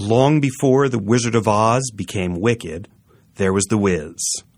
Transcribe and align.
Long 0.00 0.40
before 0.40 0.88
The 0.88 0.98
Wizard 0.98 1.34
of 1.34 1.46
Oz 1.46 1.90
became 1.94 2.40
wicked, 2.40 2.88
there 3.34 3.52
was 3.52 3.66
The 3.66 3.76
Wiz. 3.76 4.16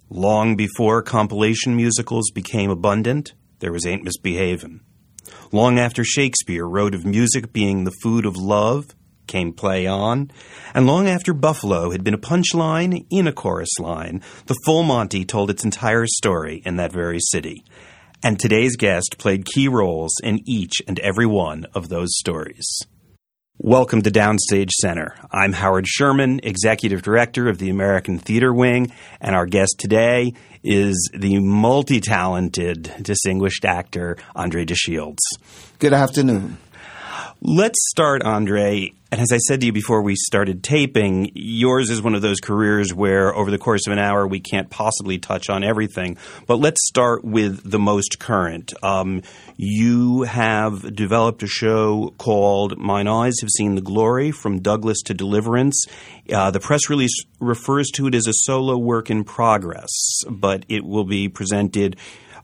Long 0.08 0.54
before 0.54 1.02
compilation 1.02 1.74
musicals 1.74 2.30
became 2.30 2.70
abundant, 2.70 3.34
there 3.58 3.72
was 3.72 3.84
Ain't 3.84 4.04
Misbehavin'. 4.04 4.82
Long 5.50 5.80
after 5.80 6.04
Shakespeare 6.04 6.64
wrote 6.64 6.94
of 6.94 7.04
music 7.04 7.52
being 7.52 7.82
the 7.82 7.96
food 8.04 8.24
of 8.24 8.36
love, 8.36 8.94
came 9.26 9.52
Play 9.52 9.84
On. 9.84 10.30
And 10.74 10.86
long 10.86 11.08
after 11.08 11.34
Buffalo 11.34 11.90
had 11.90 12.04
been 12.04 12.14
a 12.14 12.18
punchline 12.18 13.04
in 13.10 13.26
a 13.26 13.32
chorus 13.32 13.80
line, 13.80 14.22
the 14.46 14.56
Full 14.64 14.84
Monty 14.84 15.24
told 15.24 15.50
its 15.50 15.64
entire 15.64 16.06
story 16.06 16.62
in 16.64 16.76
that 16.76 16.92
very 16.92 17.18
city. 17.18 17.64
And 18.22 18.38
today's 18.38 18.76
guest 18.76 19.16
played 19.18 19.44
key 19.44 19.66
roles 19.66 20.12
in 20.22 20.38
each 20.46 20.74
and 20.86 21.00
every 21.00 21.26
one 21.26 21.66
of 21.74 21.88
those 21.88 22.16
stories. 22.18 22.64
Welcome 23.64 24.02
to 24.02 24.10
Downstage 24.10 24.70
Center. 24.70 25.14
I'm 25.30 25.52
Howard 25.52 25.86
Sherman, 25.86 26.40
Executive 26.42 27.00
Director 27.00 27.48
of 27.48 27.58
the 27.58 27.70
American 27.70 28.18
Theater 28.18 28.52
Wing, 28.52 28.90
and 29.20 29.36
our 29.36 29.46
guest 29.46 29.76
today 29.78 30.34
is 30.64 31.08
the 31.16 31.38
multi 31.38 32.00
talented, 32.00 32.92
distinguished 33.00 33.64
actor, 33.64 34.16
Andre 34.34 34.64
DeShields. 34.64 35.20
Good 35.78 35.92
afternoon. 35.92 36.58
Let's 37.40 37.78
start, 37.90 38.22
Andre. 38.22 38.92
And 39.12 39.20
as 39.20 39.30
I 39.30 39.36
said 39.36 39.60
to 39.60 39.66
you 39.66 39.72
before 39.72 40.00
we 40.00 40.16
started 40.16 40.64
taping, 40.64 41.32
yours 41.34 41.90
is 41.90 42.00
one 42.00 42.14
of 42.14 42.22
those 42.22 42.40
careers 42.40 42.94
where 42.94 43.34
over 43.34 43.50
the 43.50 43.58
course 43.58 43.86
of 43.86 43.92
an 43.92 43.98
hour 43.98 44.26
we 44.26 44.40
can't 44.40 44.70
possibly 44.70 45.18
touch 45.18 45.50
on 45.50 45.62
everything. 45.62 46.16
But 46.46 46.60
let's 46.60 46.80
start 46.86 47.22
with 47.22 47.70
the 47.70 47.78
most 47.78 48.18
current. 48.18 48.72
Um, 48.82 49.20
you 49.58 50.22
have 50.22 50.96
developed 50.96 51.42
a 51.42 51.46
show 51.46 52.14
called 52.16 52.78
Mine 52.78 53.06
Eyes 53.06 53.34
Have 53.42 53.50
Seen 53.50 53.74
the 53.74 53.82
Glory 53.82 54.30
From 54.30 54.62
Douglass 54.62 55.02
to 55.02 55.14
Deliverance. 55.14 55.84
Uh, 56.32 56.50
the 56.50 56.60
press 56.60 56.88
release 56.88 57.24
refers 57.38 57.90
to 57.90 58.06
it 58.06 58.14
as 58.14 58.26
a 58.26 58.32
solo 58.32 58.78
work 58.78 59.10
in 59.10 59.24
progress, 59.24 59.90
but 60.30 60.64
it 60.70 60.86
will 60.86 61.04
be 61.04 61.28
presented. 61.28 61.96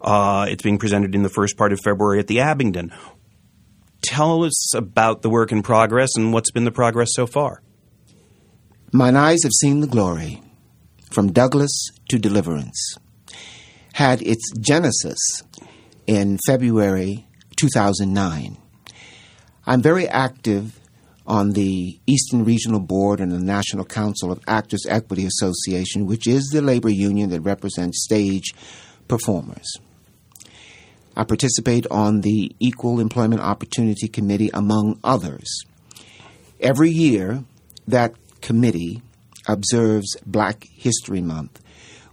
Uh, 0.03 0.47
it's 0.49 0.63
being 0.63 0.79
presented 0.79 1.15
in 1.15 1.23
the 1.23 1.29
first 1.31 1.57
part 1.57 1.73
of 1.73 1.81
February 1.81 2.19
at 2.19 2.27
the 2.27 2.41
Abingdon 2.41 2.93
tell 4.03 4.45
us 4.45 4.75
about 4.75 5.23
the 5.23 5.31
work 5.31 5.53
in 5.53 5.63
progress 5.63 6.11
and 6.17 6.33
what's 6.33 6.51
been 6.51 6.65
the 6.65 6.71
progress 6.71 7.09
so 7.13 7.27
far. 7.27 7.63
Mine 8.93 9.17
eyes 9.17 9.43
have 9.43 9.53
seen 9.53 9.81
the 9.81 9.87
glory, 9.87 10.43
from 11.11 11.33
Douglass 11.33 11.91
to 12.09 12.19
Deliverance, 12.19 12.97
had 13.93 14.23
its 14.23 14.51
genesis 14.59 15.19
in 16.07 16.39
February 16.47 17.27
2009. 17.57 18.57
I'm 19.67 19.83
very 19.83 20.09
active 20.09 20.79
on 21.27 21.53
the 21.53 22.01
Eastern 22.07 22.45
Regional 22.45 22.81
Board 22.81 23.21
and 23.21 23.31
the 23.31 23.39
National 23.39 23.85
Council 23.85 24.33
of 24.33 24.41
Actors 24.47 24.87
Equity 24.89 25.27
Association, 25.27 26.07
which 26.07 26.27
is 26.27 26.49
the 26.51 26.63
labor 26.63 26.89
union 26.89 27.29
that 27.29 27.43
represents 27.43 28.03
stage 28.03 28.55
performers. 29.09 29.79
I 31.19 31.25
participate 31.25 31.85
on 31.91 32.21
the 32.21 32.55
Equal 32.61 33.01
Employment 33.01 33.43
Opportunity 33.43 34.07
Committee, 34.07 34.51
among 34.55 35.01
others. 35.03 35.65
Every 36.61 36.91
year, 36.91 37.43
that 37.89 38.15
committee 38.41 39.03
observes 39.49 40.17
Black 40.25 40.65
History 40.73 41.21
Month, 41.21 41.61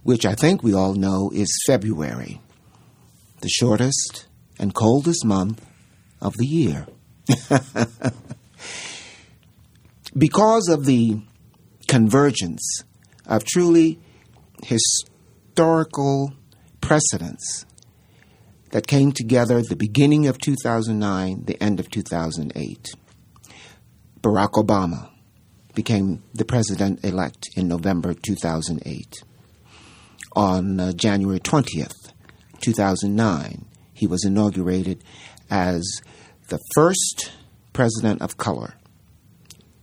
which 0.02 0.26
I 0.26 0.34
think 0.34 0.64
we 0.64 0.74
all 0.74 0.94
know 0.94 1.30
is 1.32 1.46
February, 1.68 2.40
the 3.42 3.48
shortest 3.48 4.26
and 4.58 4.74
coldest 4.74 5.24
month 5.24 5.64
of 6.20 6.34
the 6.38 6.46
year. 6.46 6.88
because 10.18 10.68
of 10.68 10.84
the 10.84 11.20
convergence 11.86 12.82
of 13.24 13.44
truly 13.44 14.00
historical 14.64 16.32
precedents 16.80 17.66
that 18.70 18.86
came 18.86 19.12
together 19.12 19.62
the 19.62 19.76
beginning 19.76 20.26
of 20.26 20.38
2009, 20.38 21.44
the 21.44 21.62
end 21.62 21.80
of 21.80 21.90
2008. 21.90 22.94
Barack 24.20 24.52
Obama 24.52 25.10
became 25.74 26.22
the 26.34 26.44
president 26.44 27.04
elect 27.04 27.48
in 27.56 27.68
November 27.68 28.14
2008. 28.14 29.22
On 30.34 30.80
uh, 30.80 30.92
January 30.92 31.38
20th, 31.38 32.12
2009, 32.60 33.66
he 33.92 34.06
was 34.06 34.24
inaugurated 34.24 35.02
as 35.50 36.00
the 36.48 36.58
first 36.74 37.32
president 37.72 38.20
of 38.22 38.36
color, 38.36 38.74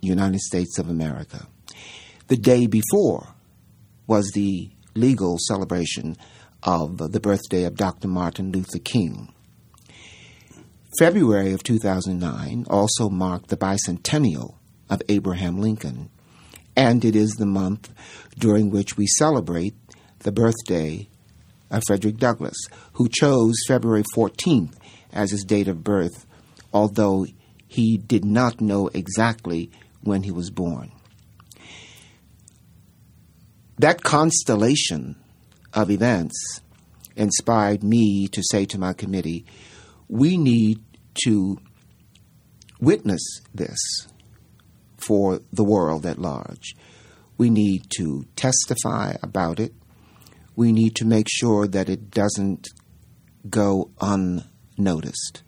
United 0.02 0.42
States 0.42 0.78
of 0.78 0.90
America. 0.90 1.48
The 2.28 2.38
day 2.38 2.68
before 2.68 3.36
was 4.08 4.32
the 4.34 4.70
legal 4.96 5.38
celebration 5.40 6.18
of 6.66 7.12
the 7.12 7.20
birthday 7.20 7.66
of 7.66 7.76
Dr. 7.76 8.08
Martin 8.08 8.52
Luther 8.52 8.80
King. 8.80 9.34
February 10.98 11.54
of 11.54 11.64
2009 11.64 12.66
also 12.70 13.10
marked 13.10 13.50
the 13.50 13.58
bicentennial 13.58 14.56
of 14.90 15.02
Abraham 15.10 15.60
Lincoln, 15.60 16.10
and 16.76 17.04
it 17.04 17.16
is 17.16 17.32
the 17.32 17.46
month 17.46 17.92
during 18.38 18.70
which 18.70 18.96
we 18.96 19.08
celebrate 19.08 19.76
the 20.20 20.32
birthday 20.32 21.10
of 21.70 21.84
Frederick 21.88 22.18
Douglass, 22.18 22.58
who 22.94 23.10
chose 23.10 23.56
February 23.68 24.04
14th 24.16 24.76
as 25.12 25.32
his 25.32 25.44
date 25.44 25.68
of 25.68 25.84
birth, 25.84 26.26
although 26.72 27.26
he 27.68 27.98
did 27.98 28.24
not 28.24 28.62
know 28.62 28.88
exactly 28.94 29.72
when 30.02 30.24
he 30.24 30.32
was 30.32 30.52
born. 30.52 30.92
That 33.80 34.04
constellation 34.04 35.16
of 35.74 35.90
events 35.92 36.62
inspired 37.16 37.84
me 37.84 38.28
to 38.28 38.42
say 38.52 38.66
to 38.66 38.80
my 38.80 38.94
committee, 38.94 39.46
we 40.08 40.38
need 40.38 40.80
to 41.26 41.58
witness 42.80 43.22
this 43.54 43.80
for 44.98 45.42
the 45.52 45.64
world 45.64 46.06
at 46.06 46.20
large. 46.20 46.76
We 47.38 47.50
need 47.50 47.86
to 47.98 48.26
testify 48.36 49.16
about 49.22 49.60
it. 49.60 49.74
We 50.56 50.72
need 50.72 50.96
to 50.98 51.06
make 51.06 51.28
sure 51.30 51.68
that 51.68 51.90
it 51.90 52.12
doesn't 52.12 52.68
go 53.50 53.90
unnoticed. 54.00 55.44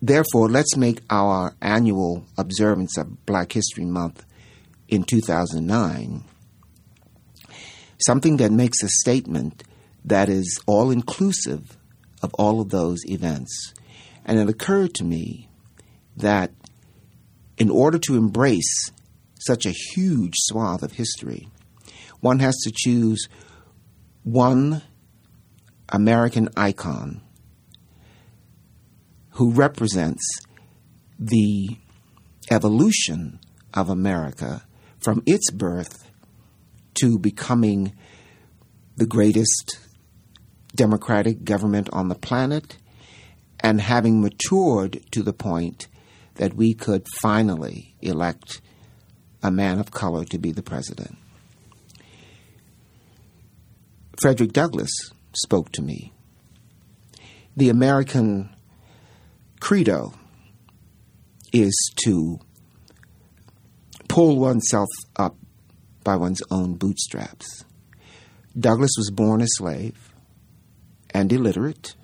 Therefore, 0.00 0.48
let's 0.48 0.76
make 0.76 1.00
our 1.10 1.56
annual 1.60 2.24
observance 2.36 2.96
of 2.96 3.26
Black 3.26 3.52
History 3.52 3.84
Month 3.84 4.24
in 4.86 5.02
2009 5.02 6.24
something 8.00 8.36
that 8.38 8.52
makes 8.52 8.82
a 8.82 8.88
statement 8.88 9.64
that 10.04 10.28
is 10.28 10.60
all 10.66 10.90
inclusive 10.90 11.76
of 12.22 12.34
all 12.34 12.60
of 12.60 12.70
those 12.70 13.04
events. 13.06 13.74
And 14.24 14.38
it 14.38 14.48
occurred 14.48 14.94
to 14.94 15.04
me 15.04 15.48
that 16.16 16.52
in 17.56 17.70
order 17.70 17.98
to 17.98 18.16
embrace 18.16 18.90
such 19.40 19.66
a 19.66 19.70
huge 19.70 20.34
swath 20.36 20.82
of 20.82 20.92
history, 20.92 21.48
one 22.20 22.38
has 22.40 22.56
to 22.64 22.72
choose 22.74 23.28
one 24.22 24.82
American 25.88 26.48
icon 26.56 27.22
who 29.30 29.52
represents 29.52 30.24
the 31.18 31.76
evolution 32.50 33.40
of 33.72 33.88
America 33.88 34.64
from 34.98 35.22
its 35.26 35.50
birth 35.50 36.07
to 37.00 37.18
becoming 37.18 37.92
the 38.96 39.06
greatest 39.06 39.78
democratic 40.74 41.44
government 41.44 41.88
on 41.92 42.08
the 42.08 42.14
planet 42.14 42.76
and 43.60 43.80
having 43.80 44.20
matured 44.20 45.00
to 45.10 45.22
the 45.22 45.32
point 45.32 45.88
that 46.34 46.54
we 46.54 46.74
could 46.74 47.06
finally 47.20 47.94
elect 48.00 48.60
a 49.42 49.50
man 49.50 49.78
of 49.78 49.90
color 49.90 50.24
to 50.24 50.38
be 50.38 50.52
the 50.52 50.62
president. 50.62 51.16
Frederick 54.20 54.52
Douglass 54.52 54.90
spoke 55.32 55.70
to 55.72 55.82
me. 55.82 56.12
The 57.56 57.68
American 57.68 58.54
credo 59.60 60.12
is 61.52 61.74
to 62.04 62.38
pull 64.08 64.38
oneself 64.38 64.88
up 65.16 65.36
by 66.08 66.16
one's 66.16 66.40
own 66.50 66.72
bootstraps. 66.72 67.66
Douglass 68.58 68.92
was 68.96 69.10
born 69.10 69.42
a 69.42 69.46
slave 69.46 70.10
and 71.10 71.30
illiterate, 71.30 71.96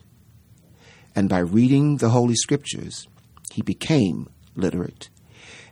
and 1.16 1.26
by 1.26 1.38
reading 1.38 1.96
the 1.96 2.10
Holy 2.10 2.34
Scriptures, 2.34 3.08
he 3.50 3.62
became 3.62 4.28
literate, 4.56 5.08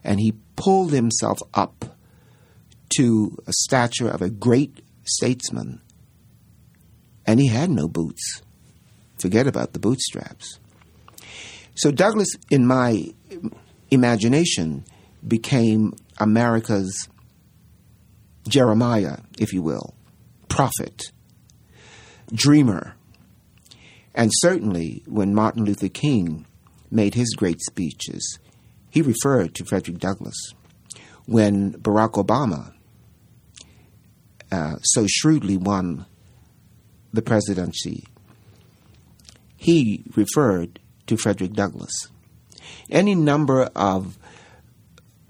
and 0.02 0.18
he 0.18 0.32
pulled 0.56 0.92
himself 0.92 1.40
up 1.52 1.98
to 2.96 3.36
a 3.46 3.52
stature 3.52 4.08
of 4.08 4.22
a 4.22 4.30
great 4.30 4.80
statesman, 5.04 5.82
and 7.26 7.38
he 7.38 7.48
had 7.48 7.68
no 7.68 7.86
boots. 7.86 8.40
Forget 9.20 9.46
about 9.46 9.74
the 9.74 9.78
bootstraps. 9.78 10.58
So 11.74 11.90
Douglass, 11.90 12.30
in 12.50 12.66
my 12.66 13.12
imagination, 13.90 14.86
became 15.28 15.92
America's 16.18 17.10
Jeremiah, 18.48 19.18
if 19.38 19.52
you 19.52 19.62
will, 19.62 19.94
prophet, 20.48 21.12
dreamer. 22.32 22.96
And 24.14 24.30
certainly 24.34 25.02
when 25.06 25.34
Martin 25.34 25.64
Luther 25.64 25.88
King 25.88 26.46
made 26.90 27.14
his 27.14 27.34
great 27.34 27.60
speeches, 27.60 28.38
he 28.90 29.00
referred 29.00 29.54
to 29.54 29.64
Frederick 29.64 29.98
Douglass. 29.98 30.52
When 31.26 31.72
Barack 31.74 32.12
Obama 32.12 32.74
uh, 34.50 34.76
so 34.82 35.06
shrewdly 35.08 35.56
won 35.56 36.04
the 37.12 37.22
presidency, 37.22 38.04
he 39.56 40.04
referred 40.14 40.80
to 41.06 41.16
Frederick 41.16 41.52
Douglass. 41.52 42.08
Any 42.90 43.14
number 43.14 43.70
of 43.74 44.18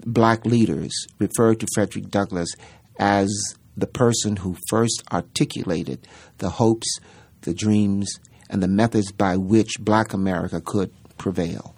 black 0.05 0.45
leaders 0.45 0.91
referred 1.19 1.59
to 1.61 1.67
Frederick 1.73 2.09
Douglass 2.09 2.49
as 2.99 3.55
the 3.75 3.87
person 3.87 4.37
who 4.37 4.57
first 4.69 5.03
articulated 5.11 6.07
the 6.37 6.49
hopes, 6.49 6.99
the 7.41 7.53
dreams, 7.53 8.19
and 8.49 8.61
the 8.61 8.67
methods 8.67 9.11
by 9.11 9.35
which 9.37 9.79
black 9.79 10.13
America 10.13 10.61
could 10.61 10.91
prevail. 11.17 11.75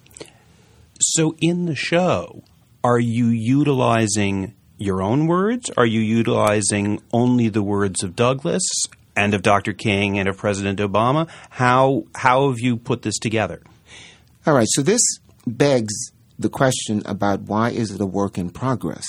So, 1.00 1.35
in 1.41 1.65
the 1.65 1.75
show, 1.75 2.44
are 2.83 3.00
you 3.00 3.27
utilizing 3.27 4.56
your 4.77 5.01
own 5.01 5.27
words? 5.27 5.69
Are 5.77 5.85
you 5.85 6.01
utilizing 6.01 7.01
only 7.13 7.50
the 7.50 7.63
words 7.63 8.03
of 8.03 8.15
Douglass 8.15 8.63
and 9.15 9.33
of 9.33 9.41
Dr. 9.41 9.73
King 9.73 10.19
and 10.19 10.27
of 10.27 10.38
President 10.38 10.79
Obama? 10.79 11.29
How 11.50 12.03
how 12.15 12.50
have 12.50 12.59
you 12.59 12.77
put 12.77 13.01
this 13.01 13.17
together? 13.17 13.62
All 14.45 14.53
right, 14.53 14.67
so 14.69 14.81
this 14.81 15.01
begs 15.47 15.94
the 16.38 16.50
question 16.50 17.01
about 17.06 17.41
why 17.41 17.69
is 17.69 17.91
it 17.91 18.01
a 18.01 18.06
work 18.06 18.38
in 18.38 18.50
progress? 18.50 19.06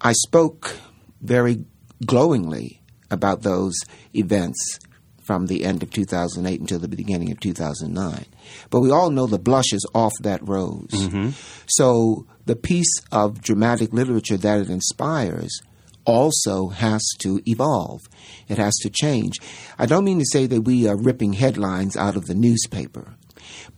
I 0.00 0.12
spoke 0.12 0.76
very 1.20 1.64
glowingly 2.04 2.80
about 3.10 3.42
those 3.42 3.74
events 4.14 4.78
from 5.22 5.46
the 5.46 5.64
end 5.64 5.82
of 5.82 5.90
2008 5.90 6.60
until 6.60 6.78
the 6.78 6.88
beginning 6.88 7.30
of 7.30 7.40
2009. 7.40 8.24
But 8.70 8.80
we 8.80 8.90
all 8.90 9.10
know 9.10 9.26
the 9.26 9.38
blush 9.38 9.72
is 9.72 9.86
off 9.94 10.12
that 10.22 10.46
rose. 10.48 10.88
Mm-hmm. 10.90 11.30
So 11.66 12.26
the 12.46 12.56
piece 12.56 13.00
of 13.12 13.42
dramatic 13.42 13.92
literature 13.92 14.38
that 14.38 14.60
it 14.60 14.70
inspires 14.70 15.60
also 16.06 16.68
has 16.68 17.02
to 17.18 17.42
evolve. 17.44 18.00
It 18.48 18.56
has 18.56 18.74
to 18.76 18.88
change. 18.88 19.34
I 19.78 19.84
don't 19.84 20.04
mean 20.04 20.18
to 20.18 20.24
say 20.32 20.46
that 20.46 20.62
we 20.62 20.88
are 20.88 20.96
ripping 20.96 21.34
headlines 21.34 21.94
out 21.94 22.16
of 22.16 22.24
the 22.24 22.34
newspaper, 22.34 23.14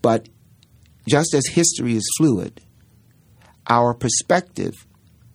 but 0.00 0.28
just 1.08 1.34
as 1.34 1.48
history 1.48 1.96
is 1.96 2.08
fluid, 2.16 2.60
our 3.66 3.92
perspective 3.92 4.86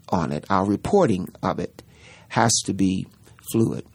on 0.10 0.32
it, 0.32 0.46
our 0.50 0.66
reporting 0.66 1.30
of 1.42 1.60
it, 1.60 1.84
has 2.30 2.54
to 2.66 2.74
be 2.74 3.08
fluid. 3.52 3.86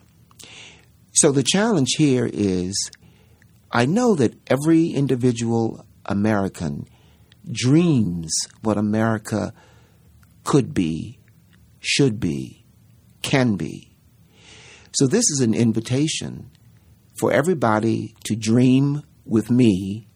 So 1.12 1.32
the 1.32 1.42
challenge 1.42 1.94
here 1.96 2.28
is 2.32 2.90
I 3.72 3.86
know 3.86 4.14
that 4.14 4.34
every 4.48 4.88
individual 4.88 5.84
American 6.06 6.86
dreams 7.50 8.32
what 8.62 8.76
America 8.76 9.52
could 10.44 10.74
be, 10.74 11.18
should 11.80 12.20
be, 12.20 12.64
can 13.22 13.56
be. 13.56 13.96
So 14.92 15.06
this 15.06 15.30
is 15.30 15.40
an 15.40 15.54
invitation 15.54 16.50
for 17.18 17.32
everybody 17.32 18.14
to 18.24 18.34
dream 18.34 19.02
with 19.24 19.50
me 19.50 20.08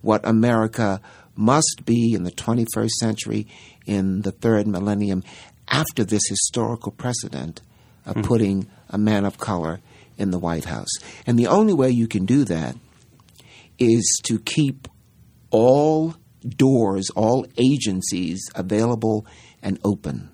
what 0.00 0.26
America 0.26 1.00
must 1.36 1.82
be 1.84 2.14
in 2.14 2.24
the 2.24 2.30
21st 2.30 2.90
century, 3.00 3.46
in 3.86 4.22
the 4.22 4.32
third 4.32 4.66
millennium, 4.66 5.22
after 5.68 6.04
this 6.04 6.22
historical 6.28 6.92
precedent 6.92 7.60
of 8.04 8.16
mm-hmm. 8.16 8.26
putting 8.26 8.66
a 8.88 8.98
man 8.98 9.24
of 9.24 9.38
color 9.38 9.80
in 10.16 10.30
the 10.30 10.38
White 10.38 10.64
House. 10.64 10.88
And 11.26 11.38
the 11.38 11.46
only 11.46 11.74
way 11.74 11.90
you 11.90 12.08
can 12.08 12.24
do 12.24 12.44
that 12.44 12.76
is 13.78 14.20
to 14.24 14.38
keep 14.38 14.88
all 15.50 16.14
doors, 16.46 17.10
all 17.10 17.46
agencies 17.58 18.40
available 18.54 19.26
and 19.62 19.78
open. 19.84 20.30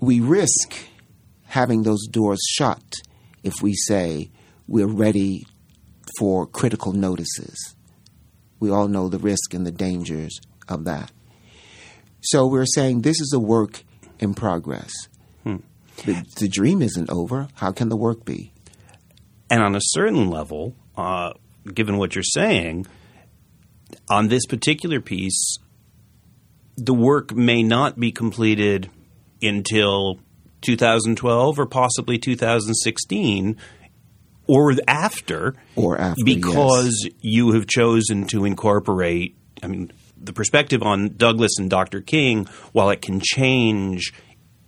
We 0.00 0.20
risk 0.20 0.76
having 1.44 1.82
those 1.82 2.06
doors 2.06 2.40
shut 2.48 2.82
if 3.42 3.54
we 3.62 3.74
say 3.74 4.30
we're 4.66 4.86
ready 4.86 5.46
for 6.18 6.46
critical 6.46 6.92
notices. 6.92 7.75
We 8.58 8.70
all 8.70 8.88
know 8.88 9.08
the 9.08 9.18
risk 9.18 9.54
and 9.54 9.66
the 9.66 9.72
dangers 9.72 10.40
of 10.68 10.84
that. 10.84 11.12
So 12.22 12.46
we're 12.46 12.66
saying 12.66 13.02
this 13.02 13.20
is 13.20 13.32
a 13.32 13.38
work 13.38 13.84
in 14.18 14.34
progress. 14.34 14.92
Hmm. 15.44 15.56
The, 16.04 16.24
the, 16.36 16.48
dream 16.48 16.82
isn't 16.82 17.10
over. 17.10 17.48
How 17.54 17.72
can 17.72 17.88
the 17.88 17.96
work 17.96 18.24
be? 18.24 18.52
And 19.48 19.62
on 19.62 19.76
a 19.76 19.80
certain 19.80 20.28
level, 20.28 20.74
uh, 20.96 21.34
given 21.72 21.98
what 21.98 22.14
you're 22.14 22.24
saying, 22.24 22.86
on 24.10 24.28
this 24.28 24.46
particular 24.46 25.00
piece, 25.00 25.58
the 26.76 26.94
work 26.94 27.34
may 27.34 27.62
not 27.62 27.98
be 27.98 28.12
completed 28.12 28.90
until 29.40 30.20
2012 30.62 31.58
or 31.58 31.66
possibly 31.66 32.18
2016 32.18 33.56
or 34.46 34.74
after 34.86 35.54
or 35.74 35.98
after 35.98 36.24
because 36.24 37.00
yes. 37.04 37.12
you 37.20 37.52
have 37.52 37.66
chosen 37.66 38.26
to 38.26 38.44
incorporate 38.44 39.36
i 39.62 39.66
mean 39.66 39.90
the 40.18 40.32
perspective 40.32 40.82
on 40.82 41.14
Douglass 41.16 41.58
and 41.58 41.70
Dr. 41.70 42.00
King 42.00 42.46
while 42.72 42.90
it 42.90 43.02
can 43.02 43.20
change 43.22 44.12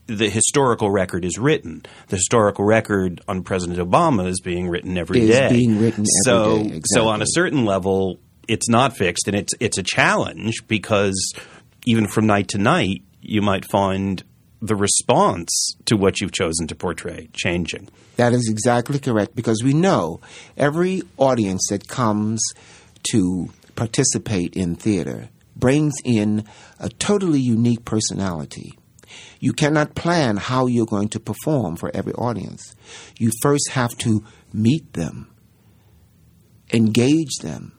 the 0.07 0.31
historical 0.31 0.91
record 0.91 1.25
is 1.25 1.39
written. 1.39 1.85
The 2.09 2.17
historical 2.17 2.65
record 2.65 3.21
on 3.29 3.43
President 3.43 3.79
Obama 3.79 4.27
is 4.27 4.41
being 4.41 4.69
written 4.69 4.97
every 4.97 5.21
is 5.21 5.31
day. 5.31 5.51
being 5.51 5.79
written 5.79 6.07
so, 6.25 6.57
day. 6.57 6.61
Exactly. 6.61 6.83
So 6.95 7.09
on 7.09 7.21
a 7.21 7.27
certain 7.27 7.65
level, 7.67 8.19
it's 8.47 8.69
not 8.69 8.97
fixed, 8.97 9.29
and 9.29 9.37
it's 9.37 9.53
it's 9.61 9.77
a 9.77 9.83
challenge 9.83 10.67
because 10.67 11.35
even 11.85 12.09
from 12.09 12.27
night 12.27 12.49
to 12.49 12.59
night, 12.59 13.03
you 13.21 13.43
might 13.43 13.71
find 13.71 14.23
the 14.61 14.75
response 14.75 15.77
to 15.87 15.97
what 15.97 16.21
you've 16.21 16.33
chosen 16.33 16.67
to 16.67 16.75
portray 16.75 17.29
changing. 17.33 17.89
That 18.17 18.33
is 18.33 18.49
exactly 18.51 18.99
correct 18.99 19.37
because 19.37 19.63
we 19.63 19.73
know 19.73 20.21
every 20.57 21.03
audience 21.17 21.67
that 21.71 21.89
comes 21.89 22.41
to 23.13 23.51
participate 23.77 24.55
in 24.55 24.75
theater 24.75 25.29
brings 25.55 25.95
in 26.05 26.45
a 26.81 26.89
totally 26.89 27.41
unique 27.41 27.85
personality. 27.85 28.77
You 29.41 29.53
cannot 29.53 29.95
plan 29.95 30.37
how 30.37 30.67
you're 30.67 30.87
going 30.87 31.09
to 31.11 31.21
perform 31.21 31.77
for 31.77 31.91
every 31.95 32.13
audience. 32.15 32.75
You 33.19 33.31
first 33.41 33.71
have 33.71 33.97
to 33.99 34.25
meet 34.53 34.93
them, 34.93 35.29
engage 36.73 37.37
them, 37.41 37.78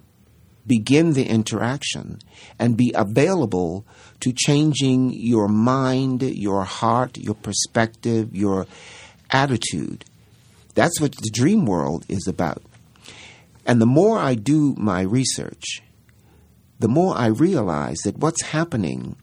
begin 0.70 1.14
the 1.14 1.26
interaction, 1.26 2.20
and 2.60 2.78
be 2.78 2.94
available 2.96 3.86
to 4.22 4.32
changing 4.32 5.12
your 5.12 5.48
mind, 5.48 6.22
your 6.22 6.64
heart, 6.64 7.18
your 7.18 7.34
perspective, 7.34 8.34
your 8.34 8.68
attitude. 9.32 10.06
That's 10.76 11.02
what 11.02 11.14
the 11.16 11.32
dream 11.34 11.66
world 11.66 12.06
is 12.08 12.28
about. 12.28 12.62
And 13.66 13.82
the 13.82 13.88
more 13.88 14.20
I 14.20 14.36
do 14.36 14.76
my 14.78 15.02
research, 15.02 15.82
the 16.80 16.88
more 16.88 17.18
I 17.18 17.28
realize 17.28 17.98
that 18.06 18.18
what's 18.18 18.44
happening 18.44 19.18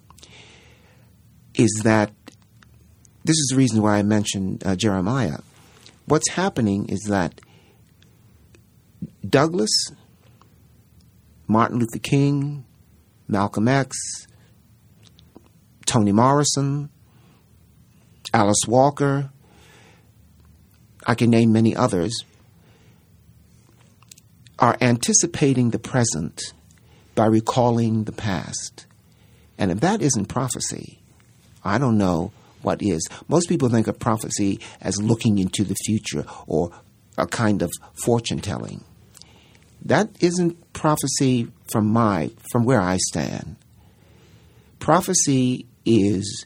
is 1.54 1.80
that 1.84 2.12
this 3.24 3.36
is 3.36 3.48
the 3.50 3.56
reason 3.56 3.82
why 3.82 3.98
I 3.98 4.02
mentioned 4.02 4.62
uh, 4.66 4.76
Jeremiah. 4.76 5.38
What's 6.06 6.30
happening 6.30 6.88
is 6.88 7.00
that 7.08 7.40
Douglass, 9.28 9.70
Martin 11.46 11.78
Luther 11.78 11.98
King, 11.98 12.64
Malcolm 13.28 13.68
X, 13.68 14.26
Toni 15.84 16.12
Morrison, 16.12 16.90
Alice 18.34 18.66
Walker, 18.66 19.30
I 21.06 21.14
can 21.14 21.30
name 21.30 21.52
many 21.52 21.74
others, 21.76 22.24
are 24.58 24.76
anticipating 24.80 25.70
the 25.70 25.78
present 25.78 26.52
by 27.14 27.26
recalling 27.26 28.04
the 28.04 28.12
past. 28.12 28.86
And 29.58 29.70
if 29.70 29.80
that 29.80 30.02
isn't 30.02 30.26
prophecy, 30.26 30.98
I 31.64 31.78
don't 31.78 31.98
know 31.98 32.32
what 32.62 32.82
is. 32.82 33.08
Most 33.28 33.48
people 33.48 33.68
think 33.68 33.86
of 33.86 33.98
prophecy 33.98 34.60
as 34.80 35.00
looking 35.00 35.38
into 35.38 35.64
the 35.64 35.76
future 35.84 36.24
or 36.46 36.72
a 37.16 37.26
kind 37.26 37.62
of 37.62 37.70
fortune 38.04 38.40
telling. 38.40 38.84
That 39.86 40.10
isn't 40.20 40.72
prophecy 40.72 41.48
from 41.70 41.92
my 41.92 42.30
from 42.50 42.64
where 42.64 42.80
I 42.80 42.96
stand. 42.96 43.56
Prophecy 44.78 45.66
is 45.84 46.44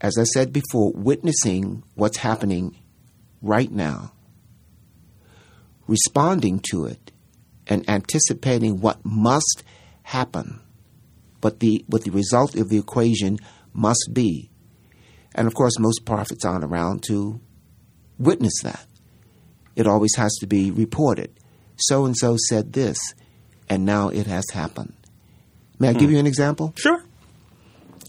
as 0.00 0.16
I 0.18 0.24
said 0.24 0.52
before, 0.52 0.92
witnessing 0.92 1.82
what's 1.94 2.18
happening 2.18 2.76
right 3.42 3.70
now, 3.70 4.12
responding 5.86 6.60
to 6.70 6.86
it, 6.86 7.12
and 7.66 7.88
anticipating 7.88 8.80
what 8.80 9.04
must 9.04 9.62
happen, 10.02 10.60
but 11.40 11.60
the 11.60 11.84
what 11.86 12.04
the 12.04 12.10
result 12.10 12.56
of 12.56 12.68
the 12.68 12.78
equation 12.78 13.38
must 13.72 14.10
be. 14.12 14.50
And 15.34 15.46
of 15.46 15.54
course, 15.54 15.78
most 15.78 16.04
prophets 16.04 16.44
aren't 16.44 16.64
around 16.64 17.04
to 17.04 17.40
witness 18.18 18.60
that. 18.62 18.86
It 19.76 19.86
always 19.86 20.16
has 20.16 20.34
to 20.40 20.46
be 20.46 20.70
reported. 20.70 21.30
So 21.80 22.04
and 22.06 22.16
so 22.16 22.36
said 22.48 22.72
this, 22.72 22.98
and 23.68 23.84
now 23.84 24.08
it 24.08 24.26
has 24.26 24.44
happened. 24.52 24.94
May 25.78 25.88
I 25.88 25.92
give 25.94 26.10
hmm. 26.10 26.14
you 26.14 26.18
an 26.18 26.26
example? 26.26 26.74
Sure. 26.76 26.98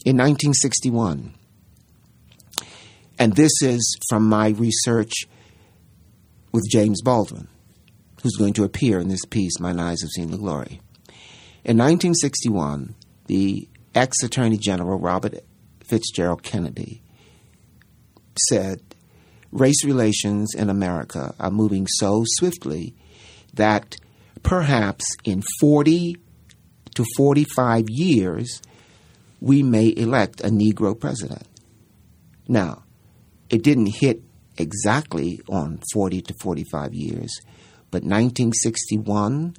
In 0.03 0.17
1961, 0.17 1.33
and 3.19 3.35
this 3.35 3.51
is 3.61 3.97
from 4.09 4.27
my 4.27 4.49
research 4.49 5.11
with 6.51 6.63
James 6.69 7.01
Baldwin, 7.01 7.47
who's 8.23 8.35
going 8.35 8.53
to 8.53 8.63
appear 8.63 8.99
in 8.99 9.09
this 9.09 9.25
piece, 9.25 9.59
Mine 9.59 9.79
Eyes 9.79 10.01
Have 10.01 10.09
Seen 10.09 10.31
the 10.31 10.37
Glory. 10.37 10.81
In 11.63 11.77
1961, 11.77 12.95
the 13.27 13.69
ex 13.93 14.23
Attorney 14.23 14.57
General 14.57 14.97
Robert 14.97 15.35
Fitzgerald 15.87 16.41
Kennedy 16.41 17.03
said 18.49 18.81
race 19.51 19.85
relations 19.85 20.55
in 20.55 20.69
America 20.69 21.35
are 21.39 21.51
moving 21.51 21.85
so 21.87 22.23
swiftly 22.25 22.95
that 23.53 23.95
perhaps 24.43 25.05
in 25.23 25.43
40 25.59 26.17
to 26.95 27.05
45 27.15 27.85
years, 27.89 28.61
we 29.39 29.63
may 29.63 29.93
elect 29.95 30.41
a 30.41 30.49
Negro 30.49 30.97
president. 30.97 31.47
Now, 32.47 32.83
it 33.49 33.63
didn't 33.63 33.95
hit 33.99 34.21
exactly 34.57 35.41
on 35.49 35.79
40 35.93 36.21
to 36.21 36.33
45 36.35 36.93
years, 36.93 37.31
but 37.89 38.03
1961 38.03 39.55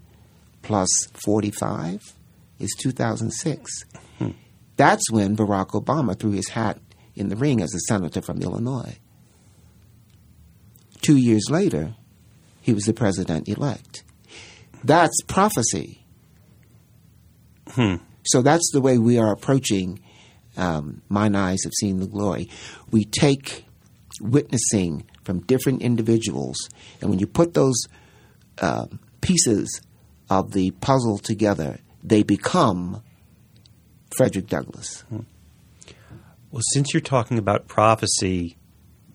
plus 0.62 0.88
45 1.25 2.00
is 2.58 2.70
2006. 2.78 3.84
Hmm. 4.18 4.30
That's 4.76 5.11
when 5.11 5.37
Barack 5.37 5.70
Obama 5.70 6.18
threw 6.18 6.32
his 6.32 6.49
hat 6.49 6.78
in 7.14 7.28
the 7.28 7.37
ring 7.37 7.61
as 7.61 7.75
a 7.75 7.80
senator 7.80 8.22
from 8.22 8.40
Illinois. 8.40 8.99
Two 11.02 11.16
years 11.16 11.50
later, 11.50 11.94
he 12.62 12.73
was 12.73 12.85
the 12.85 12.95
president 12.95 13.49
elect. 13.49 14.04
That's 14.83 15.21
prophecy. 15.26 16.04
Hmm. 17.69 17.97
So 18.25 18.40
that's 18.40 18.71
the 18.73 18.81
way 18.81 18.99
we 18.99 19.19
are 19.19 19.33
approaching 19.33 20.00
um, 20.57 21.02
Mine 21.09 21.35
Eyes 21.35 21.64
Have 21.64 21.73
Seen 21.78 21.99
the 21.99 22.07
Glory. 22.07 22.49
We 22.90 23.04
take 23.04 23.66
witnessing 24.21 25.04
from 25.25 25.40
different 25.40 25.83
individuals, 25.83 26.57
and 27.00 27.11
when 27.11 27.19
you 27.19 27.26
put 27.26 27.54
those 27.54 27.87
uh, 28.59 28.87
pieces 29.21 29.81
of 30.31 30.52
the 30.52 30.71
puzzle 30.73 31.19
together, 31.19 31.78
they 32.02 32.23
become 32.23 33.02
Frederick 34.16 34.47
Douglass. 34.47 35.02
Hmm. 35.02 35.21
Well, 36.50 36.62
since 36.73 36.92
you're 36.92 37.00
talking 37.00 37.38
about 37.38 37.66
prophecy 37.66 38.57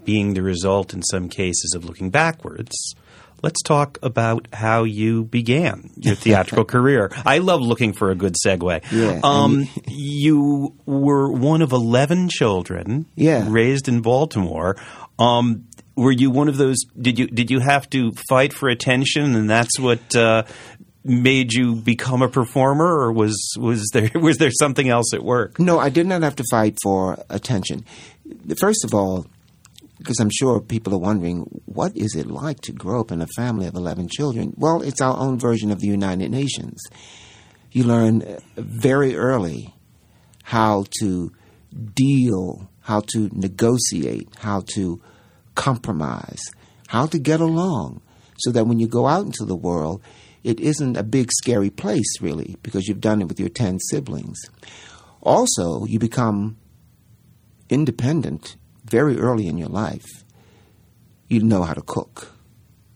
being 0.04 0.34
the 0.34 0.42
result 0.42 0.94
in 0.94 1.04
some 1.04 1.30
cases 1.30 1.74
of 1.76 1.86
looking 1.86 2.10
backwards, 2.10 2.96
let's 3.42 3.62
talk 3.62 3.98
about 4.02 4.48
how 4.54 4.84
you 4.84 5.24
began 5.24 5.92
your 5.98 6.16
theatrical 6.24 6.66
career. 6.66 7.12
I 7.26 7.40
love 7.40 7.62
looking 7.62 7.94
for 7.94 8.12
a 8.12 8.16
good 8.16 8.36
segue. 8.46 8.84
Yeah, 8.92 9.20
um, 9.24 9.68
you 9.88 10.76
were 10.86 11.32
one 11.32 11.62
of 11.62 11.72
11 11.72 12.30
children 12.30 13.06
yeah. 13.16 13.46
raised 13.48 13.88
in 13.88 14.02
Baltimore. 14.02 14.78
Um, 15.20 15.68
were 15.96 16.12
you 16.12 16.30
one 16.30 16.48
of 16.48 16.58
those? 16.58 16.78
Did 17.00 17.18
you 17.18 17.28
did 17.28 17.50
you 17.50 17.60
have 17.60 17.90
to 17.90 18.12
fight 18.30 18.54
for 18.54 18.70
attention, 18.70 19.36
and 19.36 19.50
that's 19.50 19.80
what 19.80 20.16
uh, 20.16 20.44
made 21.04 21.54
you 21.54 21.76
become 21.76 22.22
a 22.22 22.30
performer, 22.30 22.86
or 22.86 23.12
was 23.12 23.36
was 23.58 23.90
there 23.94 24.12
was 24.16 24.38
there 24.38 24.52
something 24.52 24.88
else 24.88 25.14
at 25.14 25.24
work? 25.24 25.60
No, 25.60 25.80
I 25.80 25.90
did 25.90 26.06
not 26.06 26.22
have 26.22 26.36
to 26.36 26.44
fight 26.52 26.78
for 26.84 27.18
attention. 27.30 27.84
First 28.60 28.86
of 28.86 28.94
all, 28.94 29.26
because 30.08 30.22
I'm 30.22 30.30
sure 30.30 30.62
people 30.62 30.94
are 30.94 31.00
wondering, 31.00 31.42
what 31.66 31.92
is 31.98 32.16
it 32.16 32.28
like 32.28 32.62
to 32.62 32.72
grow 32.72 33.02
up 33.02 33.12
in 33.12 33.22
a 33.22 33.28
family 33.36 33.68
of 33.68 33.76
11 33.76 34.08
children? 34.08 34.54
Well, 34.56 34.82
it's 34.82 35.02
our 35.02 35.18
own 35.18 35.38
version 35.38 35.70
of 35.70 35.82
the 35.82 35.88
United 35.88 36.32
Nations. 36.32 36.82
You 37.74 37.84
learn 37.84 38.22
uh, 38.22 38.40
very 38.56 39.18
early 39.18 39.76
how 40.44 40.86
to 41.02 41.34
deal, 41.94 42.72
how 42.80 43.02
to 43.16 43.30
negotiate, 43.34 44.30
how 44.38 44.64
to 44.76 45.02
compromise, 45.56 46.52
how 46.88 47.06
to 47.08 47.20
get 47.20 47.42
along, 47.42 48.02
so 48.38 48.52
that 48.52 48.66
when 48.66 48.80
you 48.80 48.88
go 48.88 49.08
out 49.08 49.26
into 49.26 49.44
the 49.44 49.58
world, 49.58 50.02
it 50.42 50.62
isn't 50.62 50.96
a 50.96 51.04
big, 51.04 51.34
scary 51.34 51.70
place, 51.70 52.22
really, 52.22 52.56
because 52.64 52.88
you've 52.88 53.02
done 53.02 53.22
it 53.22 53.28
with 53.28 53.42
your 53.42 53.50
10 53.50 53.80
siblings. 53.80 54.40
Also, 55.22 55.84
you 55.84 56.00
become 56.00 56.56
independent 57.70 58.56
very 58.90 59.18
early 59.20 59.48
in 59.48 59.58
your 59.58 59.70
life, 59.70 60.24
you 61.28 61.42
know 61.42 61.64
how 61.64 61.74
to 61.74 61.82
cook, 61.82 62.34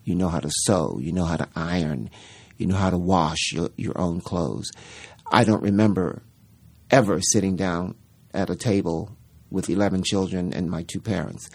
you 0.03 0.15
know 0.15 0.29
how 0.29 0.39
to 0.39 0.49
sew, 0.63 0.99
you 1.01 1.11
know 1.11 1.25
how 1.25 1.37
to 1.37 1.47
iron, 1.55 2.09
you 2.57 2.65
know 2.65 2.75
how 2.75 2.89
to 2.89 2.97
wash 2.97 3.51
your, 3.53 3.69
your 3.75 3.99
own 3.99 4.21
clothes. 4.21 4.71
I 5.31 5.43
don't 5.43 5.63
remember 5.63 6.23
ever 6.89 7.19
sitting 7.21 7.55
down 7.55 7.95
at 8.33 8.49
a 8.49 8.55
table 8.55 9.17
with 9.49 9.69
11 9.69 10.03
children 10.03 10.53
and 10.53 10.69
my 10.69 10.83
two 10.83 11.01
parents. 11.01 11.49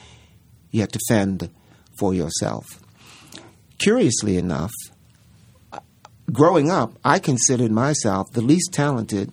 You 0.70 0.80
had 0.80 0.92
to 0.92 1.00
fend 1.08 1.50
for 1.98 2.12
yourself. 2.12 2.64
Curiously 3.78 4.36
enough, 4.36 4.72
growing 6.30 6.70
up, 6.70 6.98
I 7.04 7.18
considered 7.18 7.70
myself 7.70 8.26
the 8.32 8.42
least 8.42 8.72
talented 8.72 9.32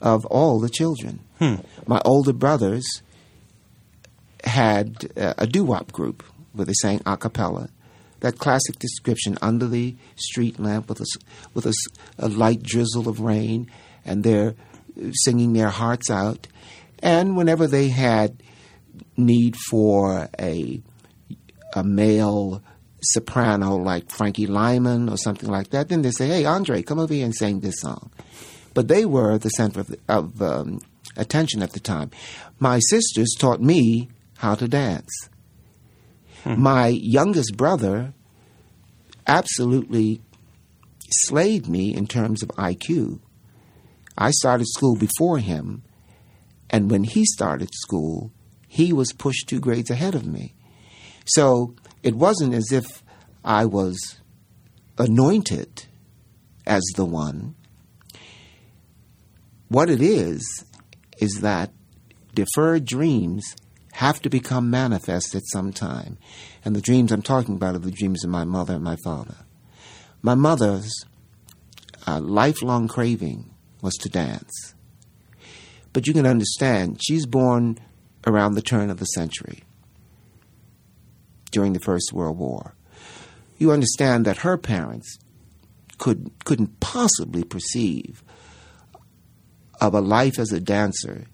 of 0.00 0.24
all 0.26 0.60
the 0.60 0.68
children. 0.68 1.20
Hmm. 1.38 1.56
My 1.86 2.00
older 2.04 2.32
brothers 2.32 3.02
had 4.44 5.10
a 5.16 5.46
doo 5.46 5.64
wop 5.64 5.92
group 5.92 6.22
where 6.52 6.66
they 6.66 6.74
sang 6.74 7.00
a 7.06 7.16
cappella. 7.16 7.68
That 8.20 8.38
classic 8.38 8.78
description 8.78 9.38
under 9.40 9.68
the 9.68 9.96
street 10.16 10.58
lamp 10.58 10.88
with 10.88 11.00
a, 11.00 11.06
with 11.54 11.66
a, 11.66 11.74
a 12.18 12.28
light 12.28 12.62
drizzle 12.62 13.08
of 13.08 13.20
rain, 13.20 13.70
and 14.04 14.24
they're 14.24 14.54
singing 15.12 15.52
their 15.52 15.68
hearts 15.68 16.10
out. 16.10 16.48
And 17.00 17.36
whenever 17.36 17.66
they 17.66 17.88
had 17.88 18.42
need 19.16 19.56
for 19.70 20.28
a 20.38 20.82
a 21.74 21.84
male 21.84 22.62
soprano 23.00 23.76
like 23.76 24.10
Frankie 24.10 24.46
Lymon 24.46 25.08
or 25.08 25.16
something 25.16 25.48
like 25.48 25.70
that, 25.70 25.88
then 25.88 26.02
they 26.02 26.10
say, 26.10 26.26
"Hey, 26.28 26.44
Andre, 26.44 26.82
come 26.82 26.98
over 26.98 27.14
here 27.14 27.24
and 27.24 27.34
sing 27.34 27.60
this 27.60 27.80
song." 27.80 28.10
But 28.74 28.88
they 28.88 29.04
were 29.04 29.38
the 29.38 29.50
center 29.50 29.80
of, 29.80 29.94
of 30.08 30.42
um, 30.42 30.80
attention 31.16 31.62
at 31.62 31.72
the 31.72 31.80
time. 31.80 32.10
My 32.58 32.80
sisters 32.80 33.34
taught 33.38 33.60
me 33.60 34.08
how 34.38 34.54
to 34.54 34.68
dance. 34.68 35.28
Hmm. 36.44 36.60
My 36.60 36.86
youngest 36.88 37.56
brother 37.56 38.14
absolutely 39.26 40.20
slayed 41.10 41.68
me 41.68 41.94
in 41.94 42.06
terms 42.06 42.42
of 42.42 42.48
IQ. 42.50 43.20
I 44.16 44.30
started 44.30 44.66
school 44.68 44.96
before 44.96 45.38
him, 45.38 45.82
and 46.70 46.90
when 46.90 47.04
he 47.04 47.24
started 47.24 47.70
school, 47.72 48.32
he 48.68 48.92
was 48.92 49.12
pushed 49.12 49.48
two 49.48 49.60
grades 49.60 49.90
ahead 49.90 50.14
of 50.14 50.26
me. 50.26 50.54
So 51.26 51.74
it 52.02 52.14
wasn't 52.14 52.54
as 52.54 52.70
if 52.72 53.02
I 53.44 53.64
was 53.64 54.20
anointed 54.98 55.86
as 56.66 56.82
the 56.96 57.04
one. 57.04 57.54
What 59.68 59.90
it 59.90 60.00
is, 60.00 60.64
is 61.18 61.40
that 61.40 61.72
deferred 62.34 62.84
dreams 62.84 63.56
have 63.98 64.22
to 64.22 64.30
become 64.30 64.70
manifest 64.70 65.34
at 65.34 65.42
some 65.48 65.72
time. 65.72 66.16
And 66.64 66.76
the 66.76 66.80
dreams 66.80 67.10
I'm 67.10 67.20
talking 67.20 67.56
about 67.56 67.74
are 67.74 67.80
the 67.80 67.90
dreams 67.90 68.22
of 68.22 68.30
my 68.30 68.44
mother 68.44 68.74
and 68.74 68.84
my 68.84 68.94
father. 69.02 69.34
My 70.22 70.36
mother's 70.36 71.04
uh, 72.06 72.20
lifelong 72.20 72.86
craving 72.86 73.50
was 73.82 73.94
to 73.94 74.08
dance. 74.08 74.74
But 75.92 76.06
you 76.06 76.12
can 76.12 76.26
understand, 76.26 77.00
she's 77.02 77.26
born 77.26 77.80
around 78.24 78.54
the 78.54 78.62
turn 78.62 78.88
of 78.88 79.00
the 79.00 79.04
century, 79.04 79.64
during 81.50 81.72
the 81.72 81.80
First 81.80 82.12
World 82.12 82.38
War. 82.38 82.76
You 83.56 83.72
understand 83.72 84.24
that 84.26 84.38
her 84.38 84.56
parents 84.56 85.18
could, 85.98 86.30
couldn't 86.44 86.78
possibly 86.78 87.42
perceive 87.42 88.22
of 89.80 89.92
a 89.92 90.00
life 90.00 90.38
as 90.38 90.52
a 90.52 90.60
dancer 90.60 91.24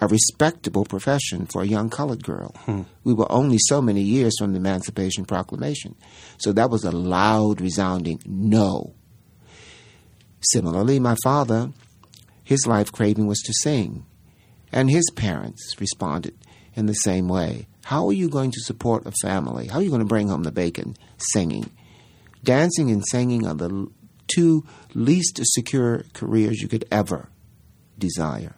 a 0.00 0.08
respectable 0.08 0.84
profession 0.84 1.46
for 1.46 1.62
a 1.62 1.66
young 1.66 1.88
colored 1.88 2.24
girl. 2.24 2.54
Hmm. 2.64 2.82
We 3.04 3.14
were 3.14 3.30
only 3.30 3.58
so 3.58 3.80
many 3.80 4.02
years 4.02 4.34
from 4.38 4.52
the 4.52 4.58
Emancipation 4.58 5.24
Proclamation. 5.24 5.94
So 6.38 6.52
that 6.52 6.70
was 6.70 6.84
a 6.84 6.90
loud, 6.90 7.60
resounding 7.60 8.20
no. 8.26 8.94
Similarly, 10.40 10.98
my 10.98 11.16
father, 11.22 11.70
his 12.42 12.66
life 12.66 12.92
craving 12.92 13.26
was 13.26 13.40
to 13.40 13.52
sing, 13.62 14.04
and 14.72 14.90
his 14.90 15.08
parents 15.14 15.80
responded 15.80 16.34
in 16.74 16.86
the 16.86 16.94
same 16.94 17.28
way. 17.28 17.66
How 17.84 18.06
are 18.08 18.12
you 18.12 18.28
going 18.28 18.50
to 18.50 18.60
support 18.60 19.06
a 19.06 19.12
family? 19.22 19.68
How 19.68 19.78
are 19.78 19.82
you 19.82 19.90
going 19.90 20.00
to 20.00 20.06
bring 20.06 20.28
home 20.28 20.42
the 20.42 20.52
bacon? 20.52 20.96
Singing. 21.18 21.70
Dancing 22.42 22.90
and 22.90 23.04
singing 23.06 23.46
are 23.46 23.54
the 23.54 23.88
two 24.26 24.66
least 24.94 25.40
secure 25.42 26.04
careers 26.12 26.60
you 26.60 26.68
could 26.68 26.84
ever 26.90 27.28
desire. 27.98 28.56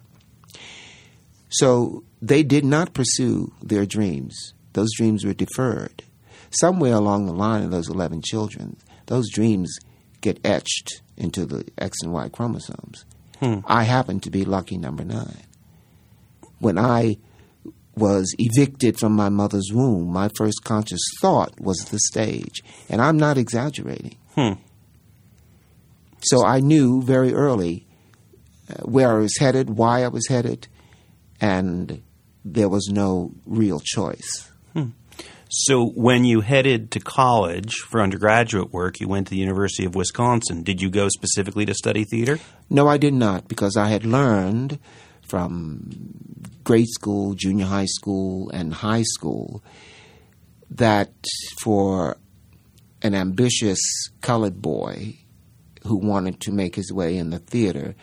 So 1.49 2.03
they 2.21 2.43
did 2.43 2.65
not 2.65 2.93
pursue 2.93 3.53
their 3.61 3.85
dreams. 3.85 4.53
Those 4.73 4.89
dreams 4.95 5.25
were 5.25 5.33
deferred. 5.33 6.03
Somewhere 6.49 6.93
along 6.93 7.25
the 7.25 7.33
line 7.33 7.63
of 7.63 7.71
those 7.71 7.89
11 7.89 8.21
children, 8.21 8.77
those 9.07 9.29
dreams 9.29 9.77
get 10.21 10.39
etched 10.45 11.01
into 11.15 11.45
the 11.45 11.65
X 11.77 11.97
and 12.01 12.13
Y 12.13 12.29
chromosomes. 12.29 13.05
Hmm. 13.39 13.59
I 13.65 13.83
happen 13.83 14.19
to 14.21 14.29
be 14.29 14.45
lucky 14.45 14.77
number 14.77 15.03
nine. 15.03 15.43
When 16.59 16.77
I 16.77 17.17
was 17.95 18.33
evicted 18.37 18.99
from 18.99 19.13
my 19.13 19.29
mother's 19.29 19.71
womb, 19.73 20.11
my 20.11 20.29
first 20.37 20.63
conscious 20.63 21.01
thought 21.21 21.59
was 21.59 21.77
the 21.77 21.99
stage. 21.99 22.63
And 22.89 23.01
I'm 23.01 23.17
not 23.17 23.37
exaggerating. 23.37 24.17
Hmm. 24.35 24.53
So 26.21 26.45
I 26.45 26.59
knew 26.59 27.01
very 27.01 27.33
early 27.33 27.85
uh, 28.69 28.81
where 28.83 29.15
I 29.15 29.19
was 29.19 29.37
headed, 29.37 29.71
why 29.71 30.03
I 30.03 30.07
was 30.07 30.27
headed, 30.27 30.67
and 31.39 32.01
there 32.43 32.69
was 32.69 32.89
no 32.91 33.31
real 33.45 33.79
choice. 33.83 34.51
Hmm. 34.73 34.89
So 35.49 35.85
when 35.85 36.25
you 36.25 36.41
headed 36.41 36.91
to 36.91 36.99
college 36.99 37.75
for 37.75 38.01
undergraduate 38.01 38.73
work, 38.73 38.99
you 38.99 39.07
went 39.07 39.27
to 39.27 39.31
the 39.31 39.39
University 39.39 39.85
of 39.85 39.95
Wisconsin. 39.95 40.63
Did 40.63 40.81
you 40.81 40.89
go 40.89 41.07
specifically 41.09 41.65
to 41.65 41.73
study 41.73 42.03
theater? 42.03 42.39
No, 42.69 42.87
I 42.87 42.97
did 42.97 43.13
not, 43.13 43.47
because 43.47 43.77
I 43.77 43.87
had 43.87 44.05
learned 44.05 44.79
from 45.21 45.89
grade 46.63 46.89
school, 46.89 47.33
junior 47.33 47.65
high 47.65 47.85
school, 47.85 48.49
and 48.49 48.73
high 48.73 49.03
school 49.03 49.63
that 50.69 51.13
for 51.61 52.17
an 53.01 53.15
ambitious 53.15 53.79
colored 54.21 54.61
boy 54.61 55.17
who 55.83 55.95
wanted 55.95 56.41
to 56.41 56.51
make 56.51 56.75
his 56.75 56.91
way 56.91 57.17
in 57.17 57.29
the 57.29 57.39
theater, 57.39 57.95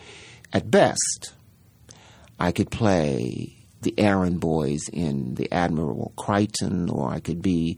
at 0.51 0.71
best, 0.71 1.34
I 2.39 2.51
could 2.51 2.69
play 2.69 3.65
the 3.81 3.97
errand 3.99 4.39
boys 4.39 4.89
in 4.91 5.35
the 5.35 5.51
Admirable 5.51 6.11
Crichton, 6.17 6.89
or 6.89 7.09
I 7.09 7.19
could 7.19 7.41
be 7.41 7.77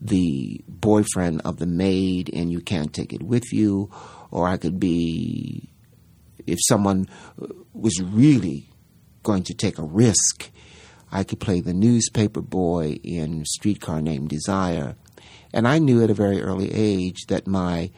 the 0.00 0.62
boyfriend 0.68 1.40
of 1.44 1.58
the 1.58 1.66
maid 1.66 2.30
and 2.32 2.52
You 2.52 2.60
Can't 2.60 2.92
Take 2.92 3.12
It 3.12 3.22
With 3.22 3.52
You, 3.52 3.90
or 4.30 4.46
I 4.46 4.58
could 4.58 4.78
be, 4.78 5.70
if 6.46 6.58
someone 6.68 7.08
was 7.72 8.00
really 8.02 8.70
going 9.22 9.42
to 9.44 9.54
take 9.54 9.78
a 9.78 9.82
risk, 9.82 10.50
I 11.10 11.24
could 11.24 11.40
play 11.40 11.60
the 11.60 11.72
newspaper 11.72 12.42
boy 12.42 12.98
in 13.02 13.44
Streetcar 13.46 14.02
Named 14.02 14.28
Desire. 14.28 14.96
And 15.52 15.66
I 15.66 15.78
knew 15.78 16.02
at 16.04 16.10
a 16.10 16.14
very 16.14 16.42
early 16.42 16.72
age 16.72 17.26
that 17.28 17.46
my 17.46 17.90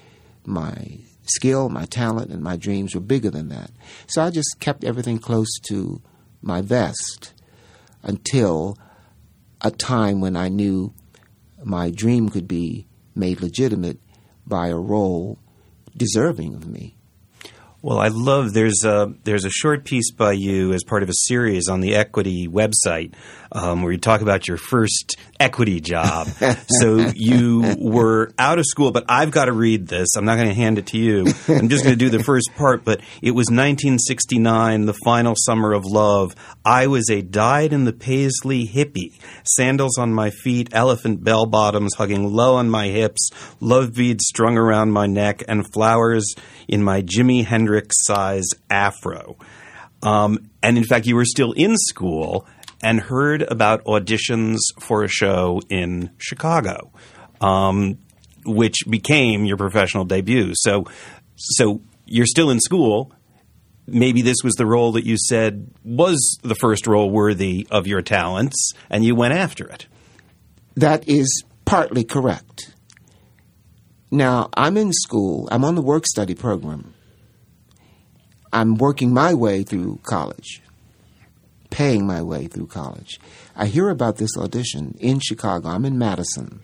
my 0.45 1.01
skill, 1.31 1.69
my 1.69 1.85
talent, 1.87 2.31
and 2.31 2.43
my 2.43 2.57
dreams 2.57 2.95
were 2.95 3.01
bigger 3.01 3.31
than 3.31 3.49
that. 3.49 3.71
So 4.07 4.23
I 4.23 4.31
just 4.31 4.57
kept 4.61 4.85
everything 4.85 5.19
close 5.19 5.49
to 5.69 6.01
my 6.43 6.61
vest 6.61 7.33
until 8.03 8.77
a 9.61 9.71
time 9.71 10.21
when 10.21 10.37
I 10.37 10.49
knew 10.49 10.93
my 11.65 11.91
dream 11.91 12.29
could 12.29 12.47
be 12.47 12.87
made 13.15 13.41
legitimate 13.41 13.99
by 14.47 14.69
a 14.69 14.77
role 14.77 15.39
deserving 15.97 16.55
of 16.55 16.67
me. 16.67 16.98
Well, 17.81 18.01
I 18.01 18.09
love 18.09 18.55
there's 18.55 18.83
a 18.85 19.15
there's 19.23 19.45
a 19.45 19.51
short 19.51 19.85
piece 19.85 20.11
by 20.11 20.33
you 20.33 20.73
as 20.73 20.83
part 20.83 21.05
of 21.05 21.09
a 21.09 21.15
series 21.15 21.69
on 21.69 21.81
the 21.81 21.95
Equity 21.95 22.49
website 22.49 23.15
um, 23.53 23.83
where 23.83 23.93
you 23.93 23.99
talk 23.99 24.21
about 24.21 24.49
your 24.49 24.57
first 24.57 25.17
equity 25.39 25.81
job. 25.81 26.27
so 26.81 27.13
you 27.15 27.77
were 27.79 28.33
out 28.37 28.59
of 28.59 28.67
school, 28.67 28.91
but 28.91 29.05
I've 29.09 29.31
got 29.31 29.45
to 29.45 29.53
read 29.53 29.87
this. 29.87 30.17
I'm 30.17 30.25
not 30.25 30.37
going 30.37 30.49
to 30.49 30.55
hand 30.55 30.79
it 30.79 30.89
to 30.89 30.99
you. 30.99 31.27
I'm 31.47 31.69
just 31.69 31.85
going 31.85 31.97
to 31.97 32.05
do 32.05 32.11
the 32.11 32.23
first 32.23 32.51
part. 32.57 32.85
But 32.85 33.01
it 33.23 33.31
was 33.31 33.47
1969, 33.47 34.87
the 34.87 34.95
final 35.05 35.35
summer 35.37 35.73
of 35.73 35.85
love. 35.85 36.35
I 36.65 36.89
was 36.89 37.09
a 37.09 37.23
dyed 37.23 37.73
in 37.73 37.85
the 37.85 37.93
paisley 37.93 38.67
hippie, 38.67 39.13
sandals 39.45 39.99
on 39.99 40.13
my 40.13 40.31
feet, 40.31 40.71
elephant 40.73 41.23
bell 41.23 41.47
bottoms 41.47 41.95
hugging 41.95 42.33
low 42.33 42.57
on 42.57 42.69
my 42.69 42.89
hips, 42.89 43.31
love 43.61 43.95
beads 43.95 44.25
strung 44.27 44.59
around 44.59 44.91
my 44.91 45.07
neck, 45.07 45.45
and 45.47 45.71
flowers 45.73 46.35
in 46.67 46.83
my 46.83 47.03
Jimi 47.03 47.45
Hendrix 47.45 47.68
size 47.93 48.47
afro. 48.71 49.37
Um, 50.03 50.51
and 50.63 50.79
in 50.79 50.85
fact, 50.85 51.07
you 51.07 51.17
were 51.17 51.25
still 51.25 51.53
in 51.53 51.77
school 51.77 52.47
and 52.83 53.01
heard 53.01 53.43
about 53.43 53.85
auditions 53.85 54.59
for 54.79 55.03
a 55.03 55.09
show 55.09 55.61
in 55.69 56.11
Chicago, 56.19 56.93
um, 57.41 57.99
which 58.45 58.85
became 58.89 59.45
your 59.45 59.57
professional 59.57 60.05
debut. 60.05 60.53
So, 60.55 60.85
so 61.37 61.81
you're 62.07 62.27
still 62.27 62.51
in 62.51 62.61
school. 62.61 63.13
Maybe 63.87 64.23
this 64.23 64.37
was 64.45 64.55
the 64.55 64.67
role 64.67 64.93
that 64.93 65.05
you 65.05 65.17
said 65.17 65.71
was 65.83 66.39
the 66.43 66.55
first 66.55 66.87
role 66.87 67.11
worthy 67.11 67.67
of 67.71 67.87
your 67.87 68.03
talents, 68.03 68.73
and 68.91 69.05
you 69.05 69.15
went 69.15 69.35
after 69.35 69.67
it. 69.67 69.87
That 70.77 71.09
is 71.09 71.43
partly 71.65 72.05
correct. 72.05 72.75
Now, 74.11 74.49
I'm 74.55 74.77
in 74.77 74.93
school, 74.93 75.49
I'm 75.51 75.65
on 75.65 75.75
the 75.75 75.83
work 75.83 76.07
study 76.07 76.35
program. 76.35 76.95
I'm 78.53 78.77
working 78.77 79.13
my 79.13 79.35
way 79.35 79.63
through 79.63 80.01
college, 80.05 80.63
paying 81.71 82.07
my 82.07 82.23
way 82.23 82.47
through 82.47 82.69
college. 82.69 83.21
I 83.57 83.67
hear 83.67 83.91
about 83.91 84.17
this 84.17 84.37
audition 84.37 84.97
in 85.01 85.21
Chicago. 85.21 85.69
I'm 85.69 85.85
in 85.85 85.99
Madison. 85.99 86.61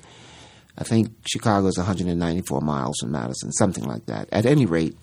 I 0.76 0.84
think 0.84 1.12
Chicago 1.26 1.66
is 1.68 1.76
194 1.76 2.60
miles 2.60 2.96
from 3.00 3.12
Madison, 3.12 3.52
something 3.52 3.84
like 3.84 4.06
that. 4.06 4.28
At 4.32 4.46
any 4.46 4.66
rate, 4.66 4.96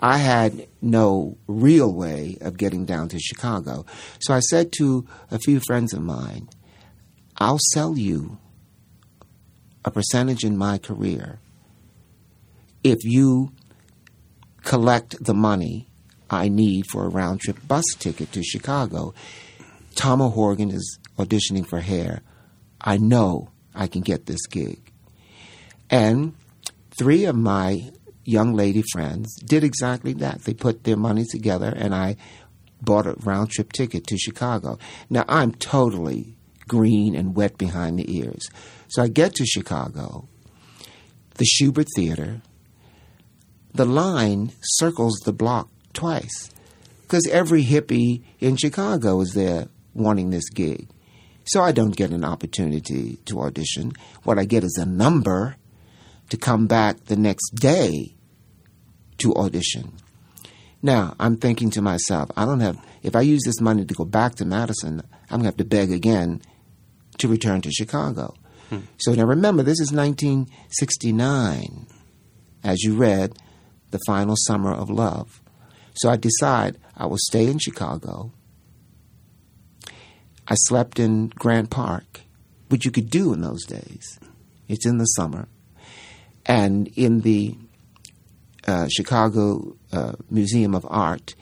I 0.00 0.18
had 0.18 0.68
no 0.80 1.36
real 1.46 1.92
way 1.92 2.36
of 2.40 2.56
getting 2.56 2.84
down 2.84 3.08
to 3.08 3.18
Chicago. 3.18 3.86
So 4.18 4.34
I 4.34 4.40
said 4.40 4.72
to 4.78 5.06
a 5.30 5.38
few 5.38 5.60
friends 5.60 5.92
of 5.92 6.02
mine, 6.02 6.48
I'll 7.38 7.60
sell 7.72 7.96
you 7.96 8.38
a 9.84 9.90
percentage 9.90 10.44
in 10.44 10.56
my 10.56 10.78
career 10.78 11.40
if 12.82 12.98
you 13.02 13.52
collect 14.62 15.22
the 15.22 15.34
money 15.34 15.88
I 16.34 16.48
need 16.48 16.86
for 16.90 17.04
a 17.04 17.08
round 17.08 17.40
trip 17.40 17.56
bus 17.66 17.84
ticket 17.98 18.32
to 18.32 18.42
Chicago. 18.42 19.14
Tom 19.94 20.20
O'Horgan 20.20 20.70
is 20.70 20.98
auditioning 21.18 21.66
for 21.66 21.80
Hair. 21.80 22.22
I 22.80 22.96
know 22.98 23.50
I 23.74 23.86
can 23.86 24.02
get 24.02 24.26
this 24.26 24.46
gig. 24.46 24.92
And 25.90 26.34
three 26.98 27.24
of 27.24 27.36
my 27.36 27.90
young 28.24 28.54
lady 28.54 28.82
friends 28.92 29.34
did 29.36 29.64
exactly 29.64 30.12
that. 30.14 30.42
They 30.42 30.54
put 30.54 30.84
their 30.84 30.96
money 30.96 31.24
together 31.30 31.72
and 31.74 31.94
I 31.94 32.16
bought 32.80 33.06
a 33.06 33.14
round 33.20 33.50
trip 33.50 33.72
ticket 33.72 34.06
to 34.08 34.18
Chicago. 34.18 34.78
Now 35.10 35.24
I'm 35.28 35.52
totally 35.52 36.36
green 36.66 37.14
and 37.14 37.34
wet 37.34 37.58
behind 37.58 37.98
the 37.98 38.16
ears. 38.16 38.48
So 38.88 39.02
I 39.02 39.08
get 39.08 39.34
to 39.36 39.46
Chicago, 39.46 40.28
the 41.34 41.44
Shubert 41.44 41.88
Theater. 41.96 42.42
The 43.72 43.84
line 43.84 44.52
circles 44.60 45.14
the 45.24 45.32
block 45.32 45.68
twice 45.94 46.50
because 47.02 47.26
every 47.28 47.64
hippie 47.64 48.22
in 48.40 48.56
Chicago 48.56 49.20
is 49.20 49.32
there 49.34 49.68
wanting 49.94 50.30
this 50.30 50.48
gig. 50.50 50.88
So 51.46 51.62
I 51.62 51.72
don't 51.72 51.96
get 51.96 52.10
an 52.10 52.24
opportunity 52.24 53.16
to 53.26 53.40
audition. 53.40 53.92
What 54.24 54.38
I 54.38 54.44
get 54.44 54.64
is 54.64 54.76
a 54.80 54.86
number 54.86 55.56
to 56.30 56.36
come 56.36 56.66
back 56.66 57.04
the 57.04 57.16
next 57.16 57.50
day 57.54 58.14
to 59.18 59.34
audition. 59.34 59.92
Now, 60.82 61.14
I'm 61.20 61.36
thinking 61.36 61.70
to 61.70 61.82
myself, 61.82 62.30
I 62.36 62.44
don't 62.44 62.60
have, 62.60 62.78
if 63.02 63.14
I 63.14 63.20
use 63.20 63.42
this 63.44 63.60
money 63.60 63.84
to 63.84 63.94
go 63.94 64.04
back 64.04 64.34
to 64.36 64.44
Madison, 64.44 65.02
I'm 65.30 65.40
going 65.40 65.42
to 65.42 65.46
have 65.46 65.56
to 65.58 65.64
beg 65.64 65.90
again 65.92 66.42
to 67.18 67.28
return 67.28 67.60
to 67.62 67.70
Chicago. 67.70 68.34
Hmm. 68.70 68.80
So 68.98 69.14
now 69.14 69.24
remember, 69.24 69.62
this 69.62 69.80
is 69.80 69.92
1969. 69.92 71.86
As 72.62 72.82
you 72.82 72.94
read, 72.94 73.38
the 73.90 74.00
final 74.06 74.34
summer 74.36 74.72
of 74.72 74.90
love. 74.90 75.40
So 75.94 76.10
I 76.10 76.16
decide 76.16 76.78
I 76.96 77.06
will 77.06 77.18
stay 77.18 77.46
in 77.46 77.58
Chicago. 77.58 78.32
I 80.46 80.54
slept 80.54 80.98
in 80.98 81.28
Grant 81.28 81.70
Park, 81.70 82.20
which 82.68 82.84
you 82.84 82.90
could 82.90 83.10
do 83.10 83.32
in 83.32 83.40
those 83.40 83.64
days. 83.64 84.18
It's 84.68 84.86
in 84.86 84.98
the 84.98 85.04
summer. 85.04 85.48
And 86.46 86.88
in 86.88 87.20
the 87.20 87.56
uh, 88.66 88.88
Chicago 88.88 89.76
uh, 89.92 90.12
Museum 90.30 90.74
of 90.74 90.86
Art, 90.88 91.34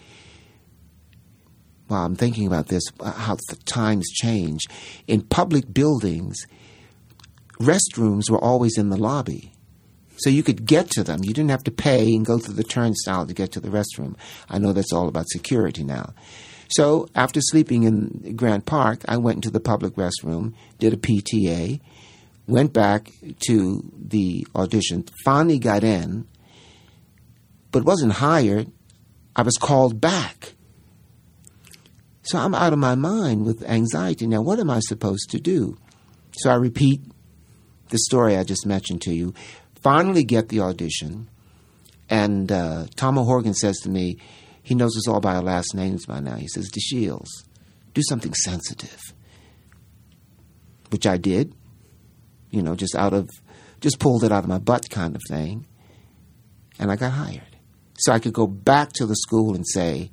while 1.88 2.04
I'm 2.04 2.16
thinking 2.16 2.46
about 2.46 2.68
this, 2.68 2.84
uh, 3.00 3.12
how 3.12 3.36
the 3.48 3.56
times 3.64 4.08
change, 4.10 4.66
in 5.06 5.22
public 5.22 5.72
buildings, 5.72 6.36
restrooms 7.60 8.30
were 8.30 8.42
always 8.42 8.78
in 8.78 8.88
the 8.90 8.96
lobby. 8.96 9.51
So 10.22 10.30
you 10.30 10.42
could 10.42 10.64
get 10.64 10.90
to 10.90 11.02
them. 11.02 11.20
You 11.22 11.34
didn't 11.34 11.50
have 11.50 11.64
to 11.64 11.70
pay 11.70 12.14
and 12.14 12.24
go 12.24 12.38
through 12.38 12.54
the 12.54 12.64
turnstile 12.64 13.26
to 13.26 13.34
get 13.34 13.52
to 13.52 13.60
the 13.60 13.68
restroom. 13.68 14.16
I 14.48 14.58
know 14.58 14.72
that's 14.72 14.92
all 14.92 15.08
about 15.08 15.28
security 15.28 15.84
now. 15.84 16.14
So 16.68 17.08
after 17.14 17.40
sleeping 17.40 17.82
in 17.82 18.34
Grant 18.36 18.64
Park, 18.64 19.02
I 19.06 19.18
went 19.18 19.36
into 19.36 19.50
the 19.50 19.60
public 19.60 19.94
restroom, 19.94 20.54
did 20.78 20.94
a 20.94 20.96
PTA, 20.96 21.80
went 22.46 22.72
back 22.72 23.10
to 23.48 23.92
the 23.94 24.46
audition, 24.54 25.04
finally 25.24 25.58
got 25.58 25.84
in, 25.84 26.26
but 27.72 27.84
wasn't 27.84 28.12
hired. 28.12 28.70
I 29.36 29.42
was 29.42 29.56
called 29.56 30.00
back. 30.00 30.54
So 32.22 32.38
I'm 32.38 32.54
out 32.54 32.72
of 32.72 32.78
my 32.78 32.94
mind 32.94 33.44
with 33.44 33.62
anxiety. 33.64 34.26
Now, 34.26 34.42
what 34.42 34.60
am 34.60 34.70
I 34.70 34.80
supposed 34.80 35.30
to 35.30 35.40
do? 35.40 35.76
So 36.32 36.50
I 36.50 36.54
repeat 36.54 37.02
the 37.88 37.98
story 37.98 38.36
I 38.36 38.44
just 38.44 38.64
mentioned 38.64 39.02
to 39.02 39.12
you. 39.12 39.34
Finally, 39.82 40.24
get 40.24 40.48
the 40.48 40.60
audition, 40.60 41.28
and 42.08 42.52
uh, 42.52 42.86
Tom 42.94 43.18
O'Horgan 43.18 43.54
says 43.54 43.76
to 43.78 43.88
me, 43.88 44.18
he 44.62 44.74
knows 44.74 44.96
us 44.96 45.08
all 45.08 45.20
by 45.20 45.34
our 45.34 45.42
last 45.42 45.74
names 45.74 46.06
by 46.06 46.20
now. 46.20 46.36
He 46.36 46.46
says, 46.46 46.70
DeShields, 46.70 47.28
do 47.94 48.02
something 48.08 48.32
sensitive. 48.32 49.00
Which 50.90 51.06
I 51.06 51.16
did, 51.16 51.54
you 52.50 52.62
know, 52.62 52.76
just 52.76 52.94
out 52.94 53.12
of, 53.12 53.28
just 53.80 53.98
pulled 53.98 54.22
it 54.22 54.30
out 54.30 54.44
of 54.44 54.48
my 54.48 54.58
butt 54.58 54.88
kind 54.88 55.16
of 55.16 55.22
thing. 55.28 55.66
And 56.78 56.92
I 56.92 56.96
got 56.96 57.12
hired. 57.12 57.42
So 57.98 58.12
I 58.12 58.18
could 58.18 58.32
go 58.32 58.46
back 58.46 58.92
to 58.94 59.06
the 59.06 59.16
school 59.16 59.54
and 59.54 59.66
say, 59.66 60.12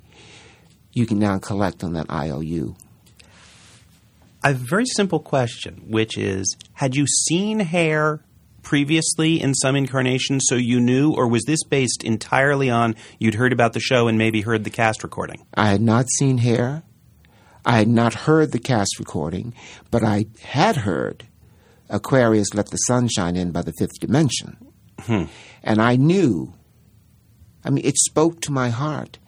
you 0.92 1.06
can 1.06 1.18
now 1.18 1.38
collect 1.38 1.84
on 1.84 1.92
that 1.92 2.10
IOU. 2.10 2.74
I 4.42 4.48
have 4.48 4.62
a 4.62 4.64
very 4.64 4.86
simple 4.86 5.20
question, 5.20 5.84
which 5.86 6.16
is 6.16 6.56
Had 6.72 6.96
you 6.96 7.06
seen 7.06 7.60
hair 7.60 8.24
previously 8.70 9.42
in 9.42 9.52
some 9.52 9.74
incarnation 9.74 10.38
so 10.38 10.54
you 10.54 10.78
knew, 10.78 11.12
or 11.12 11.26
was 11.26 11.42
this 11.44 11.64
based 11.64 12.04
entirely 12.04 12.70
on 12.70 12.94
you'd 13.18 13.34
heard 13.34 13.52
about 13.52 13.72
the 13.72 13.80
show 13.80 14.06
and 14.06 14.16
maybe 14.16 14.42
heard 14.42 14.62
the 14.62 14.70
cast 14.70 15.02
recording? 15.02 15.44
I 15.54 15.70
had 15.70 15.80
not 15.80 16.08
seen 16.08 16.38
hair. 16.38 16.84
I 17.66 17.78
had 17.78 17.88
not 17.88 18.14
heard 18.14 18.52
the 18.52 18.60
cast 18.60 19.00
recording, 19.00 19.54
but 19.90 20.04
I 20.04 20.26
had 20.42 20.76
heard 20.76 21.26
Aquarius 21.88 22.54
Let 22.54 22.70
the 22.70 22.76
Sun 22.76 23.08
Shine 23.08 23.34
In 23.34 23.50
by 23.50 23.62
the 23.62 23.72
Fifth 23.72 23.98
Dimension. 24.00 24.56
Hmm. 25.00 25.24
And 25.64 25.82
I 25.82 25.96
knew, 25.96 26.54
I 27.64 27.70
mean, 27.70 27.84
it 27.84 27.98
spoke 27.98 28.40
to 28.42 28.52
my 28.52 28.68
heart. 28.68 29.18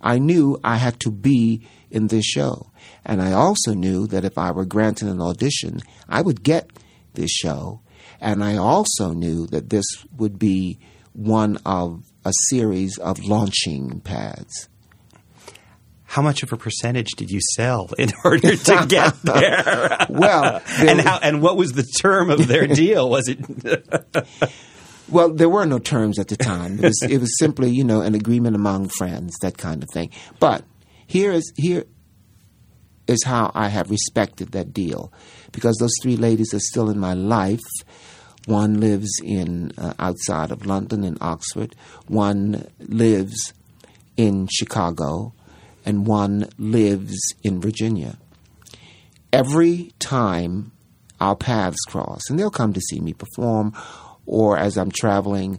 I 0.00 0.18
knew 0.18 0.58
I 0.64 0.76
had 0.76 0.98
to 1.00 1.10
be 1.10 1.60
in 1.90 2.06
this 2.06 2.24
show. 2.24 2.70
And 3.04 3.20
I 3.20 3.32
also 3.32 3.74
knew 3.74 4.06
that 4.06 4.24
if 4.24 4.38
I 4.38 4.50
were 4.50 4.64
granted 4.64 5.08
an 5.08 5.20
audition, 5.20 5.80
I 6.08 6.22
would 6.22 6.42
get 6.42 6.70
this 7.12 7.30
show. 7.30 7.82
And 8.20 8.42
I 8.42 8.56
also 8.56 9.12
knew 9.12 9.46
that 9.48 9.70
this 9.70 9.86
would 10.16 10.38
be 10.38 10.78
one 11.12 11.58
of 11.64 12.02
a 12.24 12.32
series 12.48 12.98
of 12.98 13.24
launching 13.24 14.00
pads. 14.00 14.68
How 16.04 16.22
much 16.22 16.42
of 16.42 16.52
a 16.52 16.56
percentage 16.56 17.10
did 17.16 17.30
you 17.30 17.40
sell 17.54 17.90
in 17.98 18.10
order 18.24 18.56
to 18.56 18.86
get 18.88 19.14
there? 19.22 20.06
well, 20.08 20.62
and 20.78 21.00
how 21.00 21.18
and 21.18 21.42
what 21.42 21.56
was 21.56 21.72
the 21.72 21.82
term 21.82 22.30
of 22.30 22.48
their 22.48 22.66
deal? 22.66 23.10
Was 23.10 23.28
it 23.28 23.38
Well, 25.10 25.32
there 25.32 25.48
were 25.48 25.64
no 25.64 25.78
terms 25.78 26.18
at 26.18 26.28
the 26.28 26.36
time. 26.36 26.78
It 26.78 26.84
was, 26.84 27.02
it 27.02 27.18
was 27.18 27.38
simply, 27.38 27.70
you 27.70 27.82
know, 27.82 28.02
an 28.02 28.14
agreement 28.14 28.54
among 28.56 28.90
friends, 28.90 29.34
that 29.40 29.56
kind 29.56 29.82
of 29.82 29.88
thing. 29.90 30.10
But 30.38 30.64
here 31.06 31.32
is 31.32 31.50
here 31.56 31.84
is 33.06 33.24
how 33.24 33.50
I 33.54 33.68
have 33.68 33.90
respected 33.90 34.52
that 34.52 34.74
deal, 34.74 35.12
because 35.50 35.76
those 35.78 35.94
three 36.02 36.16
ladies 36.16 36.52
are 36.52 36.60
still 36.60 36.90
in 36.90 36.98
my 36.98 37.14
life. 37.14 37.64
One 38.48 38.80
lives 38.80 39.10
in 39.22 39.72
uh, 39.76 39.92
outside 39.98 40.50
of 40.50 40.64
London 40.64 41.04
in 41.04 41.18
Oxford. 41.20 41.76
One 42.06 42.66
lives 42.80 43.52
in 44.16 44.48
Chicago, 44.50 45.34
and 45.84 46.06
one 46.06 46.48
lives 46.56 47.18
in 47.42 47.60
Virginia. 47.60 48.16
Every 49.34 49.92
time 49.98 50.72
our 51.20 51.36
paths 51.36 51.84
cross, 51.86 52.22
and 52.30 52.38
they'll 52.38 52.50
come 52.50 52.72
to 52.72 52.80
see 52.80 53.00
me 53.00 53.12
perform 53.12 53.74
or 54.24 54.56
as 54.56 54.78
I'm 54.78 54.90
traveling, 54.90 55.58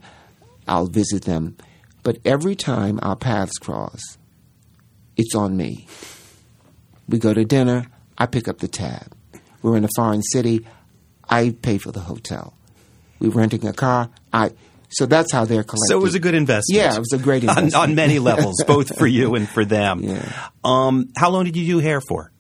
I'll 0.68 0.88
visit 0.88 1.26
them. 1.26 1.58
But 2.02 2.18
every 2.26 2.56
time 2.56 3.00
our 3.04 3.16
paths 3.16 3.60
cross, 3.60 4.18
it's 5.16 5.36
on 5.36 5.56
me. 5.56 5.88
We 7.08 7.20
go 7.20 7.36
to 7.36 7.46
dinner, 7.46 7.86
I 8.18 8.26
pick 8.26 8.48
up 8.48 8.58
the 8.58 8.68
tab. 8.68 9.16
We're 9.62 9.78
in 9.78 9.86
a 9.86 9.90
foreign 9.96 10.24
city, 10.24 10.66
I 11.30 11.52
pay 11.62 11.78
for 11.78 11.92
the 11.92 12.00
hotel. 12.00 12.56
We're 13.20 13.30
renting 13.30 13.68
a 13.68 13.74
car, 13.74 14.10
I. 14.32 14.52
So 14.92 15.06
that's 15.06 15.32
how 15.32 15.46
they're 15.46 15.64
collecting. 15.64 15.88
So 15.90 16.00
it 16.00 16.02
was 16.02 16.16
a 16.16 16.20
good 16.20 16.34
investment. 16.34 16.82
Yeah, 16.82 16.96
it 16.96 17.00
was 17.00 17.14
a 17.14 17.20
great 17.20 17.44
investment. 17.44 17.76
on, 17.76 17.90
on 17.90 17.96
many 17.96 18.18
levels, 18.18 18.64
both 18.66 18.98
for 18.98 19.06
you 19.06 19.36
and 19.36 19.48
for 19.48 19.64
them. 19.64 20.02
Yeah. 20.04 20.48
Um, 20.64 21.10
how 21.16 21.30
long 21.30 21.46
did 21.46 21.56
you 21.56 21.66
do 21.66 21.80
hair 21.80 22.02
for? 22.02 22.32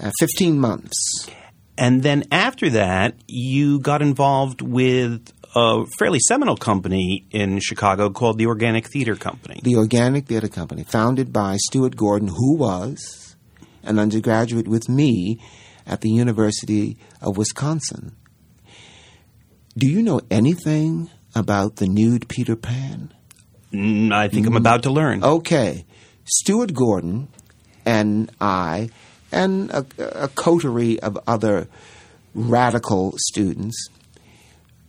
Uh, 0.00 0.12
15 0.20 0.60
months. 0.60 1.28
And 1.76 2.02
then 2.02 2.24
after 2.30 2.70
that, 2.70 3.16
you 3.26 3.80
got 3.80 4.00
involved 4.00 4.62
with 4.62 5.32
a 5.56 5.84
fairly 5.98 6.20
seminal 6.20 6.56
company 6.56 7.26
in 7.30 7.58
Chicago 7.58 8.10
called 8.10 8.38
the 8.38 8.46
Organic 8.46 8.86
Theater 8.86 9.16
Company. 9.16 9.60
The 9.62 9.76
Organic 9.76 10.26
Theater 10.26 10.48
Company, 10.48 10.84
founded 10.84 11.32
by 11.32 11.56
Stuart 11.56 11.96
Gordon, 11.96 12.28
who 12.28 12.56
was 12.56 13.34
an 13.82 13.98
undergraduate 13.98 14.68
with 14.68 14.88
me 14.88 15.40
at 15.86 16.02
the 16.02 16.10
University 16.10 16.98
of 17.20 17.36
Wisconsin. 17.36 18.14
Do 19.80 19.86
you 19.86 20.02
know 20.02 20.20
anything 20.30 21.08
about 21.34 21.76
the 21.76 21.86
nude 21.86 22.28
Peter 22.28 22.54
Pan? 22.54 23.14
Mm, 23.72 24.12
I 24.12 24.28
think 24.28 24.46
I'm 24.46 24.54
about 24.54 24.82
to 24.82 24.90
learn. 24.90 25.24
Okay. 25.24 25.86
Stuart 26.26 26.74
Gordon 26.74 27.28
and 27.86 28.30
I, 28.42 28.90
and 29.32 29.70
a, 29.70 29.86
a 30.24 30.28
coterie 30.28 31.00
of 31.00 31.18
other 31.26 31.66
radical 32.34 33.14
students, 33.16 33.88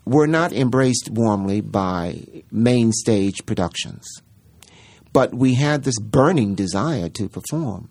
were 0.04 0.28
not 0.28 0.52
embraced 0.52 1.10
warmly 1.10 1.62
by 1.62 2.26
main 2.52 2.92
stage 2.92 3.46
productions. 3.46 4.06
But 5.14 5.34
we 5.34 5.54
had 5.54 5.86
this 5.86 6.00
burning 6.02 6.54
desire 6.54 7.08
to 7.08 7.30
perform. 7.30 7.88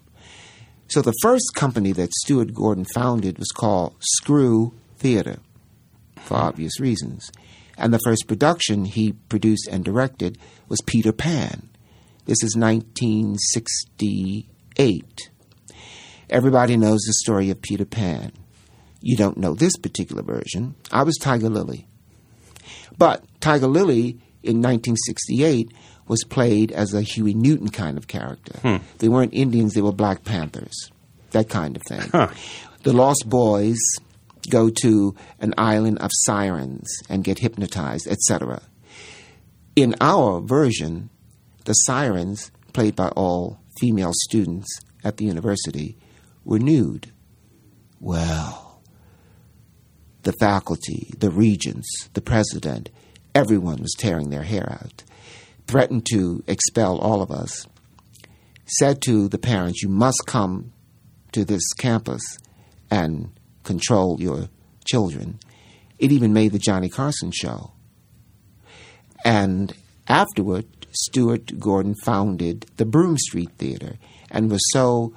So 0.89 1.01
the 1.01 1.15
first 1.23 1.53
company 1.55 1.93
that 1.93 2.13
Stuart 2.13 2.53
Gordon 2.53 2.85
founded 2.85 3.39
was 3.39 3.49
called 3.57 3.95
Screw 4.01 4.75
Theater, 4.99 5.39
for 6.25 6.37
obvious 6.37 6.81
reasons. 6.81 7.31
And 7.77 7.93
the 7.95 8.01
first 8.05 8.29
production 8.29 8.85
he 8.85 9.13
produced 9.13 9.69
and 9.71 9.85
directed 9.85 10.39
was 10.69 10.81
Peter 10.83 11.13
Pan. 11.13 11.69
This 12.27 12.43
is 12.43 12.57
1968. 12.57 15.31
Everybody 16.29 16.77
knows 16.77 17.01
the 17.01 17.15
story 17.15 17.51
of 17.51 17.63
Peter 17.63 17.85
Pan. 17.85 18.33
You 19.01 19.17
don't 19.17 19.39
know 19.39 19.55
this 19.55 19.77
particular 19.77 20.23
version. 20.23 20.77
I 20.93 21.03
was 21.03 21.17
Tiger 21.17 21.49
Lily. 21.49 21.89
But 22.99 23.25
Tiger 23.41 23.67
Lily 23.67 24.21
in 24.43 24.63
1968 24.63 25.73
was 26.07 26.23
played 26.25 26.73
as 26.73 26.93
a 26.93 27.01
Huey 27.03 27.35
Newton 27.35 27.71
kind 27.71 27.97
of 27.97 28.09
character. 28.09 28.59
Hmm. 28.61 28.77
They 28.99 29.09
weren't 29.09 29.33
Indians, 29.33 29.73
they 29.75 29.81
were 29.81 29.93
Black 29.93 30.25
Panthers. 30.25 30.91
That 31.31 31.49
kind 31.49 31.77
of 31.77 31.83
thing. 31.83 32.11
Huh. 32.13 32.29
The 32.83 32.93
Lost 32.93 33.25
Boys 33.27 33.79
go 34.49 34.71
to 34.83 35.15
an 35.39 35.55
island 35.59 35.99
of 35.99 36.11
sirens 36.13 36.89
and 37.09 37.25
get 37.25 37.39
hypnotized, 37.39 38.07
etc. 38.07 38.63
In 39.77 39.95
our 40.01 40.41
version, 40.41 41.11
the 41.65 41.75
sirens, 41.75 42.51
played 42.73 42.97
by 42.97 43.09
all 43.09 43.61
female 43.81 44.13
students 44.15 44.69
at 45.05 45.17
the 45.17 45.25
university, 45.25 45.97
were 46.45 46.59
nude. 46.59 47.13
Well, 48.01 48.83
the 50.23 50.33
faculty, 50.33 51.13
the 51.19 51.31
regents, 51.31 52.09
the 52.15 52.21
president, 52.21 52.91
everyone 53.35 53.81
was 53.81 53.95
tearing 53.97 54.31
their 54.31 54.43
hair 54.43 54.79
out, 54.83 55.05
threatened 55.67 56.07
to 56.13 56.43
expel 56.47 56.99
all 56.99 57.23
of 57.23 57.31
us, 57.31 57.67
said 58.67 59.01
to 59.03 59.29
the 59.29 59.39
parents, 59.39 59.83
You 59.83 59.89
must 59.89 60.23
come 60.27 60.73
to 61.33 61.45
this 61.45 61.73
campus 61.75 62.23
and 62.91 63.31
control 63.65 64.21
your 64.21 64.49
children. 64.85 65.39
It 65.99 66.13
even 66.13 66.33
made 66.33 66.53
the 66.53 66.59
Johnny 66.59 66.89
Carson 66.89 67.31
show. 67.33 67.73
And 69.25 69.75
afterward, 70.09 70.67
Stuart 70.93 71.59
Gordon 71.59 71.95
founded 72.05 72.67
the 72.77 72.87
Broom 72.87 73.17
Street 73.19 73.51
Theater 73.59 73.97
and 74.31 74.51
was 74.51 74.63
so 74.73 75.15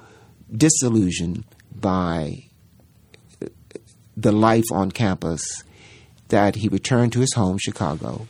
disillusioned 0.56 1.46
by 1.74 2.46
the 4.16 4.32
life 4.32 4.66
on 4.72 4.92
campus 4.92 5.64
that 6.28 6.56
he 6.56 6.68
returned 6.68 7.14
to 7.14 7.20
his 7.20 7.34
home, 7.34 7.58
Chicago, 7.58 8.28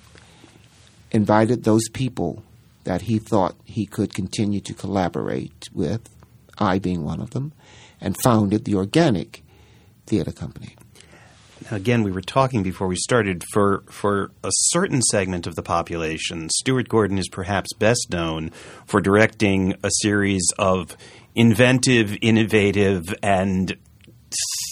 invited 1.11 1.63
those 1.63 1.87
people 1.89 2.43
that 2.83 3.03
he 3.03 3.19
thought 3.19 3.55
he 3.65 3.85
could 3.85 4.13
continue 4.13 4.59
to 4.61 4.73
collaborate 4.73 5.69
with, 5.73 6.09
I 6.57 6.79
being 6.79 7.03
one 7.03 7.21
of 7.21 7.31
them, 7.31 7.53
and 8.01 8.21
founded 8.21 8.65
the 8.65 8.75
Organic 8.75 9.43
Theater 10.05 10.31
Company. 10.31 10.75
Now, 11.69 11.77
again, 11.77 12.03
we 12.03 12.11
were 12.11 12.21
talking 12.21 12.61
before 12.63 12.87
we 12.87 12.95
started 12.95 13.43
for 13.53 13.83
for 13.89 14.31
a 14.43 14.49
certain 14.51 15.01
segment 15.01 15.47
of 15.47 15.55
the 15.55 15.63
population. 15.63 16.49
Stuart 16.49 16.89
Gordon 16.89 17.17
is 17.17 17.29
perhaps 17.29 17.73
best 17.73 18.07
known 18.11 18.51
for 18.85 18.99
directing 18.99 19.75
a 19.83 19.89
series 20.01 20.45
of 20.57 20.97
inventive, 21.35 22.17
innovative, 22.21 23.13
and 23.23 23.77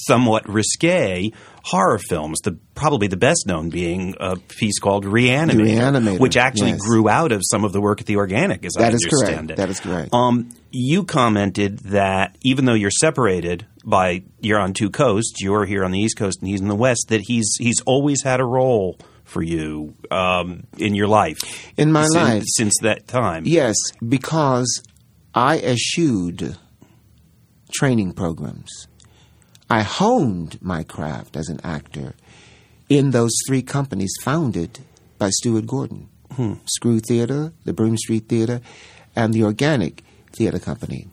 somewhat 0.07 0.47
risque 0.49 1.31
horror 1.63 1.99
films. 1.99 2.39
The 2.41 2.57
probably 2.75 3.07
the 3.07 3.17
best 3.17 3.45
known 3.47 3.69
being 3.69 4.15
a 4.19 4.35
piece 4.35 4.79
called 4.79 5.05
Reanimator, 5.05 5.65
Reanimator, 5.65 6.19
which 6.19 6.37
actually 6.37 6.71
yes. 6.71 6.81
grew 6.81 7.07
out 7.07 7.31
of 7.31 7.41
some 7.49 7.63
of 7.63 7.73
the 7.73 7.81
work 7.81 8.01
at 8.01 8.07
the 8.07 8.15
Organic, 8.17 8.65
as 8.65 8.73
I 8.77 8.81
That 8.81 8.93
is 8.93 9.03
understand 9.05 9.49
correct. 9.49 9.51
it. 9.51 9.57
That 9.57 9.69
is 9.69 9.79
correct. 9.79 10.13
Um, 10.13 10.49
you 10.71 11.03
commented 11.03 11.79
that 11.79 12.37
even 12.43 12.65
though 12.65 12.73
you're 12.73 12.91
separated 12.91 13.65
by 13.85 14.23
you're 14.39 14.59
on 14.59 14.73
two 14.73 14.89
coasts, 14.89 15.41
you're 15.41 15.65
here 15.65 15.83
on 15.83 15.91
the 15.91 15.99
East 15.99 16.17
Coast 16.17 16.39
and 16.41 16.49
he's 16.49 16.61
in 16.61 16.67
the 16.67 16.75
West, 16.75 17.07
that 17.09 17.21
he's 17.21 17.55
he's 17.59 17.81
always 17.81 18.23
had 18.23 18.39
a 18.39 18.45
role 18.45 18.97
for 19.23 19.41
you 19.41 19.95
um, 20.09 20.65
in 20.77 20.93
your 20.95 21.07
life. 21.07 21.37
In 21.77 21.91
my 21.91 22.03
since, 22.03 22.15
life. 22.15 22.43
since 22.47 22.73
that 22.81 23.07
time. 23.07 23.43
Yes, 23.45 23.75
because 24.07 24.83
I 25.33 25.59
eschewed 25.59 26.57
training 27.73 28.13
programs. 28.13 28.87
I 29.71 29.83
honed 29.83 30.61
my 30.61 30.83
craft 30.83 31.37
as 31.37 31.47
an 31.47 31.61
actor 31.63 32.13
in 32.89 33.11
those 33.11 33.31
three 33.47 33.61
companies 33.61 34.11
founded 34.21 34.79
by 35.17 35.29
Stuart 35.29 35.65
Gordon 35.65 36.09
Screw 36.65 36.99
Theater, 36.99 37.53
the 37.63 37.71
Broom 37.71 37.95
Street 37.97 38.27
Theater, 38.27 38.59
and 39.15 39.33
the 39.33 39.43
Organic 39.43 40.03
Theater 40.33 40.59
Company. 40.59 41.07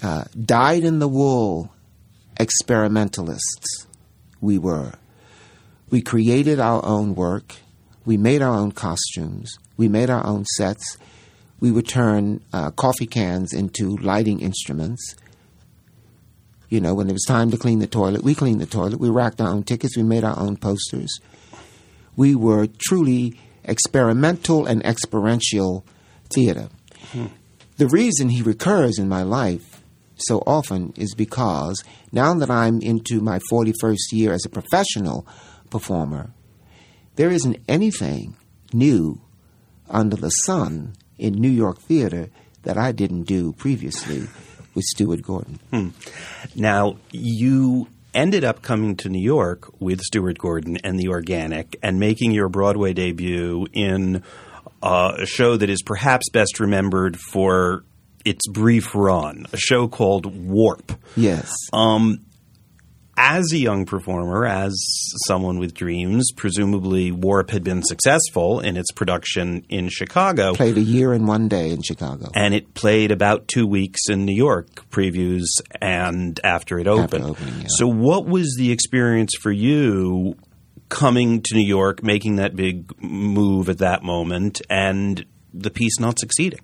Uh, 0.00 0.24
Dyed 0.40 0.84
in 0.84 1.00
the 1.00 1.08
wool 1.08 1.72
experimentalists, 2.38 3.86
we 4.40 4.56
were. 4.56 4.92
We 5.90 6.00
created 6.00 6.60
our 6.60 6.84
own 6.84 7.16
work. 7.16 7.56
We 8.04 8.16
made 8.16 8.40
our 8.40 8.54
own 8.54 8.70
costumes. 8.70 9.58
We 9.76 9.88
made 9.88 10.10
our 10.10 10.24
own 10.24 10.44
sets. 10.56 10.96
We 11.58 11.72
would 11.72 11.88
turn 11.88 12.40
uh, 12.52 12.70
coffee 12.70 13.06
cans 13.06 13.52
into 13.52 13.96
lighting 13.96 14.40
instruments. 14.40 15.16
You 16.68 16.80
know, 16.80 16.94
when 16.94 17.08
it 17.08 17.12
was 17.12 17.24
time 17.24 17.50
to 17.50 17.56
clean 17.56 17.78
the 17.78 17.86
toilet, 17.86 18.24
we 18.24 18.34
cleaned 18.34 18.60
the 18.60 18.66
toilet. 18.66 18.98
We 18.98 19.10
racked 19.10 19.40
our 19.40 19.48
own 19.48 19.62
tickets. 19.62 19.96
We 19.96 20.02
made 20.02 20.24
our 20.24 20.38
own 20.38 20.56
posters. 20.56 21.20
We 22.16 22.34
were 22.34 22.68
truly 22.78 23.38
experimental 23.64 24.66
and 24.66 24.84
experiential 24.84 25.84
theater. 26.32 26.68
Hmm. 27.12 27.26
The 27.76 27.88
reason 27.88 28.28
he 28.28 28.42
recurs 28.42 28.98
in 28.98 29.08
my 29.08 29.22
life 29.22 29.82
so 30.16 30.42
often 30.46 30.92
is 30.96 31.14
because 31.14 31.82
now 32.12 32.34
that 32.34 32.50
I'm 32.50 32.80
into 32.80 33.20
my 33.20 33.40
41st 33.50 34.12
year 34.12 34.32
as 34.32 34.44
a 34.44 34.50
professional 34.50 35.26
performer, 35.70 36.30
there 37.16 37.30
isn't 37.30 37.58
anything 37.68 38.36
new 38.72 39.20
under 39.88 40.16
the 40.16 40.30
sun 40.30 40.94
in 41.18 41.34
New 41.34 41.50
York 41.50 41.80
theater 41.80 42.30
that 42.62 42.78
I 42.78 42.92
didn't 42.92 43.24
do 43.24 43.52
previously 43.52 44.26
with 44.74 44.84
Stuart 44.84 45.22
Gordon. 45.22 45.94
Now, 46.54 46.96
you 47.10 47.88
ended 48.12 48.44
up 48.44 48.62
coming 48.62 48.96
to 48.96 49.08
New 49.08 49.22
York 49.22 49.68
with 49.80 50.00
Stuart 50.00 50.38
Gordon 50.38 50.78
and 50.84 50.98
the 50.98 51.08
Organic 51.08 51.76
and 51.82 51.98
making 51.98 52.30
your 52.30 52.48
Broadway 52.48 52.92
debut 52.92 53.66
in 53.72 54.22
uh, 54.82 55.16
a 55.18 55.26
show 55.26 55.56
that 55.56 55.68
is 55.68 55.82
perhaps 55.82 56.28
best 56.30 56.60
remembered 56.60 57.18
for 57.18 57.84
its 58.24 58.46
brief 58.48 58.94
run, 58.94 59.46
a 59.52 59.56
show 59.56 59.88
called 59.88 60.26
Warp. 60.26 60.92
Yes. 61.16 61.52
Um, 61.72 62.20
as 63.16 63.52
a 63.52 63.58
young 63.58 63.86
performer, 63.86 64.44
as 64.46 64.74
someone 65.26 65.58
with 65.58 65.74
dreams, 65.74 66.30
presumably 66.36 67.12
Warp 67.12 67.50
had 67.50 67.62
been 67.62 67.82
successful 67.82 68.60
in 68.60 68.76
its 68.76 68.90
production 68.92 69.64
in 69.68 69.88
Chicago. 69.88 70.50
It 70.50 70.56
played 70.56 70.76
a 70.76 70.82
year 70.82 71.12
and 71.12 71.28
one 71.28 71.48
day 71.48 71.70
in 71.70 71.82
Chicago. 71.82 72.30
and 72.34 72.54
it 72.54 72.74
played 72.74 73.10
about 73.10 73.48
two 73.48 73.66
weeks 73.66 74.00
in 74.08 74.24
New 74.24 74.34
York, 74.34 74.88
previews 74.90 75.44
and 75.80 76.38
after 76.42 76.78
it 76.78 76.86
opened. 76.86 77.24
opening, 77.24 77.60
yeah. 77.60 77.66
So, 77.68 77.86
what 77.86 78.26
was 78.26 78.54
the 78.58 78.72
experience 78.72 79.32
for 79.40 79.52
you 79.52 80.36
coming 80.88 81.42
to 81.42 81.54
New 81.54 81.66
York, 81.66 82.02
making 82.02 82.36
that 82.36 82.56
big 82.56 82.90
move 83.02 83.68
at 83.68 83.78
that 83.78 84.02
moment, 84.02 84.60
and 84.68 85.24
the 85.52 85.70
piece 85.70 85.98
not 86.00 86.18
succeeding? 86.18 86.60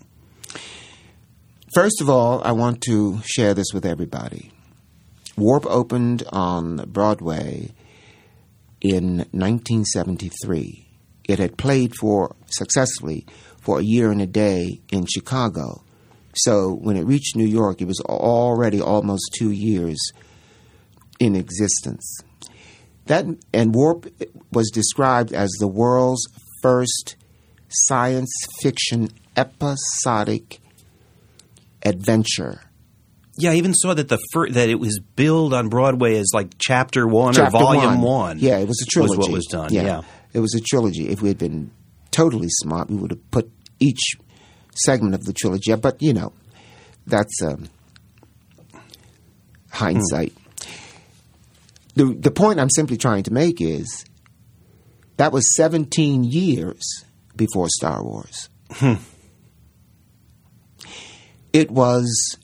First 1.75 2.01
of 2.01 2.11
all, 2.11 2.43
I 2.43 2.53
want 2.53 2.81
to 2.83 3.21
share 3.25 3.55
this 3.55 3.73
with 3.73 3.87
everybody. 3.87 4.51
Warp 5.37 5.67
opened 5.67 6.25
on 6.33 6.77
Broadway 6.89 7.73
in 8.81 9.19
1973. 9.33 10.87
It 11.25 11.39
had 11.39 11.57
played 11.57 11.95
for 11.95 12.37
successfully 12.47 13.27
for 13.61 13.79
a 13.79 13.85
year 13.85 14.11
and 14.11 14.21
a 14.21 14.27
day 14.27 14.81
in 14.91 15.07
Chicago. 15.07 15.85
So 16.35 16.75
when 16.75 16.97
it 16.97 17.05
reached 17.05 17.37
New 17.37 17.47
York, 17.47 17.81
it 17.81 17.87
was 17.87 18.01
already 18.01 18.81
almost 18.81 19.35
two 19.39 19.51
years 19.51 19.99
in 21.19 21.37
existence. 21.37 22.21
That 23.07 23.27
and 23.53 23.75
Warp 23.75 24.07
was 24.53 24.71
described 24.71 25.33
as 25.33 25.51
the 25.59 25.69
world's 25.69 26.27
first 26.63 27.17
science 27.69 28.33
fiction 28.61 29.11
episodic 29.37 30.61
adventure. 31.85 32.63
Yeah, 33.41 33.53
I 33.53 33.55
even 33.55 33.75
saw 33.75 33.95
that 33.95 34.09
the 34.09 34.19
fir- 34.33 34.51
that 34.51 34.69
it 34.69 34.77
was 34.77 35.01
billed 35.17 35.55
on 35.55 35.69
Broadway 35.69 36.17
as 36.17 36.31
like 36.33 36.53
Chapter 36.59 37.07
One 37.07 37.35
Chapter 37.35 37.57
or 37.57 37.61
Volume 37.61 38.01
one. 38.01 38.03
One. 38.03 38.39
Yeah, 38.39 38.59
it 38.59 38.69
was 38.69 38.81
a 38.83 38.87
trilogy. 38.87 39.19
Was 39.19 39.29
what 39.29 39.33
was 39.33 39.47
done. 39.47 39.73
Yeah. 39.73 40.03
It 40.33 40.41
was 40.41 40.55
a 40.55 40.61
trilogy. 40.61 41.09
If 41.09 41.23
we 41.23 41.29
had 41.29 41.39
been 41.39 41.71
totally 42.11 42.49
smart, 42.49 42.91
we 42.91 42.97
would 42.97 43.11
have 43.11 43.31
put 43.31 43.51
each 43.81 44.17
segment 44.75 45.15
of 45.15 45.25
the 45.25 45.33
trilogy. 45.33 45.75
But, 45.75 46.01
you 46.01 46.13
know, 46.13 46.33
that's 47.07 47.43
um, 47.43 47.69
hindsight. 49.71 50.33
The, 51.95 52.15
the 52.15 52.31
point 52.31 52.61
I'm 52.61 52.71
simply 52.71 52.97
trying 52.97 53.25
to 53.25 53.33
make 53.33 53.61
is 53.61 54.05
that 55.17 55.33
was 55.33 55.55
17 55.57 56.25
years 56.25 56.81
before 57.35 57.67
Star 57.69 58.03
Wars. 58.05 58.49
It 61.53 61.71
was 61.71 62.39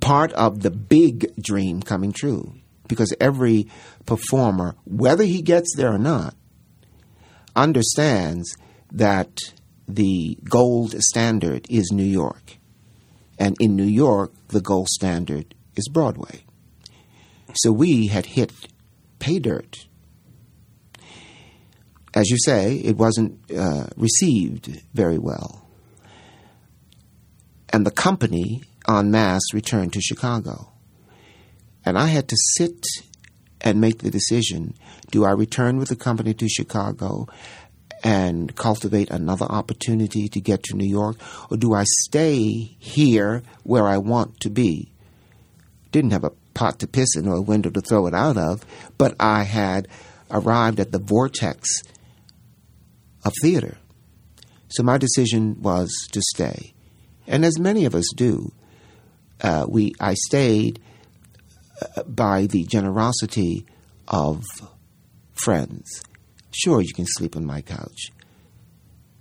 part 0.00 0.32
of 0.32 0.62
the 0.62 0.70
big 0.70 1.34
dream 1.40 1.82
coming 1.82 2.12
true 2.12 2.54
because 2.88 3.14
every 3.20 3.68
performer, 4.04 4.76
whether 4.84 5.24
he 5.24 5.42
gets 5.42 5.74
there 5.76 5.92
or 5.92 5.98
not, 5.98 6.34
understands 7.54 8.56
that 8.92 9.38
the 9.88 10.38
gold 10.44 10.94
standard 11.02 11.66
is 11.70 11.90
New 11.92 12.04
York. 12.04 12.58
And 13.38 13.56
in 13.60 13.76
New 13.76 13.84
York, 13.84 14.32
the 14.48 14.60
gold 14.60 14.88
standard 14.88 15.54
is 15.76 15.88
Broadway. 15.88 16.44
So 17.54 17.72
we 17.72 18.08
had 18.08 18.26
hit 18.26 18.52
pay 19.18 19.38
dirt. 19.38 19.86
As 22.14 22.30
you 22.30 22.38
say, 22.38 22.76
it 22.76 22.96
wasn't 22.96 23.38
uh, 23.52 23.86
received 23.96 24.82
very 24.94 25.18
well. 25.18 25.68
And 27.70 27.84
the 27.84 27.90
company 27.90 28.62
en 28.88 29.10
masse 29.10 29.52
returned 29.52 29.92
to 29.92 30.00
Chicago. 30.00 30.72
And 31.84 31.98
I 31.98 32.06
had 32.06 32.28
to 32.28 32.36
sit 32.56 32.84
and 33.60 33.80
make 33.80 33.98
the 33.98 34.10
decision 34.10 34.74
do 35.10 35.24
I 35.24 35.30
return 35.30 35.78
with 35.78 35.88
the 35.88 35.96
company 35.96 36.34
to 36.34 36.48
Chicago 36.48 37.28
and 38.02 38.54
cultivate 38.56 39.10
another 39.10 39.46
opportunity 39.46 40.28
to 40.28 40.40
get 40.40 40.62
to 40.64 40.76
New 40.76 40.88
York, 40.88 41.16
or 41.50 41.56
do 41.56 41.74
I 41.74 41.84
stay 41.84 42.40
here 42.78 43.42
where 43.62 43.86
I 43.86 43.98
want 43.98 44.40
to 44.40 44.50
be? 44.50 44.92
Didn't 45.92 46.10
have 46.10 46.24
a 46.24 46.32
pot 46.54 46.78
to 46.80 46.86
piss 46.86 47.16
in 47.16 47.26
or 47.26 47.36
a 47.36 47.42
window 47.42 47.70
to 47.70 47.80
throw 47.80 48.06
it 48.06 48.14
out 48.14 48.36
of, 48.36 48.64
but 48.98 49.14
I 49.18 49.44
had 49.44 49.88
arrived 50.30 50.80
at 50.80 50.92
the 50.92 50.98
vortex 50.98 51.68
of 53.24 53.32
theater. 53.42 53.78
So 54.68 54.82
my 54.82 54.98
decision 54.98 55.62
was 55.62 55.90
to 56.12 56.20
stay. 56.34 56.74
And 57.26 57.44
as 57.44 57.58
many 57.58 57.84
of 57.84 57.94
us 57.94 58.06
do, 58.14 58.52
uh, 59.40 59.66
we 59.68 59.94
I 60.00 60.14
stayed 60.14 60.80
uh, 61.80 62.02
by 62.04 62.46
the 62.46 62.64
generosity 62.64 63.66
of 64.08 64.42
friends. 65.34 66.02
Sure, 66.52 66.80
you 66.80 66.94
can 66.94 67.06
sleep 67.06 67.36
on 67.36 67.44
my 67.44 67.60
couch. 67.60 68.10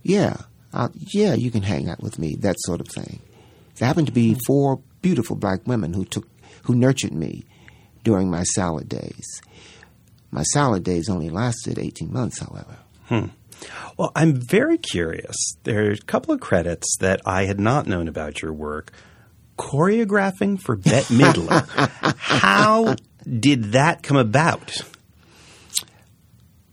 Yeah, 0.04 0.38
uh, 0.74 0.90
yeah, 0.96 1.34
you 1.34 1.52
can 1.52 1.64
hang 1.64 1.90
out 1.90 2.02
with 2.02 2.20
me. 2.20 2.36
That 2.36 2.56
sort 2.60 2.82
of 2.82 2.88
thing. 2.88 3.22
There 3.76 3.88
happened 3.88 4.08
to 4.08 4.14
be 4.14 4.38
four 4.48 4.82
beautiful 5.02 5.36
black 5.36 5.68
women 5.68 5.94
who 5.94 6.06
took 6.06 6.28
who 6.64 6.76
nurtured 6.76 7.14
me 7.14 7.44
during 8.04 8.30
my 8.30 8.44
salad 8.44 8.88
days. 8.88 9.42
My 10.32 10.44
salad 10.44 10.84
days 10.84 11.10
only 11.10 11.30
lasted 11.30 11.78
eighteen 11.80 12.14
months, 12.14 12.40
however. 12.40 12.78
Well, 13.98 14.12
I'm 14.16 14.34
very 14.34 14.78
curious. 14.78 15.36
There 15.64 15.88
are 15.88 15.92
a 15.92 15.98
couple 15.98 16.34
of 16.34 16.42
credits 16.42 16.98
that 17.00 17.22
I 17.26 17.46
had 17.46 17.60
not 17.60 17.88
known 17.88 18.08
about 18.08 18.42
your 18.42 18.54
work. 18.54 18.92
Choreographing 19.58 20.60
for 20.60 20.76
Bette 20.76 21.14
Midler. 21.14 21.68
How 22.18 22.96
did 23.28 23.72
that 23.74 24.04
come 24.04 24.18
about? 24.18 24.82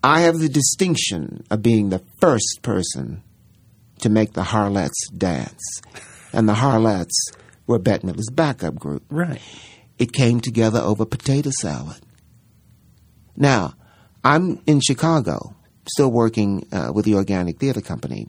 I 0.03 0.23
have 0.23 0.39
the 0.39 0.49
distinction 0.49 1.45
of 1.51 1.63
being 1.63 1.89
the 1.91 2.03
first 2.21 2.61
person 2.63 3.23
to 4.01 4.09
make 4.09 4.33
the 4.33 4.43
Harlettes 4.43 4.91
dance. 5.17 5.81
And 6.33 6.49
the 6.49 6.55
Harlettes 6.55 7.33
were 7.67 7.79
Bette 7.79 8.07
Midler's 8.07 8.31
backup 8.31 8.75
group. 8.75 9.05
Right. 9.11 9.41
It 9.99 10.13
came 10.13 10.41
together 10.41 10.81
over 10.81 11.05
potato 11.05 11.51
salad. 11.61 12.01
Now, 13.37 13.75
I'm 14.25 14.61
in 14.67 14.81
Chicago, 14.81 15.55
still 15.89 16.11
working 16.11 16.67
uh, 16.73 16.91
with 16.93 17.05
the 17.05 17.15
Organic 17.15 17.59
Theater 17.59 17.81
Company. 17.81 18.29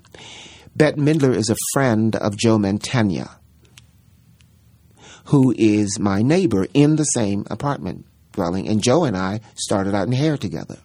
Bette 0.76 1.00
Midler 1.00 1.36
is 1.36 1.50
a 1.50 1.56
friend 1.74 2.16
of 2.16 2.38
Joe 2.38 2.58
Mantegna, 2.58 3.38
who 5.26 5.54
is 5.58 6.00
my 6.00 6.22
neighbor 6.22 6.68
in 6.74 6.96
the 6.96 7.04
same 7.04 7.46
apartment 7.50 8.06
dwelling, 8.34 8.68
and 8.68 8.84
Joe 8.84 9.04
and 9.06 9.16
I 9.16 9.42
started 9.56 9.94
out 9.96 10.08
in 10.08 10.14
hair 10.14 10.38
together. 10.38 10.80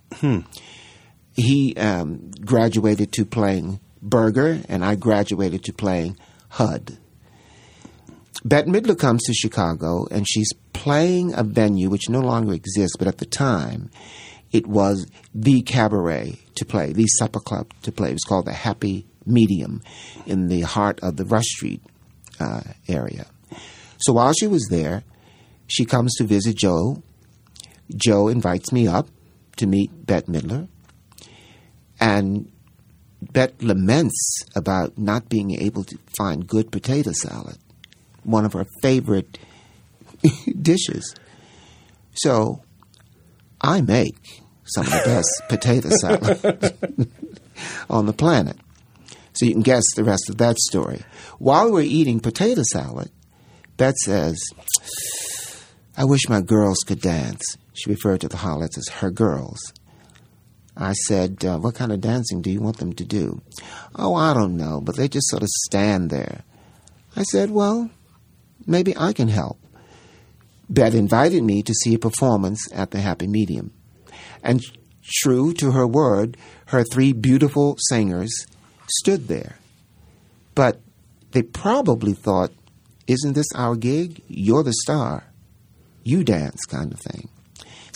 He 1.34 1.76
um, 1.76 2.30
graduated 2.44 3.12
to 3.12 3.24
playing 3.24 3.80
Berger, 4.02 4.60
and 4.68 4.84
I 4.84 4.94
graduated 4.96 5.64
to 5.64 5.72
playing 5.72 6.16
Hud. 6.50 6.98
Bette 8.44 8.70
Midler 8.70 8.98
comes 8.98 9.24
to 9.24 9.32
Chicago, 9.34 10.06
and 10.10 10.26
she's 10.28 10.52
playing 10.72 11.34
a 11.34 11.42
venue 11.42 11.90
which 11.90 12.08
no 12.08 12.20
longer 12.20 12.54
exists, 12.54 12.96
but 12.96 13.08
at 13.08 13.18
the 13.18 13.26
time, 13.26 13.90
it 14.52 14.66
was 14.66 15.06
the 15.34 15.62
cabaret 15.62 16.38
to 16.54 16.64
play, 16.64 16.92
the 16.92 17.06
supper 17.06 17.40
club 17.40 17.72
to 17.82 17.92
play. 17.92 18.10
It 18.10 18.14
was 18.14 18.24
called 18.24 18.46
the 18.46 18.52
Happy 18.52 19.06
Medium 19.26 19.82
in 20.26 20.48
the 20.48 20.62
heart 20.62 21.00
of 21.02 21.16
the 21.16 21.24
Rush 21.24 21.46
Street 21.46 21.82
uh, 22.40 22.62
area. 22.88 23.26
So 23.98 24.12
while 24.12 24.32
she 24.32 24.46
was 24.46 24.68
there, 24.70 25.02
she 25.66 25.84
comes 25.84 26.14
to 26.16 26.24
visit 26.24 26.56
Joe. 26.56 27.02
Joe 27.94 28.28
invites 28.28 28.72
me 28.72 28.86
up 28.86 29.08
to 29.56 29.66
meet 29.66 30.06
Bette 30.06 30.30
Midler. 30.30 30.68
And 32.00 32.50
Bette 33.20 33.66
laments 33.66 34.44
about 34.54 34.96
not 34.96 35.28
being 35.28 35.60
able 35.60 35.84
to 35.84 35.98
find 36.16 36.46
good 36.46 36.70
potato 36.70 37.12
salad, 37.12 37.58
one 38.22 38.44
of 38.44 38.52
her 38.52 38.66
favorite 38.82 39.38
dishes. 40.62 41.14
So 42.14 42.62
I 43.60 43.80
make 43.80 44.42
some 44.64 44.86
of 44.86 44.92
the 44.92 45.02
best 45.04 45.42
potato 45.48 45.88
salad 46.00 47.10
on 47.90 48.06
the 48.06 48.12
planet. 48.12 48.56
So 49.32 49.46
you 49.46 49.52
can 49.52 49.62
guess 49.62 49.84
the 49.94 50.04
rest 50.04 50.28
of 50.28 50.38
that 50.38 50.58
story. 50.58 51.02
While 51.38 51.72
we're 51.72 51.82
eating 51.82 52.20
potato 52.20 52.62
salad, 52.72 53.10
Bette 53.78 53.96
says, 54.04 54.36
I 55.96 56.04
wish 56.04 56.28
my 56.28 56.40
girls 56.40 56.78
could 56.84 57.00
dance. 57.00 57.42
She 57.72 57.88
referred 57.88 58.20
to 58.20 58.28
the 58.28 58.36
Harlettes 58.36 58.76
as 58.76 58.88
her 58.88 59.10
girls. 59.10 59.58
I 60.76 60.92
said, 60.92 61.44
uh, 61.44 61.58
What 61.58 61.76
kind 61.76 61.92
of 61.92 62.00
dancing 62.00 62.42
do 62.42 62.50
you 62.50 62.60
want 62.60 62.78
them 62.78 62.92
to 62.94 63.04
do? 63.04 63.40
Oh, 63.94 64.14
I 64.14 64.34
don't 64.34 64.56
know, 64.56 64.80
but 64.80 64.96
they 64.96 65.08
just 65.08 65.28
sort 65.28 65.42
of 65.42 65.48
stand 65.66 66.10
there. 66.10 66.42
I 67.14 67.22
said, 67.22 67.50
Well, 67.52 67.90
maybe 68.66 68.96
I 68.96 69.12
can 69.12 69.28
help. 69.28 69.58
Bette 70.68 70.98
invited 70.98 71.44
me 71.44 71.62
to 71.62 71.72
see 71.72 71.94
a 71.94 71.98
performance 72.00 72.60
at 72.72 72.90
the 72.90 73.00
Happy 73.00 73.28
Medium. 73.28 73.72
And 74.42 74.60
true 75.22 75.54
to 75.54 75.70
her 75.70 75.86
word, 75.86 76.36
her 76.66 76.82
three 76.82 77.12
beautiful 77.12 77.76
singers 77.88 78.46
stood 79.00 79.28
there. 79.28 79.56
But 80.56 80.80
they 81.30 81.42
probably 81.42 82.12
thought, 82.12 82.52
Isn't 83.08 83.32
this 83.32 83.48
our 83.56 83.74
gig? 83.74 84.22
You're 84.28 84.62
the 84.62 84.72
star. 84.72 85.24
You 86.04 86.22
dance, 86.22 86.64
kind 86.66 86.92
of 86.92 87.00
thing. 87.00 87.28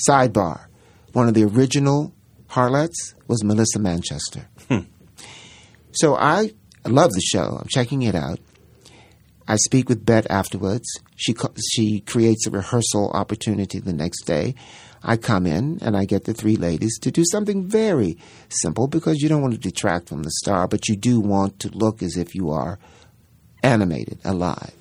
Sidebar 0.08 0.66
one 1.12 1.28
of 1.28 1.34
the 1.34 1.44
original 1.44 2.12
Harlettes 2.48 3.14
was 3.28 3.44
Melissa 3.44 3.78
Manchester. 3.78 4.48
Hmm. 4.68 4.80
So 5.92 6.16
I 6.16 6.52
love 6.86 7.10
the 7.12 7.20
show. 7.20 7.58
I'm 7.60 7.68
checking 7.68 8.02
it 8.02 8.14
out. 8.14 8.40
I 9.46 9.56
speak 9.56 9.88
with 9.88 10.06
Bette 10.06 10.28
afterwards. 10.30 10.86
She 11.16 11.34
she 11.72 12.00
creates 12.00 12.46
a 12.46 12.50
rehearsal 12.50 13.10
opportunity 13.12 13.78
the 13.78 13.92
next 13.92 14.22
day. 14.22 14.54
I 15.02 15.16
come 15.16 15.46
in 15.46 15.80
and 15.82 15.96
I 15.96 16.04
get 16.04 16.24
the 16.24 16.32
three 16.32 16.56
ladies 16.56 16.96
to 17.00 17.10
do 17.10 17.24
something 17.30 17.66
very 17.66 18.16
simple 18.48 18.86
because 18.86 19.20
you 19.20 19.28
don't 19.28 19.42
want 19.42 19.54
to 19.54 19.60
detract 19.60 20.08
from 20.08 20.22
the 20.22 20.30
star, 20.30 20.68
but 20.68 20.88
you 20.88 20.96
do 20.96 21.18
want 21.20 21.58
to 21.60 21.68
look 21.70 22.02
as 22.02 22.16
if 22.16 22.34
you 22.36 22.50
are 22.50 22.78
animated, 23.64 24.20
alive. 24.24 24.72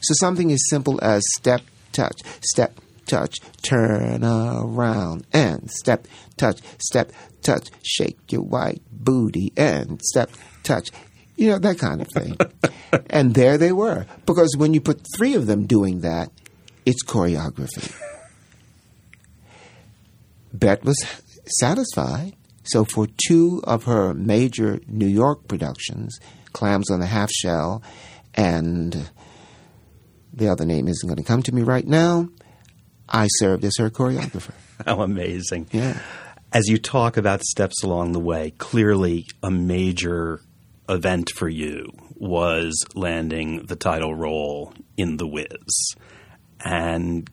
So 0.00 0.14
something 0.14 0.52
as 0.52 0.62
simple 0.68 0.98
as 1.02 1.22
step, 1.36 1.62
touch, 1.92 2.20
step, 2.40 2.78
touch, 3.06 3.36
turn 3.62 4.24
around, 4.24 5.26
and 5.32 5.70
step, 5.70 6.06
touch, 6.36 6.60
step, 6.78 7.12
touch, 7.42 7.68
shake 7.82 8.30
your 8.30 8.42
white 8.42 8.82
booty, 8.90 9.52
and 9.56 10.00
step, 10.02 10.30
touch. 10.62 10.90
You 11.36 11.50
know, 11.50 11.58
that 11.58 11.78
kind 11.78 12.00
of 12.00 12.08
thing. 12.08 12.36
and 13.10 13.34
there 13.34 13.58
they 13.58 13.72
were. 13.72 14.06
Because 14.26 14.54
when 14.56 14.74
you 14.74 14.80
put 14.80 15.00
three 15.16 15.34
of 15.34 15.46
them 15.46 15.66
doing 15.66 16.00
that, 16.00 16.30
it's 16.84 17.04
choreography. 17.04 17.94
Bette 20.52 20.82
was 20.84 21.04
satisfied. 21.58 22.34
So 22.64 22.84
for 22.84 23.06
two 23.26 23.62
of 23.64 23.84
her 23.84 24.12
major 24.14 24.80
New 24.86 25.06
York 25.06 25.48
productions, 25.48 26.18
Clams 26.52 26.90
on 26.90 27.00
the 27.00 27.06
Half 27.06 27.30
Shell 27.30 27.82
and 28.34 29.10
the 30.38 30.48
other 30.48 30.64
name 30.64 30.88
isn't 30.88 31.06
going 31.06 31.18
to 31.18 31.24
come 31.24 31.42
to 31.42 31.54
me 31.54 31.62
right 31.62 31.86
now, 31.86 32.28
I 33.08 33.26
served 33.38 33.64
as 33.64 33.76
her 33.78 33.90
choreographer. 33.90 34.52
How 34.86 35.02
amazing. 35.02 35.68
Yeah. 35.72 36.00
As 36.52 36.68
you 36.68 36.78
talk 36.78 37.16
about 37.16 37.42
steps 37.42 37.82
along 37.82 38.12
the 38.12 38.20
way, 38.20 38.52
clearly 38.56 39.26
a 39.42 39.50
major 39.50 40.40
event 40.88 41.30
for 41.34 41.48
you 41.48 41.90
was 42.14 42.84
landing 42.94 43.66
the 43.66 43.76
title 43.76 44.14
role 44.14 44.72
in 44.96 45.18
The 45.18 45.26
Wiz. 45.26 45.94
And 46.64 47.28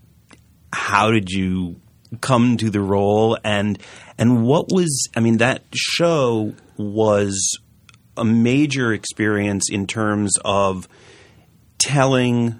how 0.73 1.11
did 1.11 1.29
you 1.29 1.79
come 2.21 2.57
to 2.57 2.69
the 2.69 2.81
role 2.81 3.37
and 3.43 3.79
and 4.17 4.45
what 4.45 4.71
was 4.71 5.09
I 5.15 5.19
mean 5.19 5.37
that 5.37 5.63
show 5.73 6.53
was 6.77 7.57
a 8.15 8.23
major 8.23 8.93
experience 8.93 9.69
in 9.69 9.87
terms 9.87 10.33
of 10.45 10.87
telling 11.77 12.59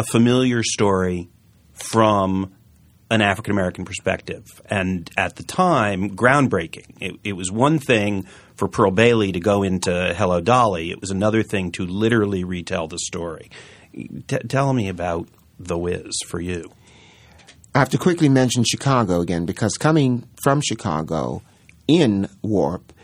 a 0.00 0.02
familiar 0.02 0.62
story 0.62 1.28
from 1.74 2.54
an 3.10 3.20
African 3.20 3.52
American 3.52 3.84
perspective. 3.84 4.46
And 4.64 5.10
at 5.14 5.36
the 5.36 5.42
time, 5.42 6.16
groundbreaking. 6.16 6.96
It, 7.02 7.16
it, 7.22 7.32
was 7.34 7.52
one 7.52 7.78
thing 7.78 8.26
for 8.56 8.66
Pearl 8.66 8.92
Bailey 8.92 9.32
to 9.32 9.40
go 9.40 9.62
into 9.62 10.14
Hello 10.16 10.40
Dolly, 10.40 10.90
it 10.90 11.02
was 11.02 11.10
another 11.10 11.42
thing 11.42 11.70
to 11.72 11.84
literally 11.84 12.44
retell 12.44 12.88
the 12.88 12.98
story. 12.98 13.50
T- 13.92 14.38
tell 14.48 14.72
me 14.72 14.88
about 14.88 15.28
The 15.58 15.76
Wiz 15.76 16.16
for 16.28 16.40
you. 16.40 16.72
I 17.74 17.80
have 17.80 17.90
to 17.90 17.98
quickly 17.98 18.30
mention 18.30 18.64
Chicago 18.64 19.20
again 19.20 19.44
because 19.44 19.74
coming 19.74 20.26
from 20.42 20.62
Chicago 20.62 21.42
in 21.86 22.26
Warp, 22.40 22.94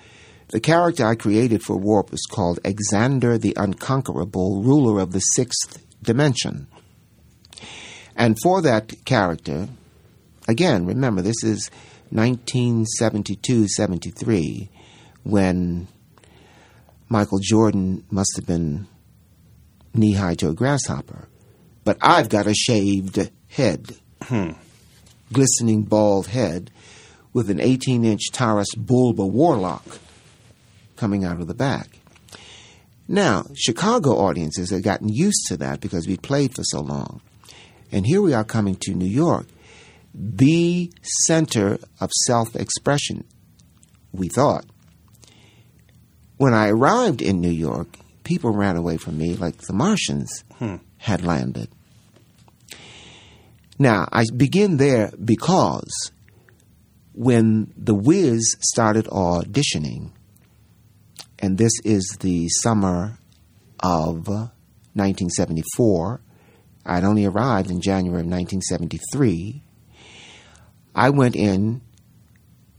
the 0.48 0.60
character 0.60 1.04
I 1.04 1.14
created 1.14 1.62
for 1.62 1.76
Warp 1.76 2.10
was 2.10 2.24
called 2.30 2.58
Xander 2.62 3.38
the 3.38 3.52
Unconquerable, 3.54 4.62
ruler 4.62 5.02
of 5.02 5.12
the 5.12 5.20
sixth 5.20 5.82
dimension. 6.02 6.68
And 8.16 8.36
for 8.42 8.62
that 8.62 9.04
character, 9.04 9.68
again, 10.48 10.86
remember, 10.86 11.22
this 11.22 11.44
is 11.44 11.70
1972 12.10 13.68
73 13.68 14.70
when 15.22 15.86
Michael 17.08 17.38
Jordan 17.40 18.04
must 18.10 18.32
have 18.36 18.46
been 18.46 18.86
knee 19.94 20.14
high 20.14 20.34
to 20.36 20.48
a 20.48 20.54
grasshopper. 20.54 21.28
But 21.84 21.98
I've 22.00 22.28
got 22.28 22.46
a 22.46 22.54
shaved 22.54 23.30
head, 23.48 23.96
hmm. 24.22 24.52
glistening 25.32 25.82
bald 25.82 26.28
head 26.28 26.70
with 27.32 27.50
an 27.50 27.60
18 27.60 28.04
inch 28.04 28.30
Taras 28.32 28.74
Bulba 28.76 29.26
Warlock 29.26 29.98
coming 30.96 31.24
out 31.24 31.40
of 31.40 31.46
the 31.46 31.54
back. 31.54 31.98
Now, 33.08 33.44
Chicago 33.54 34.16
audiences 34.16 34.70
had 34.70 34.82
gotten 34.82 35.08
used 35.08 35.46
to 35.48 35.56
that 35.58 35.80
because 35.80 36.08
we'd 36.08 36.22
played 36.22 36.54
for 36.54 36.64
so 36.64 36.80
long. 36.80 37.20
And 37.92 38.06
here 38.06 38.20
we 38.22 38.32
are 38.34 38.44
coming 38.44 38.76
to 38.80 38.94
New 38.94 39.06
York, 39.08 39.46
the 40.14 40.90
center 41.02 41.78
of 42.00 42.10
self 42.26 42.54
expression, 42.56 43.24
we 44.12 44.28
thought. 44.28 44.64
When 46.36 46.52
I 46.54 46.68
arrived 46.68 47.22
in 47.22 47.40
New 47.40 47.50
York, 47.50 47.96
people 48.24 48.50
ran 48.52 48.76
away 48.76 48.96
from 48.96 49.16
me 49.18 49.34
like 49.34 49.58
the 49.58 49.72
Martians 49.72 50.44
Hmm. 50.58 50.76
had 50.98 51.24
landed. 51.24 51.68
Now, 53.78 54.08
I 54.10 54.24
begin 54.34 54.78
there 54.78 55.12
because 55.22 56.10
when 57.12 57.72
The 57.76 57.94
Wiz 57.94 58.56
started 58.60 59.04
auditioning, 59.06 60.10
and 61.38 61.58
this 61.58 61.72
is 61.84 62.16
the 62.20 62.48
summer 62.62 63.18
of 63.80 64.26
1974, 64.28 66.20
I'd 66.86 67.04
only 67.04 67.24
arrived 67.24 67.70
in 67.70 67.80
January 67.80 68.20
of 68.20 68.26
1973. 68.26 69.62
I 70.94 71.10
went 71.10 71.34
in 71.34 71.82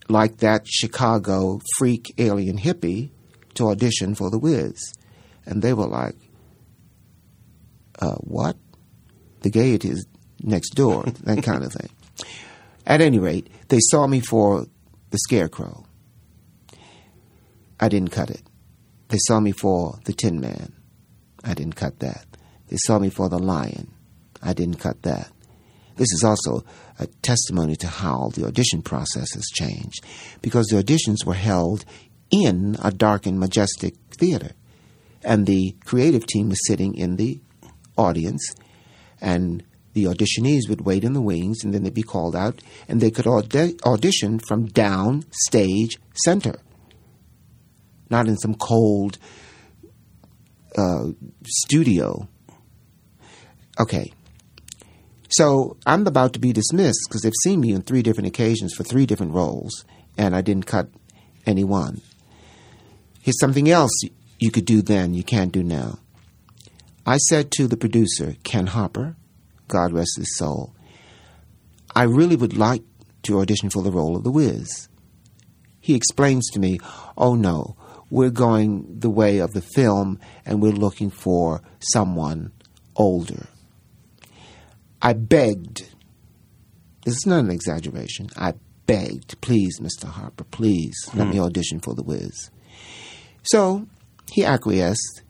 like 0.08 0.38
that 0.38 0.66
Chicago 0.66 1.60
freak 1.78 2.14
alien 2.18 2.58
hippie 2.58 3.12
to 3.56 3.68
audition 3.68 4.16
for 4.16 4.32
The 4.32 4.40
Wiz. 4.40 4.94
And 5.46 5.62
they 5.62 5.74
were 5.74 5.88
like, 5.88 6.16
uh, 8.00 8.16
what? 8.16 8.56
The 9.42 9.50
gaiety 9.50 9.90
is 9.90 10.08
next 10.42 10.72
door, 10.72 11.04
that 11.24 11.44
kind 11.44 11.64
of 11.64 11.74
thing. 11.74 11.90
At 12.86 13.02
any 13.02 13.20
rate, 13.20 13.50
they 13.68 13.80
saw 13.92 14.08
me 14.08 14.22
for 14.22 14.66
the 15.10 15.18
Scarecrow. 15.18 15.86
I 17.80 17.90
didn't 17.90 18.12
cut 18.12 18.30
it. 18.30 18.44
They 19.10 19.18
saw 19.28 19.40
me 19.40 19.52
for 19.52 20.00
the 20.06 20.14
Tin 20.14 20.40
Man. 20.40 20.74
I 21.44 21.54
didn't 21.54 21.76
cut 21.76 22.00
that. 22.00 22.26
They 22.70 22.78
saw 22.78 23.00
me 23.00 23.10
for 23.10 23.30
the 23.30 23.40
Lion. 23.40 23.94
I 24.48 24.54
didn't 24.54 24.80
cut 24.80 25.02
that. 25.04 25.30
This 25.98 26.08
is 26.14 26.24
also 26.24 26.64
a 27.00 27.08
testimony 27.22 27.76
to 27.78 27.88
how 27.88 28.30
the 28.34 28.46
audition 28.46 28.82
process 28.82 29.34
has 29.34 29.46
changed 29.54 30.06
because 30.42 30.68
the 30.68 30.82
auditions 30.82 31.26
were 31.26 31.34
held 31.34 31.84
in 32.32 32.78
a 32.82 32.92
dark 32.92 33.26
and 33.26 33.40
majestic 33.40 33.96
theater. 34.12 34.52
And 35.24 35.46
the 35.46 35.76
creative 35.84 36.26
team 36.26 36.48
was 36.48 36.66
sitting 36.66 36.96
in 36.96 37.18
the 37.18 37.42
audience, 37.98 38.56
and 39.20 39.64
the 39.94 40.06
auditionees 40.06 40.70
would 40.70 40.82
wait 40.82 41.04
in 41.04 41.12
the 41.12 41.22
wings, 41.22 41.64
and 41.64 41.74
then 41.74 41.84
they'd 41.84 41.94
be 41.94 42.04
called 42.04 42.36
out, 42.36 42.62
and 42.88 43.02
they 43.02 43.12
could 43.12 43.28
aud- 43.28 43.54
audition 43.86 44.40
from 44.40 44.68
down 44.68 45.26
stage 45.32 45.98
center, 46.24 46.56
not 48.10 48.28
in 48.28 48.38
some 48.38 48.54
cold 48.56 49.18
uh, 50.78 51.08
studio. 51.44 52.30
Okay. 53.80 54.14
So 55.30 55.78
I'm 55.86 56.08
about 56.08 56.34
to 56.34 56.40
be 56.40 56.54
dismissed 56.54 57.00
because 57.08 57.22
they've 57.22 57.34
seen 57.44 57.60
me 57.60 57.76
on 57.76 57.82
three 57.82 58.02
different 58.02 58.28
occasions 58.28 58.74
for 58.74 58.84
three 58.84 59.06
different 59.06 59.34
roles, 59.34 59.86
and 60.18 60.36
I 60.36 60.42
didn't 60.42 60.66
cut 60.66 60.90
any 61.46 61.64
one. 61.64 62.02
Here's 63.22 63.40
something 63.40 63.70
else 63.70 63.92
you 64.40 64.52
could 64.52 64.66
do 64.66 64.82
then, 64.82 65.14
you 65.14 65.24
can't 65.24 65.52
do 65.52 65.64
now. 65.64 66.00
I 67.06 67.18
said 67.18 67.52
to 67.52 67.68
the 67.68 67.78
producer, 67.78 68.36
Ken 68.44 68.68
Harper, 68.68 69.16
God 69.68 69.92
rest 69.92 70.18
his 70.18 70.36
soul, 70.38 70.74
I 71.96 72.04
really 72.04 72.36
would 72.36 72.56
like 72.56 72.84
to 73.24 73.40
audition 73.40 73.70
for 73.70 73.82
the 73.82 73.92
role 73.92 74.16
of 74.16 74.24
the 74.24 74.32
Wiz. 74.32 74.88
He 75.80 75.96
explains 75.96 76.50
to 76.52 76.60
me, 76.60 76.80
oh 77.18 77.36
no, 77.36 77.76
we're 78.10 78.30
going 78.30 79.00
the 79.00 79.10
way 79.10 79.40
of 79.40 79.54
the 79.54 79.62
film 79.62 80.20
and 80.46 80.62
we're 80.62 80.72
looking 80.72 81.10
for 81.10 81.62
someone 81.80 82.52
older. 82.96 83.48
I 85.02 85.14
begged, 85.14 85.90
this 87.06 87.16
is 87.16 87.26
not 87.26 87.40
an 87.40 87.52
exaggeration, 87.52 88.30
I 88.36 88.54
begged, 88.86 89.40
please, 89.42 89.80
Mr. 89.80 90.06
Harper, 90.06 90.44
please 90.46 90.96
let 91.14 91.28
me 91.28 91.40
audition 91.40 91.80
for 91.80 91.94
The 91.94 92.04
Wiz. 92.04 92.50
So 93.44 93.88
he 94.32 94.44
acquiesced. 94.44 95.22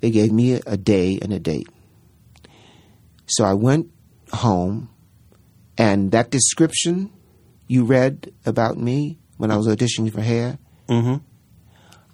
They 0.00 0.10
gave 0.10 0.32
me 0.32 0.54
a 0.66 0.76
day 0.76 1.18
and 1.22 1.32
a 1.32 1.38
date. 1.38 1.68
So 3.26 3.44
I 3.44 3.54
went 3.54 3.90
home, 4.32 4.90
and 5.78 6.10
that 6.10 6.30
description 6.30 7.10
you 7.68 7.84
read 7.84 8.32
about 8.44 8.76
me 8.76 9.18
when 9.36 9.50
I 9.50 9.56
was 9.56 9.68
auditioning 9.68 10.12
for 10.12 10.20
hair, 10.20 10.58
Mm-hmm. 10.88 11.24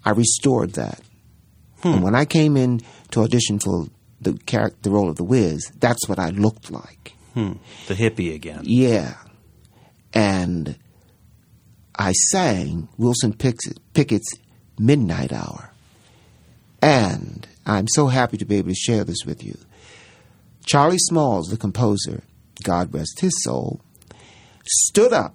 I 0.04 0.11
restored 0.11 0.74
that. 0.74 1.00
And 1.82 2.02
when 2.02 2.14
I 2.14 2.24
came 2.24 2.56
in 2.56 2.80
to 3.11 3.22
audition 3.22 3.59
for 3.59 3.86
the 4.20 4.34
character, 4.46 4.78
the 4.82 4.90
role 4.90 5.08
of 5.08 5.16
the 5.16 5.24
Wiz, 5.24 5.70
that's 5.78 6.08
what 6.08 6.18
I 6.18 6.30
looked 6.30 6.70
like. 6.70 7.14
Hmm. 7.34 7.54
The 7.86 7.94
hippie 7.94 8.34
again. 8.34 8.62
Yeah. 8.64 9.14
And 10.12 10.76
I 11.96 12.12
sang 12.12 12.88
Wilson 12.96 13.32
Pickett's 13.32 14.32
Midnight 14.78 15.32
Hour. 15.32 15.72
And 16.80 17.46
I'm 17.66 17.86
so 17.88 18.06
happy 18.06 18.36
to 18.38 18.44
be 18.44 18.56
able 18.56 18.70
to 18.70 18.74
share 18.74 19.04
this 19.04 19.24
with 19.26 19.44
you. 19.44 19.58
Charlie 20.64 20.98
Smalls, 20.98 21.48
the 21.48 21.56
composer, 21.56 22.22
God 22.62 22.92
rest 22.94 23.20
his 23.20 23.32
soul, 23.42 23.80
stood 24.64 25.12
up 25.12 25.34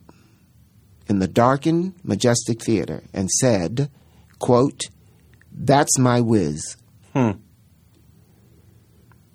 in 1.07 1.19
the 1.19 1.27
darkened, 1.27 1.95
majestic 2.03 2.63
theater 2.63 3.03
and 3.13 3.29
said, 3.29 3.89
quote, 4.39 4.81
That's 5.51 5.97
my 5.97 6.21
whiz. 6.21 6.77
Hmm. 7.13 7.31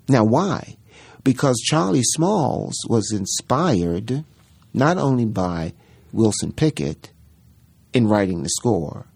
Now, 0.09 0.23
why? 0.23 0.77
Because 1.23 1.57
Charlie 1.59 2.03
Smalls 2.03 2.75
was 2.87 3.11
inspired 3.11 4.23
not 4.73 4.97
only 4.97 5.25
by 5.25 5.73
Wilson 6.11 6.51
Pickett 6.51 7.11
in 7.93 8.07
writing 8.07 8.43
the 8.43 8.49
score 8.49 9.07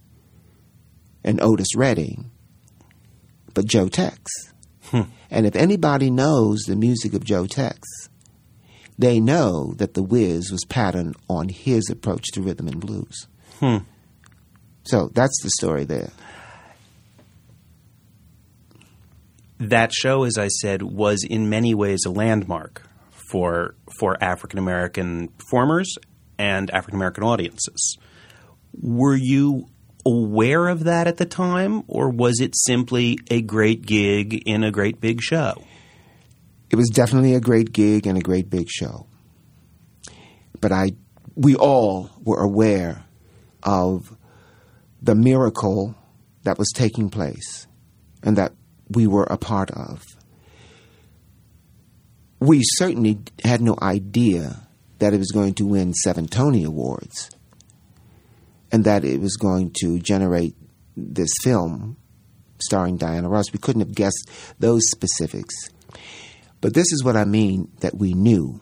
and 1.24 1.42
Otis 1.42 1.76
Redding, 1.76 2.32
but 3.54 3.66
Joe 3.66 3.88
Tex. 3.88 4.32
And 5.32 5.48
if 5.48 5.56
anybody 5.56 6.12
knows 6.12 6.62
the 6.68 6.76
music 6.76 7.14
of 7.16 7.24
Joe 7.24 7.48
Tex, 7.48 7.88
they 9.00 9.20
know 9.20 9.74
that 9.78 9.96
The 9.96 10.04
Wiz 10.04 10.52
was 10.52 10.64
patterned 10.66 11.16
on 11.28 11.50
his 11.50 11.90
approach 11.90 12.26
to 12.34 12.42
rhythm 12.42 12.68
and 12.68 12.80
blues. 12.80 13.28
Hmm. 13.60 13.78
So 14.84 15.10
that's 15.16 15.42
the 15.42 15.50
story 15.50 15.86
there. 15.86 16.12
That 19.70 19.94
show, 19.94 20.24
as 20.24 20.38
I 20.38 20.48
said, 20.48 20.82
was 20.82 21.24
in 21.24 21.50
many 21.50 21.74
ways 21.74 22.02
a 22.06 22.10
landmark 22.10 22.82
for 23.12 23.76
for 23.98 24.22
African 24.22 24.60
American 24.60 25.30
performers 25.30 25.96
and 26.38 26.70
African 26.72 26.98
American 26.98 27.24
audiences. 27.24 27.98
Were 28.74 29.16
you 29.16 29.68
aware 30.06 30.68
of 30.68 30.84
that 30.84 31.08
at 31.08 31.18
the 31.18 31.26
time, 31.26 31.84
or 31.88 32.10
was 32.10 32.40
it 32.42 32.56
simply 32.58 33.20
a 33.32 33.42
great 33.42 33.86
gig 33.86 34.44
in 34.46 34.64
a 34.64 34.72
great 34.72 35.00
big 35.00 35.22
show? 35.22 35.64
It 36.70 36.76
was 36.76 36.90
definitely 36.90 37.36
a 37.36 37.40
great 37.40 37.72
gig 37.72 38.08
and 38.08 38.18
a 38.18 38.22
great 38.22 38.50
big 38.50 38.68
show. 38.70 39.08
But 40.60 40.72
I, 40.72 40.92
we 41.36 41.56
all 41.56 42.10
were 42.22 42.42
aware 42.42 43.06
of 43.62 44.16
the 45.02 45.16
miracle 45.16 45.96
that 46.44 46.58
was 46.58 46.72
taking 46.74 47.10
place 47.10 47.68
and 48.24 48.38
that 48.38 48.54
we 48.90 49.08
were 49.08 49.24
a 49.24 49.38
part 49.38 49.72
of. 49.72 50.04
We 52.40 52.62
certainly 52.64 53.20
had 53.44 53.62
no 53.62 53.78
idea 53.82 54.68
that 55.00 55.14
it 55.14 55.18
was 55.18 55.32
going 55.32 55.54
to 55.56 55.66
win 55.66 55.94
seven 55.94 56.28
Tony 56.28 56.64
Awards 56.64 57.30
and 58.72 58.86
that 58.86 59.06
it 59.06 59.22
was 59.22 59.38
going 59.38 59.72
to 59.82 60.00
generate 60.00 60.56
this 60.98 61.30
film 61.44 61.98
starring 62.60 62.98
Diana 62.98 63.30
Ross. 63.30 63.52
We 63.52 63.60
couldn't 63.60 63.82
have 63.82 63.96
guessed 63.96 64.30
those 64.60 64.82
specifics. 64.90 65.54
But 66.62 66.74
this 66.74 66.92
is 66.92 67.04
what 67.04 67.18
I 67.18 67.26
mean 67.26 67.72
that 67.82 67.96
we 67.96 68.14
knew. 68.14 68.62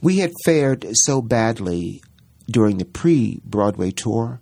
We 0.00 0.18
had 0.18 0.32
fared 0.44 0.86
so 0.92 1.20
badly 1.20 2.02
during 2.46 2.78
the 2.78 2.84
pre 2.84 3.40
Broadway 3.44 3.90
tour. 3.90 4.40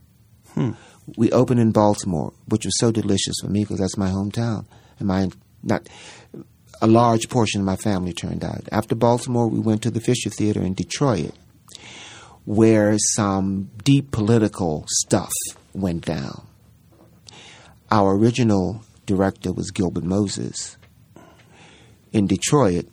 Hmm. 0.55 0.72
We 1.17 1.31
opened 1.33 1.61
in 1.61 1.73
Baltimore, 1.73 2.33
which 2.47 2.65
was 2.65 2.79
so 2.79 2.91
delicious 2.91 3.37
for 3.43 3.49
me 3.49 3.65
because 3.65 3.79
that's 3.79 3.97
my 3.97 4.11
hometown. 4.11 4.67
And 4.99 5.09
my 5.09 5.29
not 5.63 5.89
a 6.83 6.87
large 6.87 7.29
portion 7.29 7.61
of 7.61 7.67
my 7.67 7.77
family 7.77 8.13
turned 8.13 8.45
out. 8.45 8.69
After 8.73 8.95
Baltimore, 8.95 9.49
we 9.49 9.61
went 9.61 9.83
to 9.83 9.91
the 9.91 10.01
Fisher 10.01 10.31
Theater 10.31 10.63
in 10.63 10.75
Detroit, 10.75 11.33
where 12.45 12.97
some 13.15 13.71
deep 13.85 14.11
political 14.11 14.85
stuff 14.89 15.33
went 15.75 16.05
down. 16.05 16.47
Our 17.91 18.17
original 18.17 18.83
director 19.05 19.53
was 19.53 19.71
Gilbert 19.71 20.05
Moses. 20.05 20.77
In 22.13 22.27
Detroit, 22.27 22.87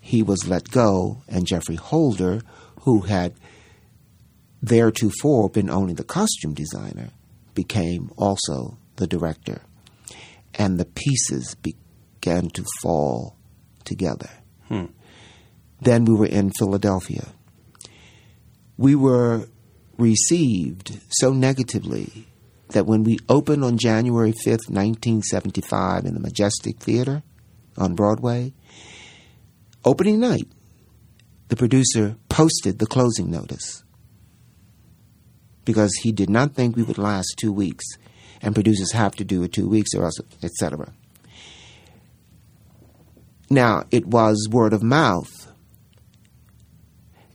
he 0.00 0.22
was 0.22 0.48
let 0.48 0.70
go, 0.70 1.22
and 1.28 1.46
Geoffrey 1.46 1.76
Holder, 1.76 2.40
who 2.82 3.02
had 3.02 3.34
theretofore 4.64 5.50
been 5.50 5.70
only 5.70 5.94
the 5.94 6.04
costume 6.04 6.54
designer, 6.54 7.10
became 7.54 8.10
also 8.16 8.78
the 8.96 9.06
director. 9.06 9.62
And 10.54 10.78
the 10.78 10.84
pieces 10.84 11.54
began 11.54 12.50
to 12.50 12.64
fall 12.82 13.36
together. 13.84 14.30
Hmm. 14.68 14.86
Then 15.80 16.04
we 16.04 16.14
were 16.14 16.26
in 16.26 16.50
Philadelphia. 16.58 17.26
We 18.78 18.94
were 18.94 19.46
received 19.98 21.00
so 21.10 21.32
negatively 21.32 22.26
that 22.70 22.86
when 22.86 23.04
we 23.04 23.18
opened 23.28 23.64
on 23.64 23.78
January 23.78 24.32
5th, 24.32 24.68
1975, 24.68 26.04
in 26.04 26.14
the 26.14 26.20
Majestic 26.20 26.78
Theater 26.78 27.22
on 27.78 27.94
Broadway, 27.94 28.52
opening 29.84 30.20
night, 30.20 30.48
the 31.48 31.56
producer 31.56 32.16
posted 32.28 32.78
the 32.78 32.86
closing 32.86 33.30
notice 33.30 33.84
because 35.66 35.92
he 36.02 36.12
did 36.12 36.30
not 36.30 36.54
think 36.54 36.74
we 36.74 36.82
would 36.82 36.96
last 36.96 37.34
two 37.38 37.52
weeks, 37.52 37.84
and 38.40 38.54
producers 38.54 38.92
have 38.92 39.14
to 39.16 39.24
do 39.24 39.42
it 39.42 39.52
two 39.52 39.68
weeks 39.68 39.90
or 39.94 40.04
else, 40.04 40.18
etc. 40.42 40.94
Now, 43.50 43.84
it 43.90 44.06
was 44.06 44.48
word 44.50 44.72
of 44.72 44.82
mouth, 44.82 45.52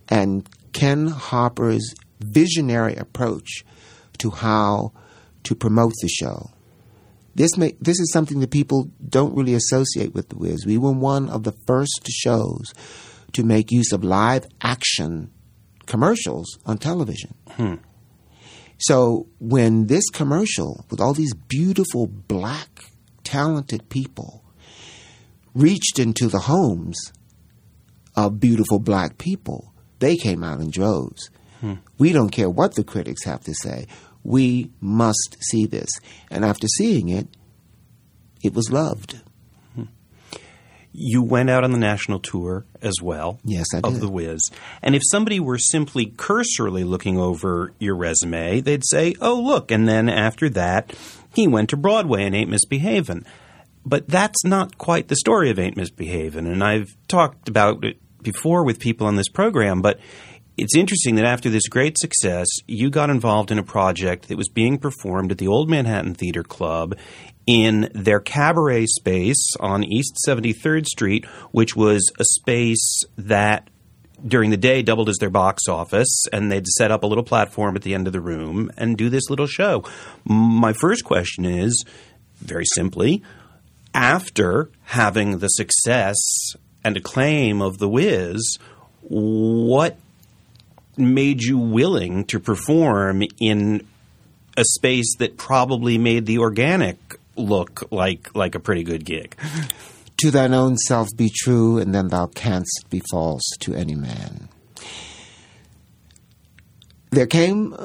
and 0.10 0.50
Ken 0.74 1.08
Harper's 1.08 1.94
visionary 2.20 2.96
approach 2.96 3.64
to 4.18 4.32
how 4.32 4.94
to 5.44 5.56
promote 5.56 5.94
the 6.02 6.10
show. 6.10 6.50
This 7.36 7.58
may, 7.58 7.76
this 7.80 8.00
is 8.00 8.12
something 8.12 8.40
that 8.40 8.52
people 8.52 8.90
don't 9.08 9.36
really 9.36 9.54
associate 9.54 10.14
with 10.14 10.30
the 10.30 10.38
Wiz. 10.38 10.66
We 10.66 10.78
were 10.78 10.92
one 10.92 11.30
of 11.30 11.44
the 11.44 11.54
first 11.66 12.08
shows 12.10 12.74
to 13.34 13.44
make 13.44 13.72
use 13.72 13.92
of 13.92 14.04
live 14.04 14.48
action 14.62 15.32
commercials 15.86 16.60
on 16.66 16.78
television. 16.78 17.34
Hmm. 17.52 17.76
So 18.82 19.28
when 19.40 19.88
this 19.88 20.10
commercial, 20.10 20.86
with 20.90 21.00
all 21.00 21.14
these 21.14 21.34
beautiful 21.34 22.08
black, 22.08 22.86
talented 23.24 23.90
people, 23.90 24.44
reached 25.54 26.00
into 26.00 26.28
the 26.28 26.40
homes 26.40 26.98
of 28.16 28.40
beautiful 28.40 28.80
black 28.80 29.18
people, 29.18 29.72
they 30.00 30.16
came 30.18 30.44
out 30.44 30.62
in 30.62 30.72
droves. 30.72 31.30
Hmm. 31.60 31.76
We 32.00 32.12
don't 32.12 32.32
care 32.32 32.50
what 32.50 32.74
the 32.74 32.84
critics 32.84 33.24
have 33.26 33.44
to 33.44 33.54
say. 33.54 33.86
We 34.24 34.72
must 34.82 35.38
see 35.42 35.68
this. 35.68 35.90
And 36.32 36.44
after 36.44 36.68
seeing 36.68 37.10
it, 37.10 37.28
it 38.44 38.54
was 38.56 38.72
loved. 38.72 39.22
You 40.94 41.24
went 41.24 41.50
out 41.50 41.64
on 41.64 41.72
the 41.72 41.78
national 41.78 42.20
tour 42.20 42.66
as 42.82 42.96
well. 43.02 43.40
Yes, 43.46 43.68
I 43.74 43.78
Of 43.78 43.94
did. 43.94 44.02
The 44.02 44.10
Wiz. 44.10 44.50
And 44.82 44.96
if 44.96 45.02
somebody 45.10 45.40
were 45.40 45.58
simply 45.58 46.08
cursorily 46.08 46.84
looking 46.84 47.18
over 47.18 47.74
your 47.80 47.96
resume, 47.96 48.62
they'd 48.62 48.86
say, 48.86 49.16
oh, 49.22 49.40
look. 49.40 49.72
And 49.72 49.88
then 49.88 50.10
after 50.10 50.50
that, 50.50 50.94
he 51.34 51.48
went 51.48 51.70
to 51.70 51.78
Broadway 51.78 52.26
and 52.26 52.36
Ain't 52.36 52.50
Misbehavin'. 52.50 53.26
But 53.86 54.08
that's 54.08 54.44
not 54.44 54.78
quite 54.78 55.08
the 55.08 55.16
story 55.16 55.50
of 55.50 55.58
Ain't 55.58 55.78
Misbehavin'. 55.78 56.46
And 56.46 56.64
I've 56.64 56.96
talked 57.08 57.48
about 57.48 57.84
it 57.84 57.98
before 58.22 58.64
with 58.64 58.80
people 58.80 59.08
on 59.08 59.16
this 59.16 59.30
program, 59.30 59.82
but 59.82 60.00
it's 60.58 60.76
interesting 60.76 61.16
that 61.16 61.26
after 61.26 61.50
this 61.50 61.68
great 61.68 61.98
success, 61.98 62.48
you 62.68 62.90
got 62.90 63.10
involved 63.10 63.52
in 63.52 63.60
a 63.60 63.64
project 63.64 64.28
that 64.28 64.38
was 64.38 64.50
being 64.50 64.78
performed 64.78 65.32
at 65.32 65.38
the 65.38 65.48
Old 65.48 65.70
Manhattan 65.70 66.14
Theater 66.14 66.44
Club 66.44 66.98
in 67.48 67.90
their 67.94 68.20
cabaret 68.20 68.86
space 68.86 69.44
on 69.60 69.84
East 69.84 70.18
73rd 70.28 70.86
Street, 70.86 71.26
which 71.52 71.76
was 71.76 72.12
a 72.20 72.24
space 72.24 73.04
that 73.18 73.70
during 74.26 74.52
the 74.52 74.58
day 74.58 74.84
doubled 74.84 75.10
as 75.10 75.18
their 75.18 75.30
box 75.30 75.68
office, 75.68 76.26
and 76.32 76.52
they'd 76.52 76.68
set 76.68 76.92
up 76.92 77.04
a 77.04 77.08
little 77.08 77.24
platform 77.24 77.76
at 77.76 77.82
the 77.82 77.96
end 77.96 78.06
of 78.06 78.14
the 78.14 78.22
room 78.22 78.72
and 78.78 78.98
do 78.98 79.10
this 79.10 79.30
little 79.30 79.48
show. 79.48 79.84
My 80.26 80.74
first 80.74 81.04
question 81.04 81.46
is 81.46 81.84
very 82.38 82.66
simply 82.66 83.24
after 83.94 84.70
having 84.84 85.40
the 85.40 85.48
success 85.48 86.18
and 86.84 86.98
acclaim 86.98 87.62
of 87.62 87.80
The 87.80 87.90
Wiz, 87.90 88.58
what 89.02 89.98
made 90.98 91.42
you 91.42 91.58
willing 91.58 92.26
to 92.26 92.40
perform 92.40 93.24
in 93.40 93.86
a 94.58 94.64
space 94.64 95.16
that 95.20 95.38
probably 95.38 95.98
made 95.98 96.26
the 96.26 96.38
organic 96.40 96.98
look 97.36 97.88
like 97.92 98.36
like 98.36 98.56
a 98.56 98.60
pretty 98.60 98.84
good 98.84 99.06
gig? 99.06 99.36
To 100.18 100.30
thine 100.30 100.54
own 100.54 100.78
self 100.78 101.08
be 101.18 101.32
true, 101.34 101.80
and 101.80 101.96
then 101.96 102.10
thou 102.10 102.28
canst 102.28 102.86
be 102.90 103.02
false 103.10 103.44
to 103.62 103.74
any 103.74 103.96
man. 103.96 104.50
There 107.10 107.26
came 107.26 107.76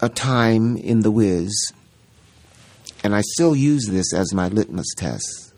a 0.00 0.08
time 0.08 0.76
in 0.76 1.00
The 1.00 1.10
Wiz, 1.10 1.52
and 3.04 3.14
I 3.14 3.20
still 3.20 3.54
use 3.54 3.86
this 3.86 4.14
as 4.14 4.32
my 4.32 4.48
litmus 4.48 4.92
test. 4.96 5.52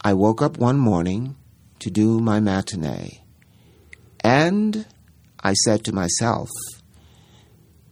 I 0.00 0.14
woke 0.14 0.40
up 0.40 0.58
one 0.58 0.78
morning 0.78 1.34
to 1.80 1.90
do 1.90 2.20
my 2.20 2.38
matinee, 2.38 3.22
and 4.22 4.86
I 5.42 5.52
said 5.54 5.84
to 5.84 5.92
myself, 5.92 6.48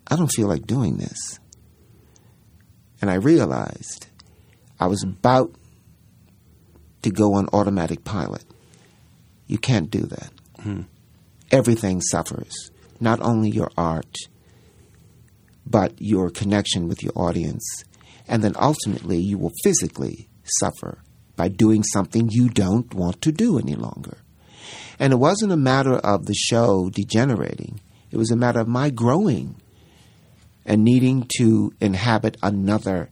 I 0.09 0.17
don't 0.17 0.33
feel 0.33 0.49
like 0.49 0.67
doing 0.67 0.99
this. 0.99 1.39
And 3.01 3.11
I 3.11 3.15
realized 3.15 4.07
I 4.79 4.87
was 4.87 5.03
about 5.03 5.55
to 7.03 7.11
go 7.11 7.35
on 7.35 7.49
automatic 7.53 8.05
pilot. 8.05 8.45
You 9.47 9.59
can't 9.59 9.91
do 9.91 10.01
that. 10.01 10.31
Hmm. 10.61 10.83
Everything 11.51 12.01
suffers. 12.01 12.71
Not 12.99 13.21
only 13.21 13.51
your 13.51 13.71
art, 13.77 14.17
but 15.65 15.93
your 15.99 16.31
connection 16.31 16.89
with 16.89 17.03
your 17.03 17.13
audience. 17.15 17.85
And 18.27 18.43
then 18.43 18.55
ultimately, 18.59 19.19
you 19.19 19.39
will 19.39 19.53
physically 19.63 20.29
suffer 20.61 21.03
by 21.37 21.49
doing 21.49 21.83
something 21.83 22.29
you 22.31 22.49
don't 22.49 22.93
want 22.95 23.21
to 23.23 23.33
do 23.33 23.59
any 23.59 23.75
longer. 23.75 24.19
And 24.99 25.13
it 25.13 25.17
wasn't 25.17 25.53
a 25.53 25.57
matter 25.57 25.97
of 25.97 26.27
the 26.27 26.35
show 26.35 26.91
degenerating, 26.91 27.81
it 28.11 28.17
was 28.17 28.31
a 28.31 28.37
matter 28.37 28.61
of 28.61 28.69
my 28.69 28.91
growing 28.91 29.57
and 30.65 30.85
needing 30.85 31.29
to 31.39 31.73
inhabit 31.81 32.37
another 32.43 33.11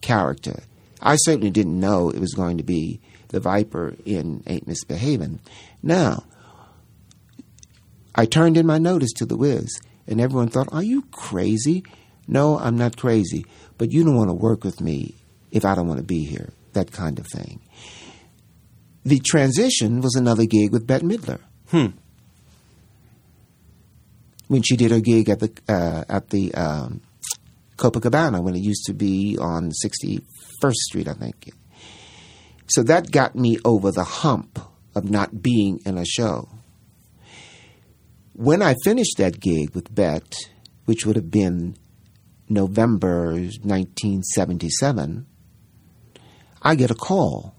character. 0.00 0.62
I 1.00 1.16
certainly 1.16 1.50
didn't 1.50 1.78
know 1.78 2.10
it 2.10 2.18
was 2.18 2.34
going 2.34 2.56
to 2.56 2.64
be 2.64 3.00
the 3.28 3.40
Viper 3.40 3.94
in 4.04 4.42
Ain't 4.46 4.66
Misbehavin'. 4.66 5.38
Now, 5.82 6.24
I 8.14 8.24
turned 8.24 8.56
in 8.56 8.66
my 8.66 8.78
notice 8.78 9.12
to 9.14 9.26
the 9.26 9.36
Wiz, 9.36 9.78
and 10.06 10.20
everyone 10.20 10.48
thought, 10.48 10.72
Are 10.72 10.82
you 10.82 11.02
crazy? 11.12 11.84
No, 12.26 12.58
I'm 12.58 12.76
not 12.76 12.96
crazy, 12.96 13.46
but 13.76 13.92
you 13.92 14.04
don't 14.04 14.16
want 14.16 14.30
to 14.30 14.34
work 14.34 14.64
with 14.64 14.80
me 14.80 15.14
if 15.50 15.64
I 15.64 15.74
don't 15.74 15.88
want 15.88 15.98
to 15.98 16.06
be 16.06 16.24
here. 16.24 16.50
That 16.72 16.90
kind 16.90 17.18
of 17.18 17.26
thing. 17.26 17.60
The 19.08 19.20
transition 19.20 20.02
was 20.02 20.16
another 20.16 20.44
gig 20.44 20.70
with 20.70 20.86
Bette 20.86 21.02
Midler. 21.02 21.40
Hmm. 21.68 21.96
When 24.48 24.60
she 24.60 24.76
did 24.76 24.90
her 24.90 25.00
gig 25.00 25.30
at 25.30 25.40
the 25.40 25.50
uh, 25.66 26.04
at 26.10 26.28
the 26.28 26.52
um, 26.52 27.00
Copacabana 27.78 28.42
when 28.42 28.54
it 28.54 28.60
used 28.60 28.84
to 28.84 28.92
be 28.92 29.38
on 29.40 29.72
61st 29.82 30.74
Street, 30.74 31.08
I 31.08 31.14
think. 31.14 31.50
So 32.66 32.82
that 32.82 33.10
got 33.10 33.34
me 33.34 33.56
over 33.64 33.90
the 33.90 34.04
hump 34.04 34.60
of 34.94 35.08
not 35.08 35.40
being 35.40 35.80
in 35.86 35.96
a 35.96 36.04
show. 36.04 36.50
When 38.34 38.60
I 38.60 38.74
finished 38.84 39.16
that 39.16 39.40
gig 39.40 39.74
with 39.74 39.94
Bette, 39.94 40.36
which 40.84 41.06
would 41.06 41.16
have 41.16 41.30
been 41.30 41.78
November 42.50 43.32
1977, 43.32 45.26
I 46.60 46.74
get 46.74 46.90
a 46.90 46.94
call. 46.94 47.54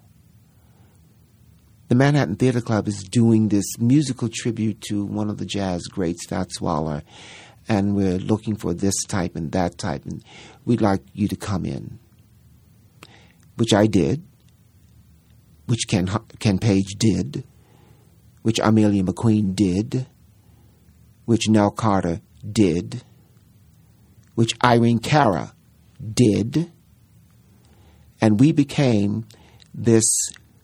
The 1.90 1.96
Manhattan 1.96 2.36
Theater 2.36 2.62
Club 2.62 2.88
is 2.88 3.04
doing 3.04 3.48
this 3.48 3.66
musical 3.80 4.30
tribute 4.32 4.80
to 4.90 5.04
one 5.04 5.28
of 5.28 5.40
the 5.40 5.46
jazz 5.46 5.88
greats, 5.88 6.28
Fats 6.28 6.62
Waller, 6.62 7.02
and 7.68 7.96
we're 7.96 8.20
looking 8.20 8.56
for 8.56 8.76
this 8.76 8.94
type 9.06 9.36
and 9.36 9.52
that 9.54 9.80
type, 9.80 10.06
and 10.06 10.24
we'd 10.66 10.82
like 10.82 11.02
you 11.14 11.28
to 11.28 11.36
come 11.36 11.66
in. 11.66 11.98
Which 13.56 13.74
I 13.74 13.88
did, 13.88 14.24
which 15.66 15.88
Ken, 15.88 16.08
Ken 16.38 16.60
Page 16.60 16.94
did, 17.00 17.44
which 18.44 18.60
Armelia 18.60 19.04
McQueen 19.04 19.56
did, 19.56 20.06
which 21.26 21.50
Nell 21.50 21.72
Carter 21.72 22.22
did, 22.48 23.02
which 24.36 24.54
Irene 24.64 25.00
Cara 25.00 25.56
did, 26.14 26.72
and 28.22 28.40
we 28.40 28.52
became 28.52 29.26
this 29.74 30.06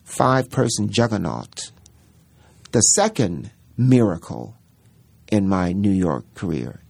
five 0.06 0.48
person 0.48 0.88
juggernaut. 0.88 1.72
The 2.72 2.80
second 2.80 3.50
miracle 3.76 4.56
in 5.30 5.48
my 5.48 5.72
New 5.72 5.90
York 5.90 6.24
career. 6.34 6.80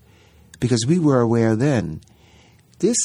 Because 0.60 0.86
we 0.86 0.98
were 0.98 1.20
aware 1.20 1.56
then 1.56 2.00
this 2.78 2.96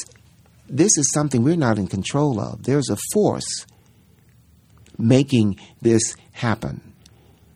this 0.68 0.96
is 0.96 1.10
something 1.12 1.42
we're 1.42 1.56
not 1.56 1.78
in 1.78 1.86
control 1.86 2.40
of. 2.40 2.62
There's 2.62 2.88
a 2.88 2.96
force 3.12 3.66
making 4.96 5.58
this 5.80 6.16
happen. 6.32 6.94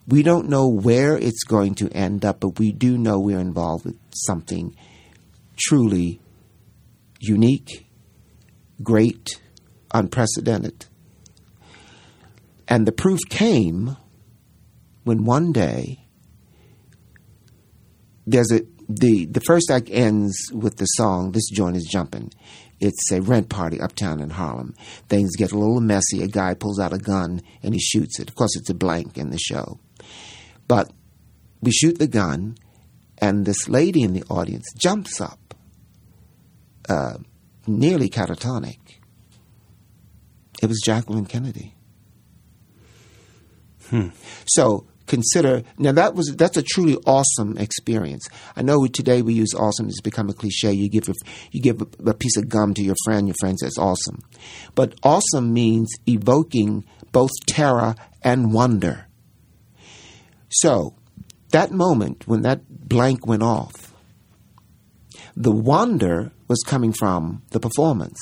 We 0.09 0.22
don't 0.22 0.48
know 0.48 0.68
where 0.68 1.16
it's 1.16 1.44
going 1.44 1.76
to 1.76 1.88
end 1.90 2.24
up, 2.24 2.40
but 2.40 2.59
we 2.59 2.72
do 2.72 2.98
know 2.98 3.18
we're 3.18 3.38
involved 3.38 3.86
with 3.86 3.96
something 4.14 4.76
truly 5.57 6.20
unique, 7.20 7.86
great, 8.82 9.40
unprecedented. 9.92 10.86
And 12.68 12.86
the 12.86 12.92
proof 12.92 13.20
came 13.28 13.96
when 15.04 15.24
one 15.24 15.52
day 15.52 16.06
there's 18.26 18.50
a 18.52 18.62
the 18.88 19.26
the 19.26 19.40
first 19.40 19.70
act 19.70 19.88
ends 19.90 20.36
with 20.52 20.76
the 20.76 20.84
song 20.84 21.32
"This 21.32 21.48
Joint 21.48 21.76
Is 21.76 21.88
Jumping." 21.90 22.32
It's 22.78 23.10
a 23.10 23.22
rent 23.22 23.48
party 23.48 23.80
uptown 23.80 24.20
in 24.20 24.30
Harlem. 24.30 24.74
Things 25.08 25.34
get 25.34 25.52
a 25.52 25.58
little 25.58 25.80
messy. 25.80 26.22
A 26.22 26.28
guy 26.28 26.52
pulls 26.54 26.78
out 26.78 26.92
a 26.92 26.98
gun 26.98 27.40
and 27.62 27.72
he 27.72 27.80
shoots 27.80 28.20
it. 28.20 28.28
Of 28.28 28.34
course, 28.34 28.54
it's 28.54 28.68
a 28.68 28.74
blank 28.74 29.16
in 29.16 29.30
the 29.30 29.38
show, 29.38 29.80
but 30.68 30.92
we 31.62 31.70
shoot 31.72 31.98
the 31.98 32.06
gun, 32.06 32.58
and 33.18 33.46
this 33.46 33.68
lady 33.68 34.02
in 34.02 34.12
the 34.12 34.24
audience 34.24 34.66
jumps 34.76 35.20
up, 35.20 35.54
uh, 36.88 37.18
nearly 37.66 38.10
catatonic. 38.10 38.78
It 40.62 40.66
was 40.66 40.82
Jacqueline 40.84 41.26
Kennedy. 41.26 41.76
Hmm. 43.91 44.09
So 44.47 44.87
consider 45.07 45.62
now 45.78 45.93
that 45.93 46.14
was 46.14 46.34
that's 46.37 46.57
a 46.57 46.62
truly 46.62 46.97
awesome 47.07 47.57
experience. 47.59 48.28
I 48.57 48.62
know 48.62 48.87
today 48.87 49.22
we 49.22 49.34
use 49.34 49.55
awesome 49.55 49.89
it's 49.89 50.01
become 50.01 50.28
a 50.28 50.34
cliche. 50.34 50.72
You 50.72 50.89
give 50.89 51.09
a, 51.09 51.14
you 51.53 51.61
give 51.61 51.80
a, 51.80 52.11
a 52.11 52.14
piece 52.14 52.37
of 52.37 52.49
gum 52.49 52.74
to 52.74 52.82
your 52.82 52.97
friend, 53.05 53.28
your 53.28 53.37
friend 53.41 53.59
says 53.59 53.76
awesome, 53.78 54.20
but 54.74 54.95
awesome 55.03 55.53
means 55.53 55.89
evoking 56.07 56.84
both 57.12 57.30
terror 57.47 57.95
and 58.22 58.53
wonder. 58.53 59.07
So, 60.49 60.95
that 61.51 61.72
moment 61.72 62.26
when 62.26 62.43
that 62.43 62.61
blank 62.68 63.26
went 63.26 63.43
off, 63.43 63.95
the 65.37 65.53
wonder 65.53 66.32
was 66.49 66.62
coming 66.66 66.93
from 66.93 67.43
the 67.51 67.61
performance. 67.61 68.18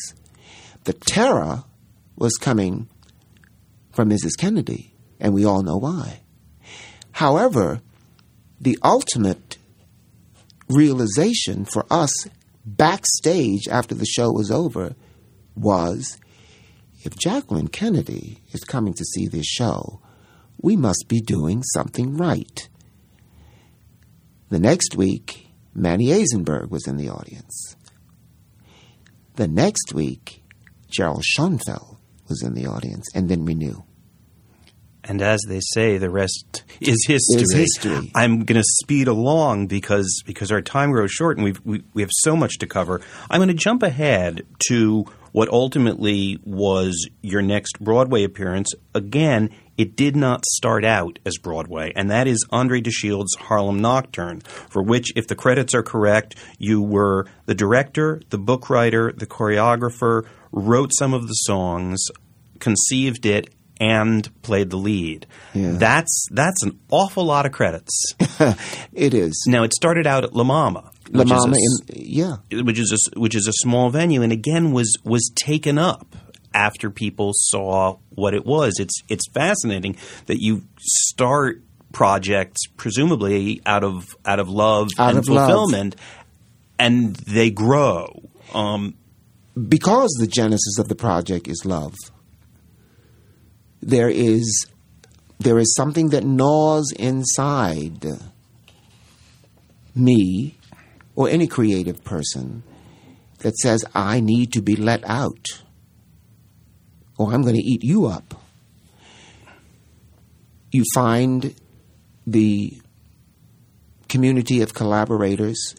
The 0.85 0.93
terror 0.93 1.65
was 2.17 2.35
coming 2.35 2.89
from 3.93 4.11
Mrs. 4.11 4.37
Kennedy, 4.39 4.94
and 5.21 5.35
we 5.35 5.45
all 5.45 5.63
know 5.63 5.77
why. 5.77 6.21
However, 7.13 7.81
the 8.61 8.79
ultimate 8.83 9.59
realization 10.69 11.65
for 11.65 11.87
us 11.91 12.11
backstage 12.65 13.69
after 13.69 13.95
the 13.95 14.07
show 14.07 14.33
was 14.33 14.51
over 14.51 14.95
was 15.55 16.19
if 17.03 17.17
Jacqueline 17.17 17.69
Kennedy 17.69 18.39
is 18.53 18.65
coming 18.65 18.95
to 18.95 19.05
see 19.05 19.29
this 19.29 19.47
show, 19.47 20.01
we 20.61 20.77
must 20.77 21.05
be 21.09 21.21
doing 21.21 21.63
something 21.63 22.17
right. 22.17 22.69
The 24.49 24.59
next 24.59 24.97
week, 24.97 25.49
Manny 25.75 26.07
Azenberg 26.07 26.71
was 26.71 26.87
in 26.87 26.97
the 26.97 27.09
audience. 27.09 27.77
The 29.37 29.49
next 29.49 29.93
week, 29.93 30.43
Gerald 30.89 31.25
Schoenfeld 31.25 31.99
was 32.29 32.43
in 32.43 32.55
the 32.55 32.67
audience, 32.67 33.07
and 33.15 33.29
then 33.29 33.45
we 33.45 33.55
knew. 33.55 33.85
And 35.05 35.21
as 35.21 35.41
they 35.47 35.61
say, 35.61 35.99
the 35.99 36.11
rest 36.11 36.65
is 36.81 37.05
history. 37.07 37.43
Is 37.43 37.53
history. 37.53 38.11
I'm 38.15 38.45
going 38.45 38.61
to 38.61 38.65
speed 38.83 39.07
along 39.07 39.67
because 39.67 40.23
because 40.25 40.51
our 40.51 40.63
time 40.63 40.93
grows 40.93 41.13
short 41.13 41.37
and 41.37 41.45
we've, 41.45 41.61
we 41.65 41.83
we 41.93 42.03
have 42.03 42.11
so 42.13 42.35
much 42.35 42.59
to 42.59 42.67
cover. 42.67 43.01
I'm 43.31 43.39
going 43.39 43.49
to 43.49 43.55
jump 43.55 43.83
ahead 43.83 44.47
to 44.69 45.05
what 45.33 45.49
ultimately 45.49 46.39
was 46.45 47.09
your 47.21 47.43
next 47.43 47.81
Broadway 47.81 48.23
appearance. 48.23 48.73
Again, 48.95 49.51
it 49.77 49.97
did 49.97 50.15
not 50.15 50.45
start 50.47 50.85
out 50.85 51.19
as 51.27 51.39
Broadway, 51.39 51.93
and 51.97 52.09
that 52.11 52.29
is 52.29 52.47
Andre 52.51 52.81
de 52.81 52.93
Shields' 52.93 53.35
Harlem 53.35 53.81
Nocturne, 53.81 54.41
for 54.41 54.81
which, 54.81 55.13
if 55.17 55.27
the 55.27 55.35
credits 55.35 55.75
are 55.75 55.83
correct, 55.83 56.37
you 56.59 56.81
were 56.81 57.27
the 57.47 57.55
director, 57.55 58.23
the 58.31 58.39
book 58.39 58.71
writer, 58.71 59.13
the 59.13 59.27
choreographer, 59.27 60.25
wrote 60.53 60.93
some 60.97 61.13
of 61.13 61.27
the 61.27 61.35
songs, 61.35 62.07
conceived 62.61 63.27
it, 63.27 63.53
and 63.81 64.29
played 64.43 64.71
the 64.71 64.77
lead. 64.77 65.27
Yeah. 65.53 65.73
That's 65.73 66.27
that's 66.31 66.63
an 66.63 66.79
awful 66.91 67.25
lot 67.25 67.47
of 67.47 67.53
credits. 67.53 68.15
It 68.93 69.15
is. 69.15 69.45
now 69.49 69.63
it 69.65 69.73
started 69.75 70.07
out 70.07 70.25
at 70.25 70.35
La 70.35 70.45
Mama. 70.45 70.91
La 71.11 71.23
which 71.25 71.33
is 71.33 71.45
a 71.45 71.49
in, 71.49 72.07
yeah. 72.11 72.63
which 72.63 72.79
is 72.79 72.93
a, 72.93 73.19
which 73.19 73.35
is 73.35 73.47
a 73.47 73.53
small 73.53 73.91
venue, 73.91 74.23
and 74.23 74.33
again 74.33 74.73
was 74.73 74.97
was 75.05 75.31
taken 75.35 75.79
up 75.79 76.15
after 76.55 76.91
people 76.91 77.33
saw 77.35 77.99
what 78.11 78.35
it 78.35 78.47
was. 78.47 78.79
It's 78.79 79.03
it's 79.09 79.29
fascinating 79.33 79.97
that 80.27 80.41
you 80.41 80.63
start 80.79 81.63
projects 81.93 82.61
presumably 82.77 83.61
out 83.67 83.85
of 83.85 84.17
out 84.25 84.39
of 84.41 84.49
love 84.49 84.89
Out 84.99 85.11
and 85.11 85.19
of 85.19 85.29
love. 85.29 85.49
fulfillment, 85.51 85.97
and 86.79 87.15
they 87.17 87.51
grow. 87.51 88.29
Um, 88.53 88.95
because 89.69 90.11
the 90.19 90.27
genesis 90.27 90.79
of 90.79 90.89
the 90.89 90.95
project 90.97 91.49
is 91.49 91.65
love, 91.65 91.95
there 93.85 94.09
is 94.09 94.67
there 95.39 95.59
is 95.59 95.75
something 95.75 96.09
that 96.09 96.25
gnaws 96.25 96.91
inside 96.93 98.07
me 99.95 100.57
or 101.15 101.29
any 101.29 101.47
creative 101.47 102.03
person 102.03 102.63
that 103.41 103.55
says 103.57 103.85
I 103.95 104.21
need 104.21 104.53
to 104.55 104.63
be 104.63 104.75
let 104.75 105.05
out 105.05 105.63
or 107.19 107.33
I'm 107.33 107.43
going 107.43 107.57
to 107.57 107.63
eat 107.63 107.85
you 107.85 108.07
up. 108.07 108.41
You 110.73 110.85
find 110.95 111.55
the 112.27 112.81
community 114.09 114.63
of 114.63 114.73
collaborators 114.73 115.75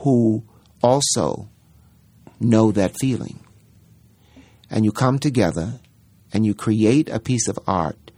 who 0.00 0.42
also 0.82 1.50
know 2.40 2.72
that 2.72 2.96
feeling. 2.98 3.40
And 4.70 4.84
you 4.84 4.92
come 4.92 5.18
together 5.18 5.80
and 6.32 6.44
you 6.44 6.54
create 6.54 7.08
a 7.08 7.20
piece 7.20 7.48
of 7.48 7.58
art 7.66 8.10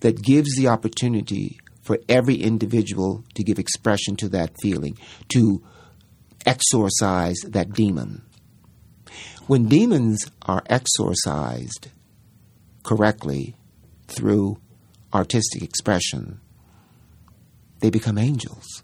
that 0.00 0.22
gives 0.22 0.54
the 0.56 0.68
opportunity 0.68 1.58
for 1.82 1.98
every 2.08 2.36
individual 2.36 3.24
to 3.34 3.42
give 3.42 3.58
expression 3.58 4.16
to 4.16 4.28
that 4.28 4.52
feeling, 4.60 4.96
to 5.28 5.62
exorcise 6.44 7.38
that 7.46 7.72
demon. 7.72 8.22
When 9.46 9.68
demons 9.68 10.30
are 10.42 10.62
exorcised 10.66 11.88
correctly 12.82 13.56
through 14.06 14.58
artistic 15.12 15.62
expression, 15.62 16.40
they 17.80 17.90
become 17.90 18.18
angels. 18.18 18.82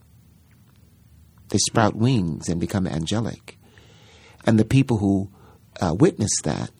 They 1.49 1.59
sprout 1.59 1.95
wings 1.95 2.49
and 2.49 2.59
become 2.59 2.87
angelic. 2.87 3.59
And 4.47 4.59
the 4.59 4.65
people 4.65 4.99
who 4.99 5.31
uh, 5.81 5.95
witness 5.95 6.33
that 6.45 6.71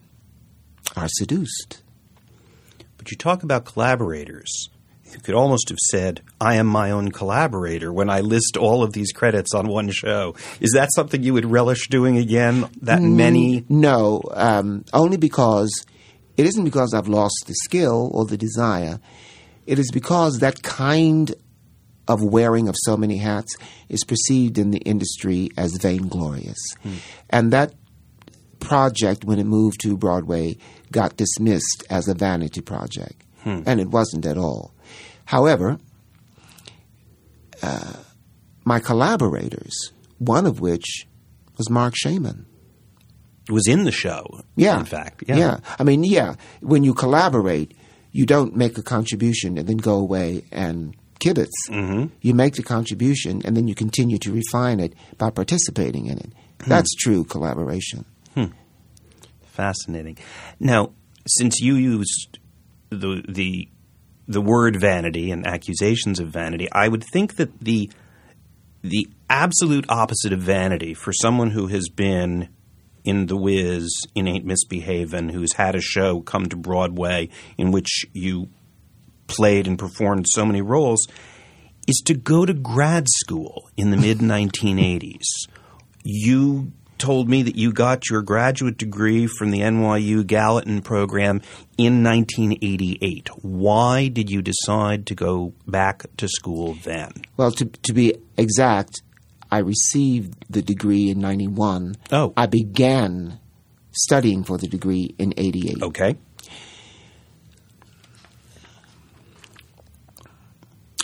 are 0.95 1.07
seduced. 1.07 1.81
but 2.97 3.11
you 3.11 3.17
talk 3.17 3.43
about 3.43 3.65
collaborators. 3.65 4.69
You 5.13 5.19
could 5.19 5.35
almost 5.35 5.69
have 5.69 5.77
said, 5.91 6.21
"I 6.41 6.55
am 6.55 6.65
my 6.67 6.89
own 6.91 7.11
collaborator" 7.11 7.93
when 7.93 8.09
I 8.09 8.21
list 8.21 8.57
all 8.57 8.83
of 8.83 8.93
these 8.93 9.11
credits 9.11 9.53
on 9.53 9.67
one 9.67 9.89
show. 9.91 10.33
Is 10.59 10.71
that 10.73 10.89
something 10.93 11.21
you 11.23 11.33
would 11.33 11.45
relish 11.45 11.87
doing 11.89 12.17
again? 12.17 12.67
That 12.81 13.01
many? 13.01 13.63
No, 13.69 14.21
um, 14.33 14.83
only 14.91 15.17
because 15.17 15.71
it 16.35 16.45
isn't 16.47 16.65
because 16.65 16.93
I've 16.93 17.07
lost 17.07 17.45
the 17.47 17.53
skill 17.53 18.09
or 18.13 18.25
the 18.25 18.37
desire. 18.37 18.99
It 19.67 19.77
is 19.79 19.91
because 19.91 20.39
that 20.39 20.63
kind 20.63 21.33
of 22.07 22.21
wearing 22.23 22.67
of 22.67 22.75
so 22.79 22.97
many 22.97 23.17
hats 23.17 23.55
is 23.89 24.03
perceived 24.03 24.57
in 24.57 24.71
the 24.71 24.79
industry 24.79 25.49
as 25.57 25.77
vainglorious. 25.77 26.59
And 27.29 27.53
that 27.53 27.73
project, 28.59 29.23
when 29.25 29.39
it 29.39 29.45
moved 29.45 29.79
to 29.81 29.95
Broadway, 29.97 30.57
got 30.91 31.17
dismissed 31.17 31.83
as 31.89 32.07
a 32.07 32.13
vanity 32.13 32.61
project. 32.61 33.21
And 33.43 33.79
it 33.79 33.89
wasn't 33.89 34.25
at 34.25 34.37
all. 34.39 34.73
However, 35.25 35.77
uh, 37.61 37.93
my 38.63 38.79
collaborators, 38.79 39.91
one 40.17 40.45
of 40.45 40.59
which 40.59 41.05
was 41.57 41.69
Marc 41.69 41.93
Shaiman. 41.95 42.45
was 43.49 43.67
in 43.67 43.83
the 43.83 43.91
show. 43.91 44.41
Yeah. 44.55 44.79
in 44.79 44.85
fact, 44.85 45.23
yeah. 45.27 45.59
I 45.77 45.83
mean, 45.83 46.03
yeah. 46.03 46.35
When 46.61 46.83
you 46.83 46.93
collaborate, 46.95 47.75
you 48.11 48.25
don't 48.25 48.55
make 48.55 48.77
a 48.79 48.81
contribution 48.83 49.57
and 49.59 49.67
then 49.67 49.77
go 49.77 49.95
away 49.99 50.45
and 50.51 50.95
kibitz. 51.19 51.51
Mm-hmm. 51.69 52.07
You 52.21 52.33
make 52.33 52.55
the 52.55 52.63
contribution 52.63 53.41
and 53.45 53.55
then 53.55 53.67
you 53.67 53.75
continue 53.75 54.17
to 54.19 54.31
refine 54.31 54.79
it 54.79 54.93
by 55.19 55.29
participating 55.29 56.07
in 56.07 56.17
it. 56.17 56.33
That's 56.65 56.93
true 56.95 57.23
collaboration. 57.25 58.05
Fascinating. 59.55 60.17
Now, 60.59 60.91
since 61.25 61.61
you 61.61 61.75
used 61.75 62.39
the 62.89 63.23
the 63.27 63.69
the 64.27 64.41
word 64.41 64.75
vanity 64.75 65.31
and 65.31 65.47
accusations 65.47 66.19
of 66.19 66.27
vanity, 66.27 66.67
I 66.71 66.89
would 66.89 67.05
think 67.13 67.37
that 67.37 67.59
the 67.61 67.89
the 68.81 69.07
absolute 69.29 69.85
opposite 69.87 70.33
of 70.33 70.41
vanity 70.41 70.93
for 70.93 71.13
someone 71.13 71.51
who 71.51 71.67
has 71.67 71.87
been 71.87 72.49
in 73.05 73.27
The 73.27 73.37
Wiz, 73.37 73.89
in 74.13 74.27
Ain't 74.27 74.45
Misbehavin', 74.45 75.31
who's 75.31 75.53
had 75.53 75.75
a 75.75 75.81
show 75.81 76.19
come 76.19 76.47
to 76.47 76.57
Broadway 76.57 77.29
in 77.57 77.71
which 77.71 78.05
you 78.13 78.49
played 79.27 79.67
and 79.67 79.79
performed 79.79 80.25
so 80.27 80.45
many 80.45 80.61
roles, 80.61 81.07
is 81.87 82.01
to 82.07 82.13
go 82.13 82.45
to 82.45 82.53
grad 82.53 83.07
school 83.07 83.69
in 83.77 83.91
the 83.91 83.97
mid 84.05 84.19
1980s. 84.19 85.47
You 86.03 86.73
told 86.97 87.29
me 87.29 87.43
that 87.43 87.55
you 87.55 87.71
got 87.71 88.09
your 88.09 88.21
graduate 88.21 88.77
degree 88.77 89.27
from 89.27 89.51
the 89.51 89.59
NYU 89.59 90.25
Gallatin 90.25 90.81
program 90.81 91.41
in 91.77 92.03
1988. 92.03 93.29
Why 93.41 94.07
did 94.07 94.29
you 94.29 94.41
decide 94.41 95.05
to 95.07 95.15
go 95.15 95.53
back 95.67 96.05
to 96.17 96.27
school 96.27 96.77
then? 96.83 97.11
Well, 97.37 97.51
to, 97.51 97.65
to 97.65 97.93
be 97.93 98.15
exact, 98.37 99.01
I 99.51 99.59
received 99.59 100.45
the 100.49 100.61
degree 100.61 101.09
in 101.09 101.19
91. 101.19 101.95
Oh. 102.11 102.33
I 102.35 102.45
began 102.45 103.39
studying 103.91 104.43
for 104.43 104.57
the 104.57 104.67
degree 104.67 105.15
in 105.17 105.33
88. 105.37 105.83
Okay. 105.83 106.17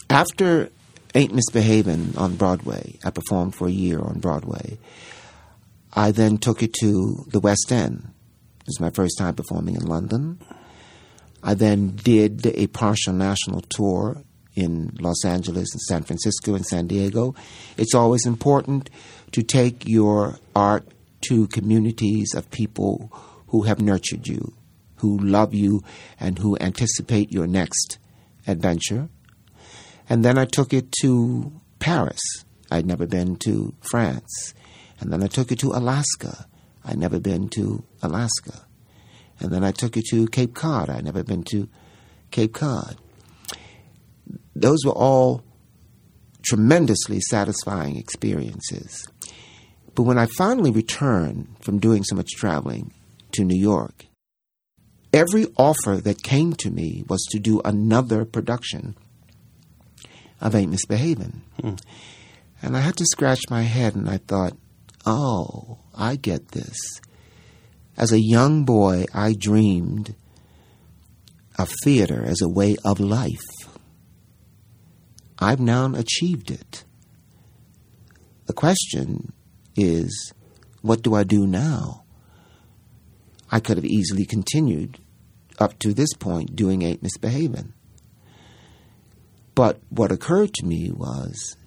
After 0.10 0.70
Ain't 1.14 1.34
Misbehavin' 1.34 2.18
on 2.18 2.36
Broadway, 2.36 2.98
I 3.04 3.10
performed 3.10 3.54
for 3.54 3.68
a 3.68 3.72
year 3.72 4.00
on 4.00 4.20
Broadway. 4.20 4.78
I 5.94 6.12
then 6.12 6.38
took 6.38 6.64
it 6.64 6.74
to 6.82 7.26
the 7.28 7.40
West 7.40 7.72
End. 7.72 8.14
It 8.62 8.68
was 8.68 8.80
my 8.80 8.92
first 8.92 9.18
time 9.18 9.36
performing 9.36 9.76
in 9.76 9.86
London. 9.86 10.40
I 11.44 11.54
then 11.54 11.96
did 11.96 12.46
a 12.46 12.68
partial 12.68 13.14
national 13.14 13.62
tour 13.62 14.24
in 14.56 14.96
Los 15.00 15.26
Angeles 15.26 15.74
and 15.74 15.82
San 15.82 16.04
Francisco 16.04 16.56
and 16.56 16.66
San 16.66 16.88
Diego. 16.88 17.36
It's 17.78 17.96
always 17.96 18.26
important 18.26 18.90
to 19.32 19.44
take 19.44 19.88
your 19.88 20.38
art 20.56 20.88
to 21.30 21.48
communities 21.48 22.34
of 22.36 22.50
people 22.52 23.12
who 23.48 23.64
have 23.64 23.82
nurtured 23.82 24.28
you, 24.28 24.54
who 24.98 25.18
love 25.18 25.54
you, 25.54 25.84
and 26.20 26.40
who 26.40 26.58
anticipate 26.60 27.32
your 27.32 27.48
next 27.48 27.98
adventure 28.48 29.10
And 30.10 30.26
then 30.26 30.38
I 30.38 30.46
took 30.46 30.74
it 30.74 30.92
to 31.02 31.52
Paris. 31.80 32.20
I'd 32.70 32.86
never 32.86 33.06
been 33.06 33.36
to 33.38 33.74
France. 33.82 34.54
And 35.02 35.12
then 35.12 35.22
I 35.24 35.28
took 35.28 35.50
you 35.50 35.58
to 35.58 35.72
Alaska. 35.74 36.46
I'd 36.86 36.98
never 36.98 37.20
been 37.20 37.50
to 37.50 37.84
Alaska. 38.02 38.66
And 39.40 39.52
then 39.52 39.64
I 39.64 39.72
took 39.72 39.96
you 39.96 40.04
to 40.12 40.28
Cape 40.28 40.54
Cod. 40.54 40.90
I'd 40.90 41.04
never 41.04 41.24
been 41.24 41.44
to 41.46 41.68
Cape 42.30 42.54
Cod. 42.54 42.98
Those 44.56 44.86
were 44.86 44.92
all 44.92 45.44
tremendously 46.44 47.20
satisfying 47.20 47.98
experiences. 47.98 49.08
But 49.96 50.04
when 50.04 50.18
I 50.18 50.28
finally 50.38 50.72
returned 50.72 51.56
from 51.60 51.80
doing 51.80 52.04
so 52.04 52.16
much 52.16 52.30
traveling 52.36 52.94
to 53.34 53.44
New 53.44 53.60
York, 53.60 54.06
every 55.12 55.48
offer 55.58 55.98
that 55.98 56.24
came 56.24 56.54
to 56.54 56.70
me 56.70 57.04
was 57.08 57.26
to 57.32 57.40
do 57.40 57.62
another 57.66 58.26
production 58.26 58.96
of 60.40 60.56
Ain't 60.56 60.72
Misbehavin'. 60.72 61.42
Hmm. 61.60 61.76
And 62.62 62.78
I 62.78 62.82
had 62.82 62.98
to 62.98 63.06
scratch 63.06 63.42
my 63.50 63.64
head 63.64 63.96
and 63.96 64.10
I 64.10 64.18
thought, 64.18 64.54
oh, 65.06 65.80
I 65.96 66.16
get 66.16 66.50
this. 66.50 66.78
As 67.98 68.12
a 68.12 68.22
young 68.22 68.66
boy, 68.66 69.06
I 69.14 69.34
dreamed 69.34 70.16
of 71.58 71.72
theater 71.84 72.24
as 72.24 72.42
a 72.42 72.50
way 72.50 72.76
of 72.84 73.00
life. 73.00 73.40
I've 75.40 75.60
now 75.60 75.94
achieved 75.96 76.52
it. 76.52 76.84
The 78.46 78.54
question 78.54 79.34
is, 79.76 80.34
what 80.82 81.02
do 81.02 81.16
I 81.16 81.24
do 81.24 81.48
now? 81.48 82.04
I 83.52 83.60
could 83.60 83.78
have 83.78 83.86
easily 83.86 84.26
continued 84.26 85.00
up 85.60 85.78
to 85.80 85.94
this 85.94 86.14
point 86.14 86.56
doing 86.56 86.82
Ain't 86.82 87.04
Misbehavin'. 87.04 87.74
But 89.54 89.80
what 89.90 90.12
occurred 90.12 90.54
to 90.56 90.66
me 90.66 90.92
was 90.92 91.58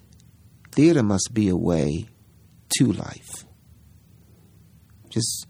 theater 0.71 1.03
must 1.03 1.29
be 1.33 1.49
a 1.49 1.55
way 1.55 2.07
to 2.77 2.91
life. 2.91 3.45
Just 5.09 5.47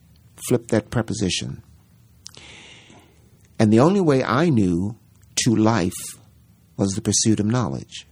flip 0.47 0.67
that 0.67 0.89
preposition. 0.89 1.63
And 3.57 3.71
the 3.71 3.79
only 3.79 4.01
way 4.01 4.23
I 4.23 4.49
knew 4.49 4.97
to 5.43 5.55
life 5.55 5.93
was 6.77 6.91
the 6.91 7.01
pursuit 7.01 7.39
of 7.39 7.45
knowledge. 7.45 8.07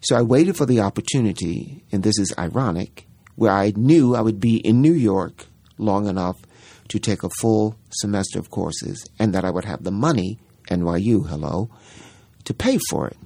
So 0.00 0.16
I 0.16 0.22
waited 0.22 0.56
for 0.56 0.66
the 0.66 0.80
opportunity, 0.80 1.84
and 1.92 2.02
this 2.02 2.18
is 2.18 2.34
ironic, 2.36 3.06
where 3.36 3.52
I 3.52 3.72
knew 3.76 4.16
I 4.16 4.20
would 4.20 4.40
be 4.40 4.56
in 4.56 4.80
New 4.80 4.92
York 4.92 5.46
long 5.78 6.08
enough 6.08 6.36
to 6.88 6.98
take 6.98 7.22
a 7.22 7.30
full 7.40 7.76
semester 7.90 8.38
of 8.38 8.50
courses 8.50 9.08
and 9.18 9.32
that 9.32 9.44
I 9.44 9.50
would 9.50 9.64
have 9.64 9.84
the 9.84 9.92
money, 9.92 10.38
NYU, 10.68 11.28
hello, 11.28 11.70
to 12.44 12.52
pay 12.52 12.78
for 12.90 13.06
it. 13.06 13.16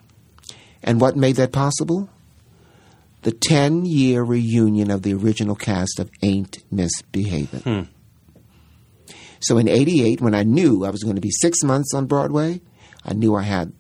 And 0.82 1.00
what 1.00 1.16
made 1.16 1.36
that 1.36 1.52
possible? 1.52 2.10
The 3.26 3.32
10 3.32 3.86
year 3.86 4.22
reunion 4.22 4.88
of 4.88 5.02
the 5.02 5.12
original 5.12 5.56
cast 5.56 5.98
of 5.98 6.08
Ain't 6.22 6.58
Misbehavin'. 6.72 7.62
Hmm. 7.62 9.12
So 9.40 9.58
in 9.58 9.66
88, 9.66 10.20
when 10.20 10.32
I 10.32 10.44
knew 10.44 10.84
I 10.84 10.90
was 10.90 11.02
going 11.02 11.16
to 11.16 11.20
be 11.20 11.32
six 11.32 11.64
months 11.64 11.92
on 11.92 12.06
Broadway, 12.06 12.60
I 13.04 13.14
knew 13.14 13.34
I 13.34 13.42
had 13.42 13.72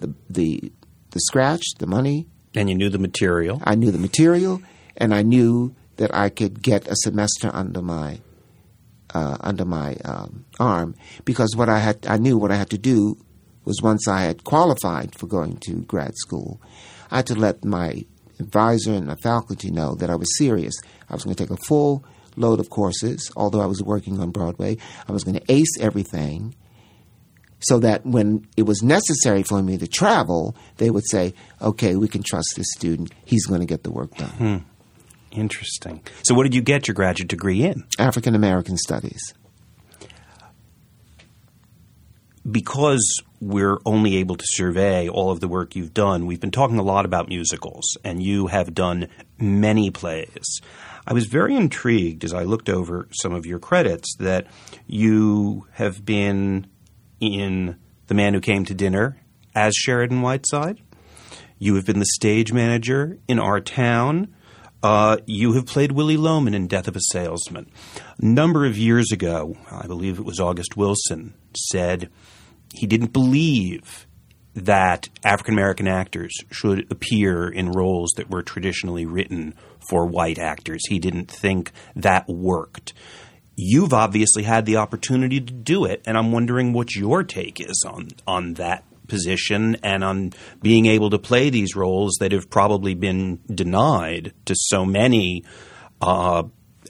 the, 0.00 0.12
the 0.28 0.70
the 1.12 1.20
scratch, 1.20 1.64
the 1.78 1.86
money. 1.86 2.26
And 2.54 2.68
you 2.68 2.74
knew 2.74 2.90
the 2.90 2.98
material. 2.98 3.62
I 3.64 3.74
knew 3.74 3.90
the 3.90 3.96
material, 3.96 4.60
and 4.98 5.14
I 5.14 5.22
knew 5.22 5.74
that 5.96 6.14
I 6.14 6.28
could 6.28 6.62
get 6.62 6.86
a 6.86 6.94
semester 6.94 7.50
under 7.54 7.80
my 7.80 8.20
uh, 9.14 9.38
under 9.40 9.64
my 9.64 9.94
um, 10.04 10.44
arm 10.60 10.94
because 11.24 11.56
what 11.56 11.70
I 11.70 11.78
had 11.78 12.06
I 12.06 12.18
knew 12.18 12.36
what 12.36 12.52
I 12.52 12.56
had 12.56 12.68
to 12.68 12.78
do 12.78 13.16
was 13.64 13.80
once 13.80 14.06
I 14.06 14.24
had 14.24 14.44
qualified 14.44 15.14
for 15.14 15.26
going 15.26 15.56
to 15.68 15.84
grad 15.84 16.12
school, 16.16 16.60
I 17.10 17.16
had 17.16 17.26
to 17.28 17.34
let 17.34 17.64
my 17.64 18.04
advisor 18.38 18.92
and 18.92 19.06
my 19.06 19.16
faculty 19.16 19.70
know 19.70 19.94
that 19.96 20.10
I 20.10 20.16
was 20.16 20.36
serious. 20.38 20.74
I 21.08 21.14
was 21.14 21.24
going 21.24 21.34
to 21.34 21.42
take 21.42 21.56
a 21.56 21.62
full 21.62 22.04
load 22.36 22.60
of 22.60 22.70
courses, 22.70 23.30
although 23.36 23.60
I 23.60 23.66
was 23.66 23.82
working 23.82 24.20
on 24.20 24.30
Broadway. 24.30 24.76
I 25.08 25.12
was 25.12 25.24
going 25.24 25.38
to 25.38 25.52
ace 25.52 25.78
everything, 25.80 26.54
so 27.60 27.78
that 27.78 28.04
when 28.04 28.46
it 28.56 28.62
was 28.62 28.82
necessary 28.82 29.42
for 29.42 29.62
me 29.62 29.78
to 29.78 29.86
travel, 29.86 30.56
they 30.76 30.90
would 30.90 31.08
say, 31.08 31.34
okay, 31.62 31.96
we 31.96 32.08
can 32.08 32.22
trust 32.22 32.54
this 32.56 32.66
student. 32.76 33.12
He's 33.24 33.46
going 33.46 33.60
to 33.60 33.66
get 33.66 33.82
the 33.84 33.90
work 33.90 34.14
done. 34.16 34.30
Hmm. 34.30 34.56
Interesting. 35.30 36.02
So, 36.22 36.34
what 36.34 36.44
did 36.44 36.54
you 36.54 36.62
get 36.62 36.86
your 36.86 36.94
graduate 36.94 37.28
degree 37.28 37.64
in? 37.64 37.84
African 37.98 38.34
American 38.34 38.76
Studies. 38.76 39.34
Because 42.50 43.22
we're 43.40 43.78
only 43.86 44.16
able 44.16 44.36
to 44.36 44.44
survey 44.46 45.08
all 45.08 45.30
of 45.30 45.40
the 45.40 45.48
work 45.48 45.74
you've 45.74 45.94
done, 45.94 46.26
we've 46.26 46.40
been 46.40 46.50
talking 46.50 46.78
a 46.78 46.82
lot 46.82 47.06
about 47.06 47.28
musicals, 47.28 47.96
and 48.04 48.22
you 48.22 48.48
have 48.48 48.74
done 48.74 49.08
many 49.38 49.90
plays. 49.90 50.60
I 51.06 51.12
was 51.12 51.26
very 51.26 51.54
intrigued 51.54 52.24
as 52.24 52.32
I 52.32 52.44
looked 52.44 52.68
over 52.68 53.08
some 53.12 53.32
of 53.32 53.46
your 53.46 53.58
credits 53.58 54.14
that 54.16 54.46
you 54.86 55.66
have 55.72 56.04
been 56.04 56.66
in 57.20 57.76
The 58.06 58.14
Man 58.14 58.34
Who 58.34 58.40
Came 58.40 58.64
to 58.66 58.74
Dinner 58.74 59.16
as 59.54 59.74
Sheridan 59.74 60.22
Whiteside. 60.22 60.80
You 61.58 61.76
have 61.76 61.86
been 61.86 61.98
the 61.98 62.06
stage 62.06 62.52
manager 62.52 63.18
in 63.28 63.38
Our 63.38 63.60
Town. 63.60 64.34
Uh, 64.82 65.18
you 65.26 65.54
have 65.54 65.64
played 65.64 65.92
Willy 65.92 66.16
Loman 66.16 66.52
in 66.52 66.66
Death 66.66 66.88
of 66.88 66.96
a 66.96 67.00
Salesman. 67.00 67.70
A 68.18 68.24
number 68.24 68.66
of 68.66 68.76
years 68.76 69.12
ago, 69.12 69.56
I 69.70 69.86
believe 69.86 70.18
it 70.18 70.26
was 70.26 70.40
August 70.40 70.76
Wilson, 70.76 71.34
said 71.70 72.10
he 72.74 72.86
didn't 72.86 73.12
believe 73.12 74.06
that 74.54 75.08
African 75.24 75.54
American 75.54 75.88
actors 75.88 76.32
should 76.50 76.90
appear 76.90 77.48
in 77.48 77.72
roles 77.72 78.12
that 78.16 78.30
were 78.30 78.42
traditionally 78.42 79.04
written 79.04 79.54
for 79.88 80.06
white 80.06 80.38
actors. 80.38 80.82
He 80.88 80.98
didn't 80.98 81.30
think 81.30 81.72
that 81.96 82.28
worked. 82.28 82.94
You've 83.56 83.92
obviously 83.92 84.42
had 84.42 84.66
the 84.66 84.76
opportunity 84.76 85.40
to 85.40 85.52
do 85.52 85.84
it, 85.84 86.02
and 86.06 86.16
I'm 86.16 86.32
wondering 86.32 86.72
what 86.72 86.94
your 86.94 87.22
take 87.22 87.60
is 87.60 87.84
on 87.86 88.08
on 88.26 88.54
that 88.54 88.84
position 89.06 89.76
and 89.82 90.02
on 90.02 90.32
being 90.62 90.86
able 90.86 91.10
to 91.10 91.18
play 91.18 91.50
these 91.50 91.76
roles 91.76 92.16
that 92.20 92.32
have 92.32 92.48
probably 92.48 92.94
been 92.94 93.38
denied 93.52 94.32
to 94.46 94.54
so 94.56 94.84
many 94.84 95.44
uh, 96.00 96.42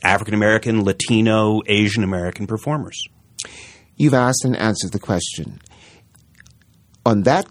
African 0.03 0.35
American, 0.35 0.85
Latino, 0.85 1.61
Asian 1.67 2.05
American 2.05 2.47
performers. 2.47 3.03
You've 3.97 4.15
asked 4.15 4.45
and 4.45 4.57
answered 4.57 4.93
the 4.93 4.99
question. 4.99 5.61
On 7.07 7.23
that 7.23 7.47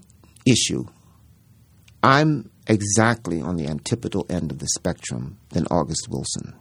issue, 0.46 0.86
I'm 2.02 2.50
exactly 2.68 3.42
on 3.42 3.56
the 3.56 3.68
antipodal 3.68 4.26
end 4.30 4.52
of 4.52 4.60
the 4.60 4.68
spectrum 4.68 5.38
than 5.50 5.68
August 5.68 6.08
Wilson 6.10 6.56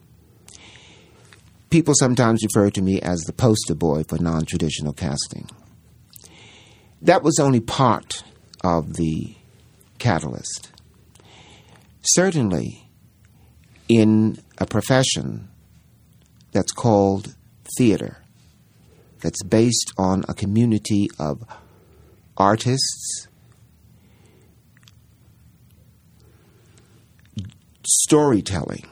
people 1.73 1.95
sometimes 1.99 2.45
refer 2.45 2.69
to 2.69 2.83
me 2.83 3.01
as 3.01 3.23
the 3.23 3.33
poster 3.33 3.75
boy 3.75 4.05
for 4.05 4.19
non 4.19 4.45
traditional 4.45 4.93
casting. 4.93 5.49
That 7.01 7.23
was 7.23 7.41
only 7.41 7.61
part 7.61 8.23
of 8.63 8.95
the 8.95 9.35
catalyst. 9.99 10.71
Certainly, 12.03 12.89
in 13.89 14.39
a 14.59 14.67
profession 14.67 15.49
that's 16.53 16.73
called 16.73 17.35
theater, 17.79 18.19
that's 19.23 19.43
based 19.43 19.93
on 19.97 20.25
a 20.29 20.35
community 20.35 21.09
of 21.19 21.43
artists, 22.37 23.29
storytelling, 27.85 28.87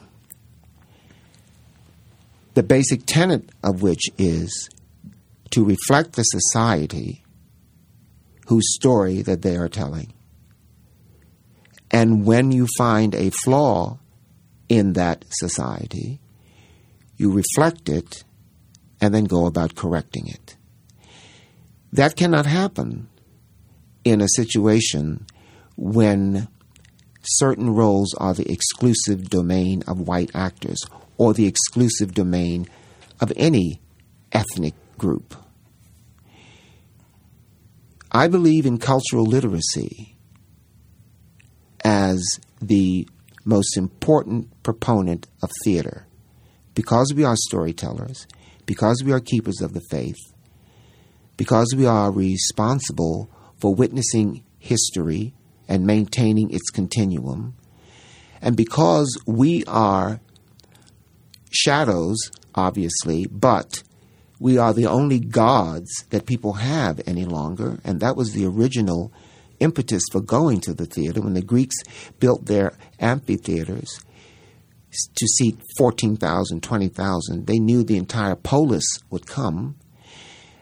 the 2.53 2.63
basic 2.63 3.05
tenet 3.05 3.49
of 3.63 3.81
which 3.81 4.03
is 4.17 4.69
to 5.51 5.63
reflect 5.63 6.13
the 6.13 6.23
society 6.23 7.23
whose 8.47 8.73
story 8.75 9.21
that 9.21 9.41
they 9.41 9.55
are 9.55 9.69
telling. 9.69 10.13
And 11.89 12.25
when 12.25 12.51
you 12.51 12.67
find 12.77 13.13
a 13.15 13.29
flaw 13.29 13.99
in 14.69 14.93
that 14.93 15.25
society, 15.29 16.19
you 17.17 17.31
reflect 17.31 17.89
it 17.89 18.23
and 19.01 19.13
then 19.13 19.25
go 19.25 19.45
about 19.45 19.75
correcting 19.75 20.27
it. 20.27 20.55
That 21.91 22.15
cannot 22.15 22.45
happen 22.45 23.09
in 24.03 24.21
a 24.21 24.27
situation 24.35 25.25
when 25.75 26.47
certain 27.23 27.69
roles 27.69 28.13
are 28.15 28.33
the 28.33 28.51
exclusive 28.51 29.29
domain 29.29 29.83
of 29.87 30.07
white 30.07 30.31
actors 30.33 30.83
or 31.17 31.33
the 31.33 31.45
exclusive 31.45 32.13
domain 32.13 32.67
of 33.19 33.31
any 33.35 33.79
ethnic 34.31 34.73
group. 34.97 35.35
I 38.11 38.27
believe 38.27 38.65
in 38.65 38.77
cultural 38.77 39.25
literacy 39.25 40.17
as 41.83 42.21
the 42.61 43.07
most 43.45 43.77
important 43.77 44.63
proponent 44.63 45.27
of 45.41 45.49
theater 45.63 46.05
because 46.75 47.13
we 47.15 47.23
are 47.23 47.35
storytellers, 47.35 48.27
because 48.65 49.01
we 49.03 49.11
are 49.11 49.19
keepers 49.19 49.61
of 49.61 49.73
the 49.73 49.81
faith, 49.89 50.19
because 51.37 51.73
we 51.75 51.85
are 51.85 52.11
responsible 52.11 53.29
for 53.61 53.73
witnessing 53.73 54.43
history 54.59 55.33
and 55.67 55.85
maintaining 55.85 56.49
its 56.51 56.69
continuum. 56.69 57.55
And 58.41 58.57
because 58.57 59.17
we 59.25 59.63
are 59.65 60.19
shadows, 61.51 62.17
obviously, 62.55 63.27
but 63.27 63.83
we 64.39 64.57
are 64.57 64.73
the 64.73 64.87
only 64.87 65.19
gods 65.19 65.89
that 66.09 66.25
people 66.25 66.53
have 66.53 66.99
any 67.05 67.25
longer, 67.25 67.79
and 67.83 67.99
that 67.99 68.17
was 68.17 68.33
the 68.33 68.45
original 68.45 69.13
impetus 69.59 70.01
for 70.11 70.19
going 70.19 70.59
to 70.61 70.73
the 70.73 70.87
theater 70.87 71.21
when 71.21 71.35
the 71.35 71.41
Greeks 71.43 71.75
built 72.19 72.47
their 72.47 72.73
amphitheaters 72.99 74.03
to 75.15 75.27
seat 75.27 75.61
14,000, 75.77 76.63
20,000. 76.63 77.45
They 77.45 77.59
knew 77.59 77.83
the 77.83 77.97
entire 77.97 78.35
polis 78.35 78.83
would 79.11 79.27
come, 79.27 79.75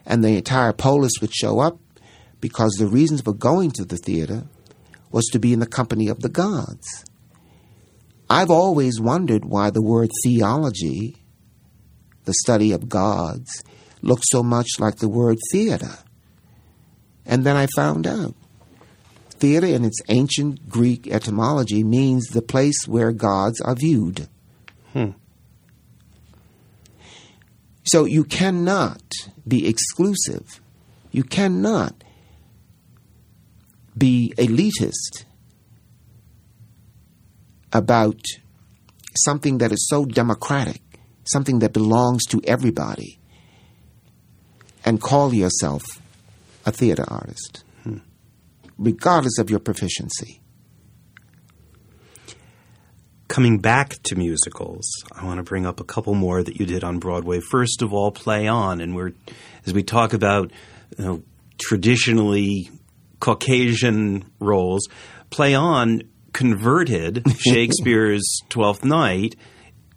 and 0.04 0.22
the 0.22 0.36
entire 0.36 0.74
polis 0.74 1.12
would 1.22 1.32
show 1.32 1.60
up 1.60 1.78
because 2.40 2.72
the 2.72 2.86
reasons 2.86 3.20
for 3.20 3.32
going 3.32 3.70
to 3.72 3.84
the 3.84 3.96
theater 3.96 4.44
was 5.10 5.26
to 5.26 5.38
be 5.38 5.52
in 5.52 5.60
the 5.60 5.66
company 5.66 6.08
of 6.08 6.20
the 6.20 6.28
gods. 6.28 7.04
I've 8.28 8.50
always 8.50 9.00
wondered 9.00 9.44
why 9.44 9.70
the 9.70 9.82
word 9.82 10.10
theology, 10.22 11.16
the 12.24 12.34
study 12.34 12.72
of 12.72 12.88
gods, 12.88 13.64
looked 14.02 14.24
so 14.28 14.42
much 14.42 14.68
like 14.78 14.96
the 14.96 15.08
word 15.08 15.38
theater. 15.50 15.98
And 17.26 17.44
then 17.44 17.56
I 17.56 17.66
found 17.74 18.06
out. 18.06 18.34
Theater, 19.30 19.66
in 19.66 19.84
its 19.84 20.00
ancient 20.08 20.68
Greek 20.68 21.08
etymology, 21.08 21.82
means 21.82 22.26
the 22.26 22.42
place 22.42 22.86
where 22.86 23.10
gods 23.10 23.60
are 23.60 23.74
viewed. 23.74 24.28
Hmm. 24.92 25.10
So 27.84 28.04
you 28.04 28.24
cannot 28.24 29.02
be 29.48 29.66
exclusive. 29.66 30.60
You 31.10 31.24
cannot 31.24 32.04
be 34.00 34.32
elitist 34.36 35.24
about 37.72 38.20
something 39.14 39.58
that 39.58 39.70
is 39.70 39.86
so 39.88 40.04
democratic, 40.04 40.80
something 41.24 41.60
that 41.60 41.72
belongs 41.72 42.24
to 42.26 42.40
everybody, 42.44 43.20
and 44.84 45.00
call 45.00 45.32
yourself 45.32 45.82
a 46.66 46.72
theater 46.72 47.04
artist, 47.06 47.62
hmm. 47.84 47.98
regardless 48.78 49.38
of 49.38 49.50
your 49.50 49.60
proficiency. 49.60 50.40
Coming 53.28 53.58
back 53.58 54.02
to 54.04 54.16
musicals, 54.16 54.84
I 55.12 55.24
want 55.24 55.36
to 55.36 55.44
bring 55.44 55.64
up 55.64 55.78
a 55.78 55.84
couple 55.84 56.14
more 56.14 56.42
that 56.42 56.58
you 56.58 56.66
did 56.66 56.82
on 56.82 56.98
Broadway. 56.98 57.38
First 57.38 57.82
of 57.82 57.92
all, 57.92 58.10
Play 58.10 58.48
On, 58.48 58.80
and 58.80 58.96
we're 58.96 59.12
as 59.66 59.72
we 59.72 59.84
talk 59.84 60.14
about 60.14 60.50
you 60.98 61.04
know, 61.04 61.22
traditionally 61.58 62.70
Caucasian 63.20 64.30
roles, 64.40 64.88
Play 65.30 65.54
On 65.54 66.02
converted 66.32 67.24
Shakespeare's 67.38 68.40
Twelfth 68.48 68.84
Night 68.84 69.36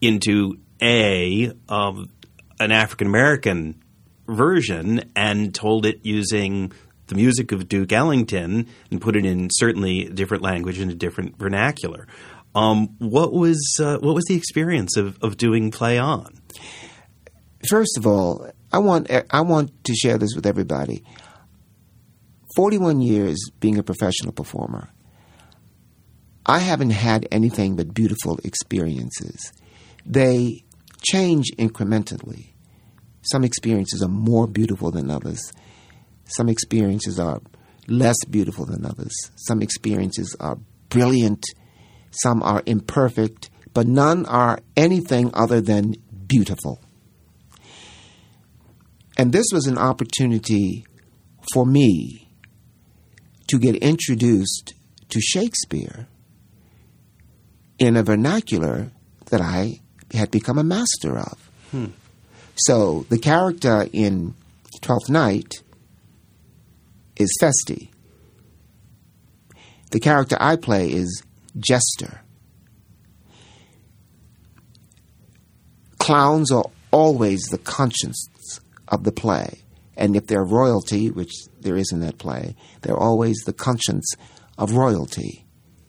into 0.02 0.58
a 0.82 1.52
um, 1.70 2.10
an 2.60 2.72
African 2.72 3.08
American 3.08 3.82
version 4.28 5.12
and 5.16 5.54
told 5.54 5.86
it 5.86 6.00
using 6.04 6.72
the 7.08 7.16
music 7.16 7.52
of 7.52 7.68
Duke 7.68 7.92
Ellington 7.92 8.68
and 8.90 9.02
put 9.02 9.16
it 9.16 9.26
in 9.26 9.50
certainly 9.52 10.06
a 10.06 10.10
different 10.10 10.44
language 10.44 10.80
and 10.80 10.92
a 10.92 10.96
different 10.96 11.38
vernacular. 11.38 12.08
Um, 12.56 12.96
what 13.00 13.34
was 13.34 13.78
uh, 13.82 13.98
what 13.98 14.14
was 14.14 14.26
the 14.26 14.36
experience 14.36 14.98
of, 14.98 15.18
of 15.22 15.38
doing 15.38 15.72
Play 15.72 15.98
On? 15.98 16.34
First 17.70 17.98
of 17.98 18.06
all, 18.06 18.50
I 18.72 18.80
want 18.80 19.10
I 19.30 19.42
want 19.42 19.84
to 19.86 19.96
share 19.96 20.18
this 20.18 20.36
with 20.36 20.46
everybody. 20.46 21.04
41 22.56 23.02
years 23.02 23.38
being 23.60 23.78
a 23.78 23.84
professional 23.84 24.32
performer, 24.32 24.90
I 26.46 26.60
haven't 26.60 26.92
had 26.92 27.28
anything 27.32 27.76
but 27.76 27.94
beautiful 27.94 28.40
experiences. 28.44 29.52
They 30.06 30.64
change 31.02 31.48
incrementally. 31.58 32.54
Some 33.22 33.44
experiences 33.44 34.02
are 34.02 34.10
more 34.10 34.48
beautiful 34.48 34.92
than 34.92 35.10
others. 35.10 35.54
Some 36.26 36.50
experiences 36.50 37.20
are 37.20 37.42
less 37.88 38.18
beautiful 38.30 38.66
than 38.66 38.86
others. 38.86 39.14
Some 39.36 39.62
experiences 39.62 40.36
are 40.40 40.58
brilliant. 40.90 41.46
Some 42.12 42.44
are 42.44 42.62
imperfect, 42.66 43.50
but 43.74 43.88
none 43.88 44.26
are 44.26 44.60
anything 44.76 45.32
other 45.34 45.62
than 45.62 45.96
beautiful. 46.28 46.82
And 49.18 49.32
this 49.32 49.46
was 49.54 49.68
an 49.68 49.78
opportunity 49.78 50.86
for 51.54 51.66
me 51.66 52.23
to 53.54 53.60
get 53.60 53.76
introduced 53.76 54.74
to 55.10 55.22
Shakespeare 55.22 56.08
in 57.78 57.96
a 57.96 58.02
vernacular 58.02 58.90
that 59.30 59.42
I 59.42 59.82
had 60.12 60.32
become 60.32 60.58
a 60.58 60.64
master 60.64 61.20
of. 61.20 61.52
Hmm. 61.70 61.86
So 62.56 63.06
the 63.10 63.20
character 63.20 63.88
in 63.94 64.34
Twelfth 64.82 65.08
Night 65.08 65.62
is 67.16 67.32
Feste. 67.40 67.90
The 69.92 70.00
character 70.00 70.36
I 70.40 70.56
play 70.56 70.92
is 70.92 71.22
Jester. 71.56 72.22
Clowns 76.00 76.52
are 76.52 76.66
always 76.90 77.44
the 77.44 77.60
conscience 77.60 78.60
of 78.88 79.04
the 79.04 79.12
play. 79.12 79.63
And 79.96 80.16
if 80.16 80.28
they're 80.28 80.44
royalty, 80.44 81.12
which 81.12 81.32
there 81.62 81.76
is 81.76 81.92
in 81.92 82.00
that 82.02 82.18
play, 82.18 82.56
they're 82.82 82.98
always 82.98 83.38
the 83.46 83.54
conscience 83.54 84.16
of 84.58 84.74
royalty. 84.74 85.46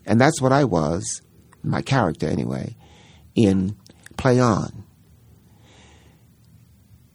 And 0.06 0.20
that's 0.20 0.40
what 0.40 0.52
I 0.52 0.64
was, 0.64 1.22
my 1.62 1.82
character 1.82 2.28
anyway, 2.28 2.76
in 3.34 3.76
Play 4.16 4.38
On. 4.38 4.84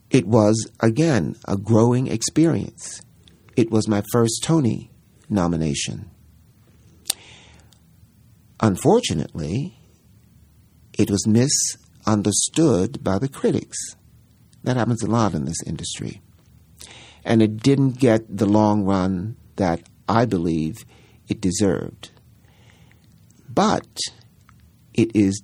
It 0.09 0.25
was, 0.25 0.69
again, 0.79 1.35
a 1.45 1.55
growing 1.55 2.07
experience. 2.07 3.01
It 3.55 3.69
was 3.69 3.87
my 3.87 4.03
first 4.11 4.41
Tony 4.43 4.91
nomination. 5.29 6.09
Unfortunately, 8.59 9.77
it 10.97 11.11
was 11.11 11.27
misunderstood 11.27 13.03
by 13.03 13.19
the 13.19 13.29
critics. 13.29 13.77
That 14.63 14.75
happens 14.75 15.03
a 15.03 15.07
lot 15.09 15.35
in 15.35 15.45
this 15.45 15.61
industry 15.65 16.21
and 17.29 17.43
it 17.43 17.57
didn't 17.57 17.99
get 17.99 18.37
the 18.37 18.47
long 18.47 18.83
run 18.83 19.37
that 19.57 19.83
I 20.09 20.25
believe 20.25 20.77
it 21.27 21.39
deserved. 21.39 22.09
But 23.47 23.85
it 24.95 25.15
is 25.15 25.43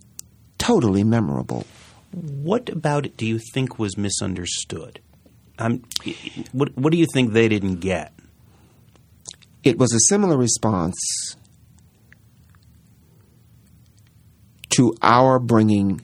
totally 0.57 1.03
memorable. 1.03 1.65
What 2.11 2.69
about 2.69 3.05
it 3.05 3.17
do 3.17 3.27
you 3.27 3.39
think 3.53 3.77
was 3.77 3.97
misunderstood? 3.97 4.99
Um, 5.59 5.83
what, 6.51 6.75
what 6.75 6.91
do 6.91 6.97
you 6.97 7.05
think 7.13 7.33
they 7.33 7.47
didn't 7.47 7.81
get? 7.81 8.13
It 9.63 9.77
was 9.77 9.93
a 9.93 9.99
similar 10.09 10.38
response 10.38 11.36
to 14.71 14.95
our 15.03 15.38
bringing 15.39 16.01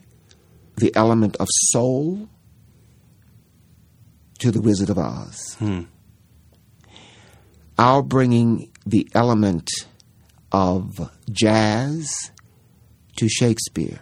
the 0.77 0.95
element 0.95 1.38
of 1.38 1.47
soul 1.49 2.29
to 4.42 4.52
The 4.52 4.62
Wizard 4.62 4.89
of 4.89 4.98
Oz. 4.98 5.56
Hmm. 5.60 5.82
Our 7.78 8.02
bringing 8.02 8.72
the 8.86 9.08
element 9.14 9.70
of 10.52 11.12
jazz 11.32 12.32
to 13.18 13.30
Shakespeare. 13.30 14.00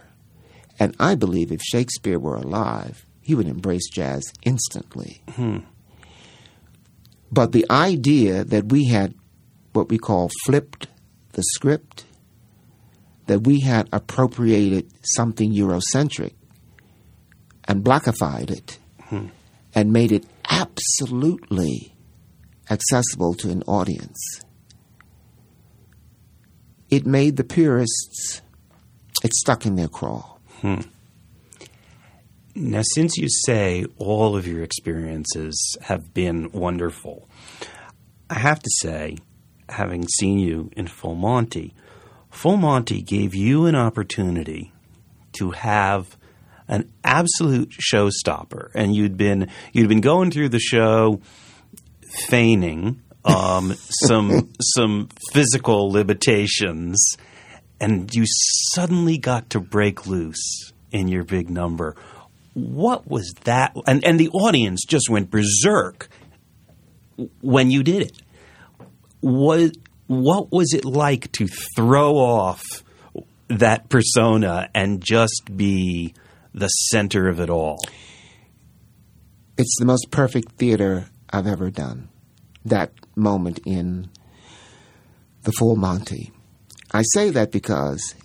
And 0.80 0.96
I 0.98 1.16
believe 1.16 1.52
if 1.52 1.62
Shakespeare 1.62 2.18
were 2.18 2.36
alive, 2.36 3.06
he 3.22 3.36
would 3.36 3.48
embrace 3.48 3.90
jazz 3.90 4.24
instantly. 4.44 5.22
Hmm. 5.32 5.60
But 7.32 7.52
the 7.52 7.66
idea 7.70 8.46
that 8.46 8.70
we 8.70 8.88
had 8.88 9.14
what 9.74 9.90
we 9.90 9.98
call 9.98 10.30
flipped 10.46 10.88
the 11.34 11.44
script, 11.44 12.06
that 13.28 13.42
we 13.42 13.60
had 13.60 13.90
appropriated 13.92 14.90
something 15.02 15.54
Eurocentric 15.54 16.34
and 17.66 17.84
blackified 17.84 18.50
it, 18.50 18.80
hmm 19.04 19.28
and 19.74 19.93
made 19.93 20.11
it 20.11 20.26
absolutely 20.49 21.95
accessible 22.70 23.34
to 23.36 23.49
an 23.49 23.63
audience. 23.63 24.41
It 26.89 27.05
made 27.05 27.38
the 27.38 27.43
purists, 27.43 28.41
it 29.24 29.34
stuck 29.34 29.65
in 29.65 29.76
their 29.76 29.88
craw. 29.88 30.38
Hmm. 30.61 30.82
Now, 32.55 32.82
since 32.93 33.15
you 33.15 33.28
say 33.45 33.86
all 33.97 34.36
of 34.36 34.47
your 34.47 34.63
experiences 34.63 35.78
have 35.82 36.13
been 36.13 36.51
wonderful, 36.51 37.30
I 38.30 38.39
have 38.39 38.59
to 38.59 38.70
say, 38.82 39.17
having 39.70 40.07
seen 40.07 40.39
you 40.39 40.70
in 40.76 40.88
Full 40.88 41.15
Monty, 41.15 41.74
Full 42.32 42.57
Monty 42.57 43.01
gave 43.01 43.34
you 43.34 43.65
an 43.65 43.76
opportunity 43.76 44.74
to 45.34 45.51
have 45.51 46.17
an 46.70 46.89
absolute 47.03 47.72
showstopper, 47.72 48.70
and 48.74 48.95
you'd 48.95 49.17
been 49.17 49.49
you'd 49.74 49.89
been 49.89 50.01
going 50.01 50.32
through 50.32 50.49
the 50.49 50.59
show 50.59 51.20
feigning 52.28 53.01
um, 53.26 53.74
some 54.07 54.49
some 54.61 55.09
physical 55.34 55.91
limitations, 55.91 57.17
and 57.82 58.13
you 58.15 58.24
suddenly 58.74 59.17
got 59.17 59.49
to 59.49 59.59
break 59.59 60.07
loose 60.07 60.72
in 60.91 61.07
your 61.07 61.24
big 61.24 61.49
number. 61.49 61.95
What 62.53 63.09
was 63.09 63.34
that? 63.43 63.76
And 63.88 64.05
and 64.05 64.20
the 64.20 64.30
audience 64.30 64.86
just 64.88 65.09
went 65.09 65.32
berserk 65.32 66.07
when 67.41 67.72
you 67.72 67.84
did 67.84 68.03
it. 68.03 68.22
What 69.22 69.76
what 70.07 70.51
was 70.51 70.74
it 70.74 70.86
like 70.86 71.32
to 71.34 71.47
throw 71.76 72.15
off 72.17 72.63
that 73.47 73.89
persona 73.89 74.70
and 74.76 75.03
just 75.03 75.49
be 75.55 76.13
the 76.54 76.68
center 76.68 77.28
of 77.28 77.39
it 77.39 77.50
all? 77.50 77.80
It's 79.58 79.76
the 79.80 79.86
most 79.86 80.12
perfect 80.12 80.54
theater 80.54 81.10
I've 81.30 81.47
ever 81.47 81.70
done. 81.70 82.10
That 82.66 82.91
moment 83.16 83.60
in 83.66 84.10
the 85.43 85.52
full 85.52 85.76
Monty. 85.76 86.32
I 86.91 87.04
say 87.14 87.30
that 87.30 87.52
because, 87.52 88.16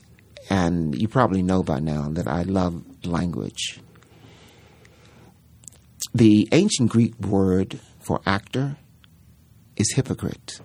and 0.48 0.94
you 0.94 1.08
probably 1.08 1.42
know 1.42 1.62
by 1.62 1.80
now, 1.80 2.08
that 2.10 2.26
I 2.26 2.42
love 2.42 2.82
language. 3.04 3.80
The 6.14 6.48
ancient 6.52 6.90
Greek 6.90 7.18
word 7.18 7.80
for 8.00 8.20
actor 8.24 8.76
is 9.76 9.92
hypocrite. 9.94 10.60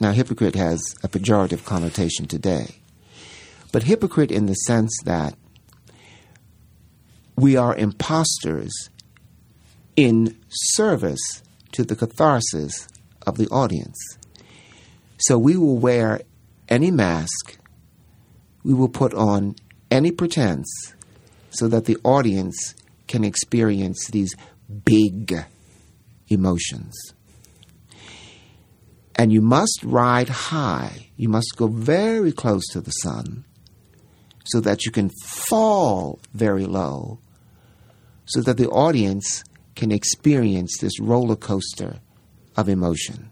Now, 0.00 0.12
hypocrite 0.12 0.54
has 0.56 0.82
a 1.02 1.08
pejorative 1.08 1.64
connotation 1.64 2.26
today, 2.26 2.80
but 3.70 3.84
hypocrite 3.84 4.32
in 4.32 4.46
the 4.46 4.54
sense 4.54 4.92
that 5.04 5.34
we 7.36 7.56
are 7.56 7.74
imposters 7.74 8.90
in 9.96 10.36
service 10.48 11.42
to 11.72 11.84
the 11.84 11.96
catharsis 11.96 12.86
of 13.26 13.36
the 13.36 13.48
audience. 13.48 13.98
So 15.18 15.38
we 15.38 15.56
will 15.56 15.78
wear 15.78 16.20
any 16.68 16.90
mask, 16.90 17.58
we 18.62 18.74
will 18.74 18.88
put 18.88 19.14
on 19.14 19.56
any 19.90 20.10
pretense 20.10 20.94
so 21.50 21.68
that 21.68 21.84
the 21.84 21.96
audience 22.04 22.74
can 23.06 23.24
experience 23.24 24.08
these 24.08 24.34
big 24.84 25.44
emotions. 26.28 26.94
And 29.16 29.32
you 29.32 29.40
must 29.40 29.80
ride 29.84 30.28
high, 30.28 31.10
you 31.16 31.28
must 31.28 31.54
go 31.56 31.68
very 31.68 32.32
close 32.32 32.66
to 32.72 32.80
the 32.80 32.90
sun 32.90 33.44
so 34.46 34.60
that 34.60 34.84
you 34.84 34.90
can 34.90 35.10
fall 35.24 36.18
very 36.32 36.66
low 36.66 37.18
so 38.24 38.40
that 38.42 38.56
the 38.56 38.68
audience 38.68 39.44
can 39.74 39.92
experience 39.92 40.78
this 40.78 41.00
roller 41.00 41.36
coaster 41.36 42.00
of 42.56 42.68
emotion. 42.68 43.30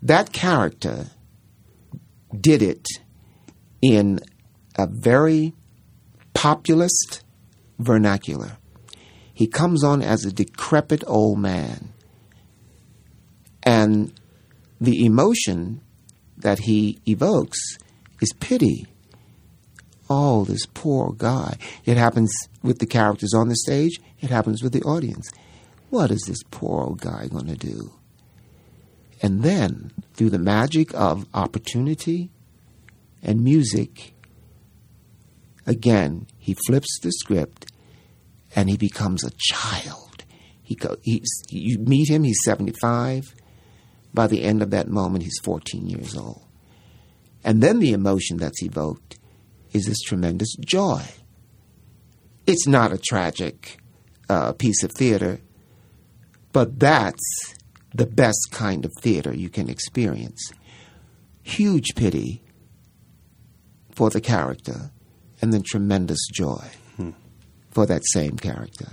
That 0.00 0.32
character 0.32 1.06
did 2.38 2.62
it 2.62 2.86
in 3.80 4.20
a 4.76 4.86
very 4.86 5.52
populist 6.34 7.22
vernacular. 7.78 8.58
He 9.34 9.46
comes 9.46 9.84
on 9.84 10.02
as 10.02 10.24
a 10.24 10.32
decrepit 10.32 11.04
old 11.06 11.38
man. 11.38 11.92
And 13.62 14.12
the 14.80 15.04
emotion 15.04 15.80
that 16.36 16.60
he 16.60 17.00
evokes 17.06 17.58
is 18.20 18.32
pity. 18.32 18.86
Oh, 20.14 20.44
this 20.44 20.66
poor 20.66 21.14
guy. 21.16 21.56
It 21.86 21.96
happens 21.96 22.30
with 22.62 22.80
the 22.80 22.86
characters 22.86 23.32
on 23.32 23.48
the 23.48 23.56
stage, 23.56 23.98
it 24.20 24.28
happens 24.28 24.62
with 24.62 24.74
the 24.74 24.82
audience. 24.82 25.30
What 25.88 26.10
is 26.10 26.20
this 26.26 26.42
poor 26.50 26.82
old 26.82 27.00
guy 27.00 27.28
going 27.28 27.46
to 27.46 27.56
do? 27.56 27.94
And 29.22 29.42
then, 29.42 29.90
through 30.12 30.28
the 30.28 30.38
magic 30.38 30.92
of 30.92 31.26
opportunity 31.32 32.30
and 33.22 33.42
music, 33.42 34.12
again, 35.66 36.26
he 36.36 36.56
flips 36.66 36.98
the 37.00 37.12
script 37.12 37.72
and 38.54 38.68
he 38.68 38.76
becomes 38.76 39.24
a 39.24 39.32
child. 39.38 40.24
He 40.62 40.78
you 41.48 41.78
meet 41.78 42.10
him, 42.10 42.24
he's 42.24 42.44
75. 42.44 43.34
By 44.12 44.26
the 44.26 44.42
end 44.42 44.60
of 44.60 44.70
that 44.72 44.88
moment, 44.88 45.24
he's 45.24 45.40
14 45.42 45.86
years 45.86 46.14
old. 46.14 46.44
And 47.42 47.62
then 47.62 47.78
the 47.78 47.94
emotion 47.94 48.36
that's 48.36 48.62
evoked 48.62 49.16
is 49.72 49.86
this 49.86 50.00
tremendous 50.00 50.54
joy. 50.56 51.02
It's 52.46 52.66
not 52.66 52.92
a 52.92 52.98
tragic 52.98 53.78
uh, 54.28 54.52
piece 54.52 54.82
of 54.82 54.92
theater, 54.92 55.40
but 56.52 56.78
that's 56.78 57.54
the 57.94 58.06
best 58.06 58.48
kind 58.50 58.84
of 58.84 58.92
theater 59.00 59.34
you 59.34 59.48
can 59.48 59.68
experience. 59.68 60.52
Huge 61.42 61.94
pity 61.94 62.42
for 63.90 64.10
the 64.10 64.20
character, 64.20 64.90
and 65.40 65.52
then 65.52 65.62
tremendous 65.62 66.26
joy 66.32 66.64
hmm. 66.96 67.10
for 67.70 67.86
that 67.86 68.02
same 68.12 68.36
character. 68.38 68.88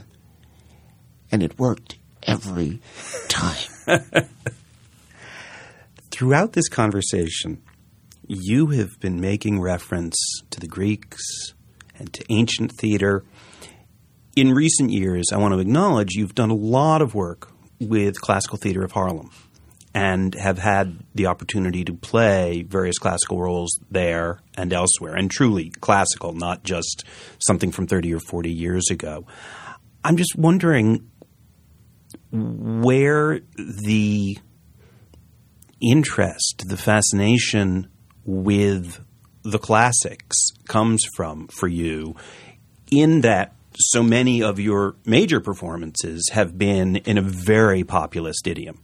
And 1.32 1.44
it 1.44 1.60
worked 1.60 1.98
every 2.24 2.82
time. 3.30 3.70
Throughout 6.12 6.54
this 6.54 6.68
conversation, 6.68 7.62
you 8.32 8.68
have 8.68 9.00
been 9.00 9.20
making 9.20 9.60
reference 9.60 10.16
to 10.52 10.60
the 10.60 10.68
Greeks 10.68 11.20
and 11.98 12.14
to 12.14 12.24
ancient 12.30 12.72
theater. 12.72 13.26
In 14.36 14.54
recent 14.54 14.92
years, 14.92 15.30
I 15.34 15.38
want 15.38 15.56
to 15.56 15.60
acknowledge 15.60 16.14
you've 16.14 16.36
done 16.36 16.52
a 16.52 16.56
lot 16.56 17.02
of 17.02 17.16
work 17.16 17.52
with 17.80 18.22
Classical 18.22 18.60
Theater 18.60 18.84
of 18.84 18.92
Harlem 18.92 19.32
and 19.96 20.36
have 20.36 20.60
had 20.60 21.00
the 21.16 21.26
opportunity 21.26 21.84
to 21.84 21.94
play 21.94 22.62
various 22.62 23.00
classical 23.00 23.42
roles 23.42 23.80
there 23.90 24.42
and 24.56 24.72
elsewhere, 24.72 25.16
and 25.16 25.32
truly 25.32 25.72
classical, 25.82 26.32
not 26.34 26.64
just 26.64 27.06
something 27.40 27.72
from 27.72 27.88
30 27.88 28.14
or 28.14 28.20
40 28.20 28.52
years 28.52 28.92
ago. 28.92 29.26
I'm 30.04 30.18
just 30.18 30.36
wondering 30.38 31.10
where 32.32 33.40
the 33.58 34.38
interest, 35.82 36.66
the 36.68 36.78
fascination 36.78 37.90
with 38.30 39.04
the 39.44 39.58
classics 39.58 40.52
comes 40.68 41.04
from 41.16 41.48
for 41.48 41.68
you, 41.68 42.16
in 42.92 43.22
that 43.22 43.56
so 43.76 44.04
many 44.04 44.44
of 44.44 44.60
your 44.60 44.96
major 45.06 45.40
performances 45.40 46.30
have 46.32 46.58
been 46.58 46.98
in 46.98 47.18
a 47.18 47.22
very 47.22 47.84
populist 47.84 48.46
idiom. 48.46 48.80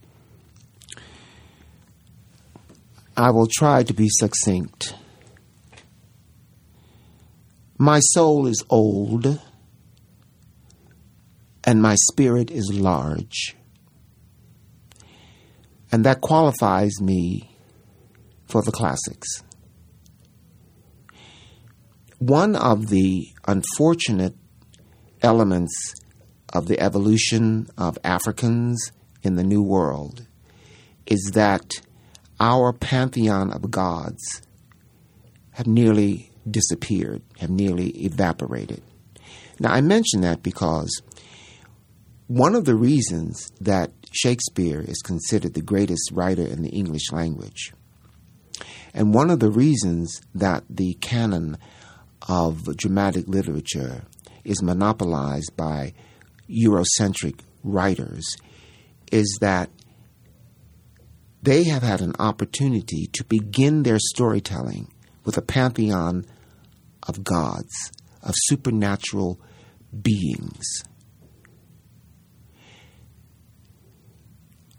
I 3.16 3.30
will 3.30 3.46
try 3.46 3.82
to 3.84 3.94
be 3.94 4.08
succinct. 4.10 4.94
My 7.78 8.00
soul 8.00 8.46
is 8.46 8.64
old, 8.68 9.40
and 11.62 11.80
my 11.80 11.94
spirit 12.10 12.50
is 12.50 12.72
large. 12.72 13.54
And 15.92 16.04
that 16.04 16.20
qualifies 16.20 17.00
me 17.00 17.55
for 18.46 18.62
the 18.62 18.72
classics. 18.72 19.42
One 22.18 22.56
of 22.56 22.88
the 22.88 23.28
unfortunate 23.46 24.34
elements 25.22 25.94
of 26.52 26.66
the 26.66 26.80
evolution 26.80 27.68
of 27.76 27.98
Africans 28.02 28.92
in 29.22 29.36
the 29.36 29.44
New 29.44 29.62
World 29.62 30.26
is 31.06 31.32
that 31.34 31.72
our 32.40 32.72
pantheon 32.72 33.52
of 33.52 33.70
gods 33.70 34.42
have 35.52 35.66
nearly 35.66 36.30
disappeared, 36.48 37.22
have 37.38 37.50
nearly 37.50 37.88
evaporated. 38.04 38.82
Now, 39.58 39.72
I 39.72 39.80
mention 39.80 40.20
that 40.20 40.42
because 40.42 41.02
one 42.26 42.54
of 42.54 42.64
the 42.64 42.74
reasons 42.74 43.50
that 43.60 43.90
Shakespeare 44.12 44.80
is 44.80 45.00
considered 45.02 45.54
the 45.54 45.62
greatest 45.62 46.10
writer 46.12 46.46
in 46.46 46.62
the 46.62 46.70
English 46.70 47.10
language 47.12 47.72
and 48.96 49.12
one 49.12 49.28
of 49.28 49.40
the 49.40 49.50
reasons 49.50 50.22
that 50.34 50.64
the 50.70 50.94
canon 50.94 51.58
of 52.26 52.74
dramatic 52.78 53.28
literature 53.28 54.04
is 54.42 54.62
monopolized 54.62 55.54
by 55.54 55.92
Eurocentric 56.48 57.40
writers 57.62 58.24
is 59.12 59.36
that 59.42 59.68
they 61.42 61.64
have 61.64 61.82
had 61.82 62.00
an 62.00 62.14
opportunity 62.18 63.06
to 63.12 63.22
begin 63.24 63.82
their 63.82 63.98
storytelling 63.98 64.90
with 65.24 65.36
a 65.36 65.42
pantheon 65.42 66.24
of 67.06 67.22
gods, 67.22 67.92
of 68.22 68.34
supernatural 68.34 69.38
beings. 70.02 70.82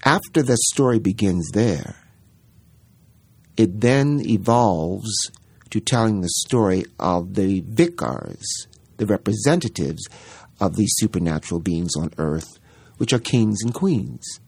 After 0.03 0.41
the 0.41 0.57
story 0.71 0.97
begins 0.97 1.51
there, 1.53 2.06
it 3.57 3.81
then 3.81 4.21
evolves 4.23 5.31
to 5.71 5.79
telling 5.79 6.21
the 6.21 6.29
story 6.29 6.85
of 6.99 7.33
the 7.33 7.61
vicars, 7.67 8.67
the 8.97 9.05
representatives 9.05 10.07
of 10.59 10.75
these 10.75 10.93
supernatural 10.97 11.59
beings 11.59 11.95
on 11.97 12.13
earth, 12.17 12.59
which 12.97 13.13
are 13.13 13.19
kings 13.19 13.61
and 13.63 13.73
queens. 13.73 14.39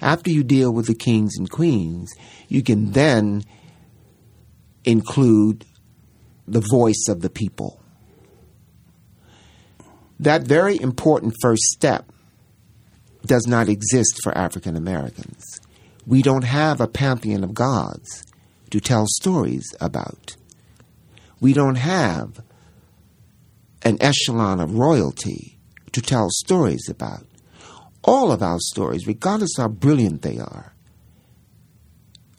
After 0.00 0.30
you 0.30 0.42
deal 0.42 0.72
with 0.72 0.86
the 0.86 0.94
kings 0.94 1.36
and 1.38 1.48
queens, 1.48 2.12
you 2.48 2.62
can 2.62 2.92
then 2.92 3.44
include 4.84 5.64
the 6.46 6.62
voice 6.70 7.06
of 7.08 7.20
the 7.20 7.30
people. 7.30 7.80
That 10.18 10.42
very 10.42 10.80
important 10.80 11.34
first 11.40 11.62
step 11.62 12.10
does 13.24 13.46
not 13.46 13.68
exist 13.68 14.20
for 14.22 14.36
African 14.36 14.76
Americans. 14.76 15.51
We 16.06 16.22
don't 16.22 16.44
have 16.44 16.80
a 16.80 16.88
pantheon 16.88 17.44
of 17.44 17.54
gods 17.54 18.24
to 18.70 18.80
tell 18.80 19.06
stories 19.06 19.64
about. 19.80 20.36
We 21.40 21.52
don't 21.52 21.76
have 21.76 22.42
an 23.82 23.98
echelon 24.00 24.60
of 24.60 24.74
royalty 24.74 25.58
to 25.92 26.00
tell 26.00 26.28
stories 26.30 26.88
about. 26.88 27.26
All 28.04 28.32
of 28.32 28.42
our 28.42 28.58
stories, 28.58 29.06
regardless 29.06 29.50
how 29.56 29.68
brilliant 29.68 30.22
they 30.22 30.38
are, 30.38 30.74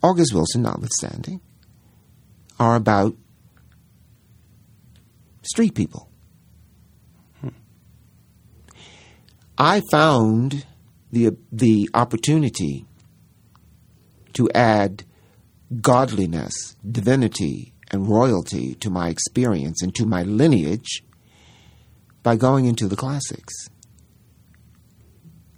August 0.02 0.34
Wilson 0.34 0.64
notwithstanding, 0.64 1.40
are 2.60 2.76
about 2.76 3.16
street 5.44 5.74
people. 5.74 6.10
Hmm. 7.40 7.50
I 9.58 9.82
found 9.90 10.66
the 11.12 11.38
the 11.52 11.90
opportunity 11.94 12.86
to 14.34 14.50
add 14.52 15.04
godliness, 15.82 16.76
divinity, 16.90 17.74
and 17.92 18.10
royalty 18.10 18.76
to 18.76 18.90
my 18.90 19.10
experience 19.10 19.82
and 19.82 19.94
to 19.96 20.06
my 20.06 20.24
lineage 20.24 21.04
by 22.24 22.36
going 22.36 22.66
into 22.66 22.88
the 22.88 22.96
classics. 22.96 23.70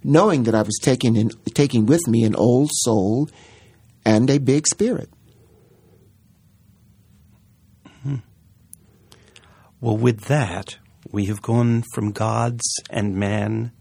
Knowing 0.04 0.44
that 0.44 0.54
I 0.54 0.62
was 0.62 0.78
taking, 0.80 1.16
in, 1.16 1.30
taking 1.54 1.86
with 1.86 2.06
me 2.06 2.24
an 2.24 2.34
old 2.36 2.70
soul 2.72 3.28
and 4.04 4.28
a 4.30 4.38
big 4.38 4.66
spirit. 4.66 5.10
Hmm. 8.02 8.16
Well, 9.80 9.96
with 9.96 10.22
that, 10.26 10.78
we 11.10 11.26
have 11.26 11.42
gone 11.42 11.84
from 11.94 12.12
gods 12.12 12.62
and 12.90 13.16
men 13.16 13.72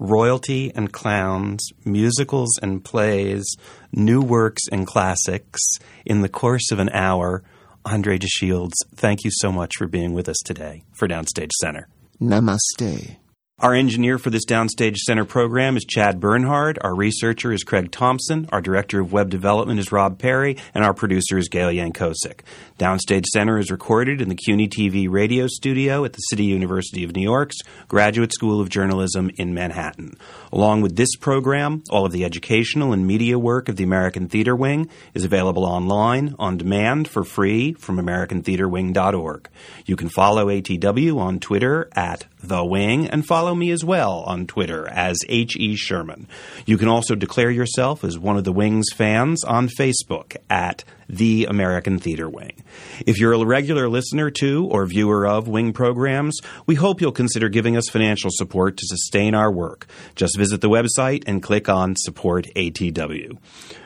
royalty 0.00 0.72
and 0.74 0.92
clowns, 0.92 1.64
musicals 1.84 2.58
and 2.60 2.82
plays, 2.82 3.46
new 3.92 4.20
works 4.20 4.62
and 4.72 4.86
classics 4.86 5.60
in 6.04 6.22
the 6.22 6.28
course 6.28 6.72
of 6.72 6.80
an 6.80 6.88
hour. 6.90 7.44
Andre 7.84 8.18
De 8.18 8.26
Shields, 8.26 8.74
thank 8.94 9.24
you 9.24 9.30
so 9.32 9.52
much 9.52 9.76
for 9.76 9.86
being 9.86 10.12
with 10.12 10.28
us 10.28 10.38
today 10.44 10.82
for 10.92 11.06
Downstage 11.06 11.52
Center. 11.60 11.86
Namaste. 12.20 13.16
Our 13.62 13.74
engineer 13.74 14.16
for 14.16 14.30
this 14.30 14.46
Downstage 14.46 14.96
Center 14.96 15.26
program 15.26 15.76
is 15.76 15.84
Chad 15.84 16.18
Bernhard. 16.18 16.78
Our 16.80 16.94
researcher 16.94 17.52
is 17.52 17.62
Craig 17.62 17.90
Thompson. 17.90 18.48
Our 18.50 18.62
director 18.62 19.00
of 19.00 19.12
web 19.12 19.28
development 19.28 19.78
is 19.78 19.92
Rob 19.92 20.18
Perry. 20.18 20.56
And 20.72 20.82
our 20.82 20.94
producer 20.94 21.36
is 21.36 21.50
Gail 21.50 21.68
Yankosik. 21.68 22.40
Downstage 22.78 23.26
Center 23.26 23.58
is 23.58 23.70
recorded 23.70 24.22
in 24.22 24.30
the 24.30 24.34
CUNY 24.34 24.66
TV 24.66 25.10
radio 25.10 25.46
studio 25.46 26.06
at 26.06 26.14
the 26.14 26.20
City 26.30 26.44
University 26.44 27.04
of 27.04 27.14
New 27.14 27.20
York's 27.20 27.58
Graduate 27.86 28.32
School 28.32 28.62
of 28.62 28.70
Journalism 28.70 29.30
in 29.36 29.52
Manhattan. 29.52 30.16
Along 30.50 30.80
with 30.80 30.96
this 30.96 31.14
program, 31.16 31.82
all 31.90 32.06
of 32.06 32.12
the 32.12 32.24
educational 32.24 32.94
and 32.94 33.06
media 33.06 33.38
work 33.38 33.68
of 33.68 33.76
the 33.76 33.84
American 33.84 34.26
Theater 34.26 34.56
Wing 34.56 34.88
is 35.12 35.26
available 35.26 35.66
online, 35.66 36.34
on 36.38 36.56
demand, 36.56 37.08
for 37.08 37.24
free 37.24 37.74
from 37.74 37.98
AmericanTheaterWing.org. 37.98 39.50
You 39.84 39.96
can 39.96 40.08
follow 40.08 40.46
ATW 40.46 41.18
on 41.18 41.40
Twitter 41.40 41.90
at 41.94 42.24
The 42.42 42.64
Wing 42.64 43.06
and 43.06 43.26
follow 43.50 43.58
me 43.58 43.72
as 43.72 43.84
well 43.84 44.22
on 44.28 44.46
Twitter 44.46 44.86
as 44.88 45.16
H.E. 45.28 45.74
Sherman. 45.74 46.28
You 46.66 46.78
can 46.78 46.86
also 46.86 47.16
declare 47.16 47.50
yourself 47.50 48.04
as 48.04 48.16
one 48.16 48.36
of 48.36 48.44
the 48.44 48.52
Wings 48.52 48.92
fans 48.94 49.42
on 49.42 49.68
Facebook 49.68 50.36
at 50.48 50.84
The 51.08 51.46
American 51.50 51.98
Theater 51.98 52.28
Wing. 52.28 52.62
If 53.04 53.18
you're 53.18 53.32
a 53.32 53.44
regular 53.44 53.88
listener 53.88 54.30
to 54.38 54.68
or 54.70 54.86
viewer 54.86 55.26
of 55.26 55.48
Wing 55.48 55.72
programs, 55.72 56.38
we 56.66 56.76
hope 56.76 57.00
you'll 57.00 57.10
consider 57.10 57.48
giving 57.48 57.76
us 57.76 57.88
financial 57.88 58.30
support 58.32 58.76
to 58.76 58.86
sustain 58.86 59.34
our 59.34 59.50
work. 59.50 59.88
Just 60.14 60.38
visit 60.38 60.60
the 60.60 60.70
website 60.70 61.24
and 61.26 61.42
click 61.42 61.68
on 61.68 61.96
Support 61.96 62.46
ATW. 62.54 63.36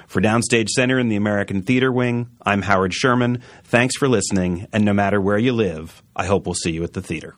For 0.08 0.20
Downstage 0.20 0.68
Center 0.68 0.98
in 0.98 1.08
the 1.08 1.16
American 1.16 1.62
Theater 1.62 1.90
Wing, 1.90 2.28
I'm 2.44 2.60
Howard 2.60 2.92
Sherman. 2.92 3.40
Thanks 3.64 3.96
for 3.96 4.08
listening, 4.08 4.66
and 4.74 4.84
no 4.84 4.92
matter 4.92 5.22
where 5.22 5.38
you 5.38 5.54
live, 5.54 6.02
I 6.14 6.26
hope 6.26 6.44
we'll 6.44 6.54
see 6.54 6.72
you 6.72 6.84
at 6.84 6.92
the 6.92 7.00
theater. 7.00 7.34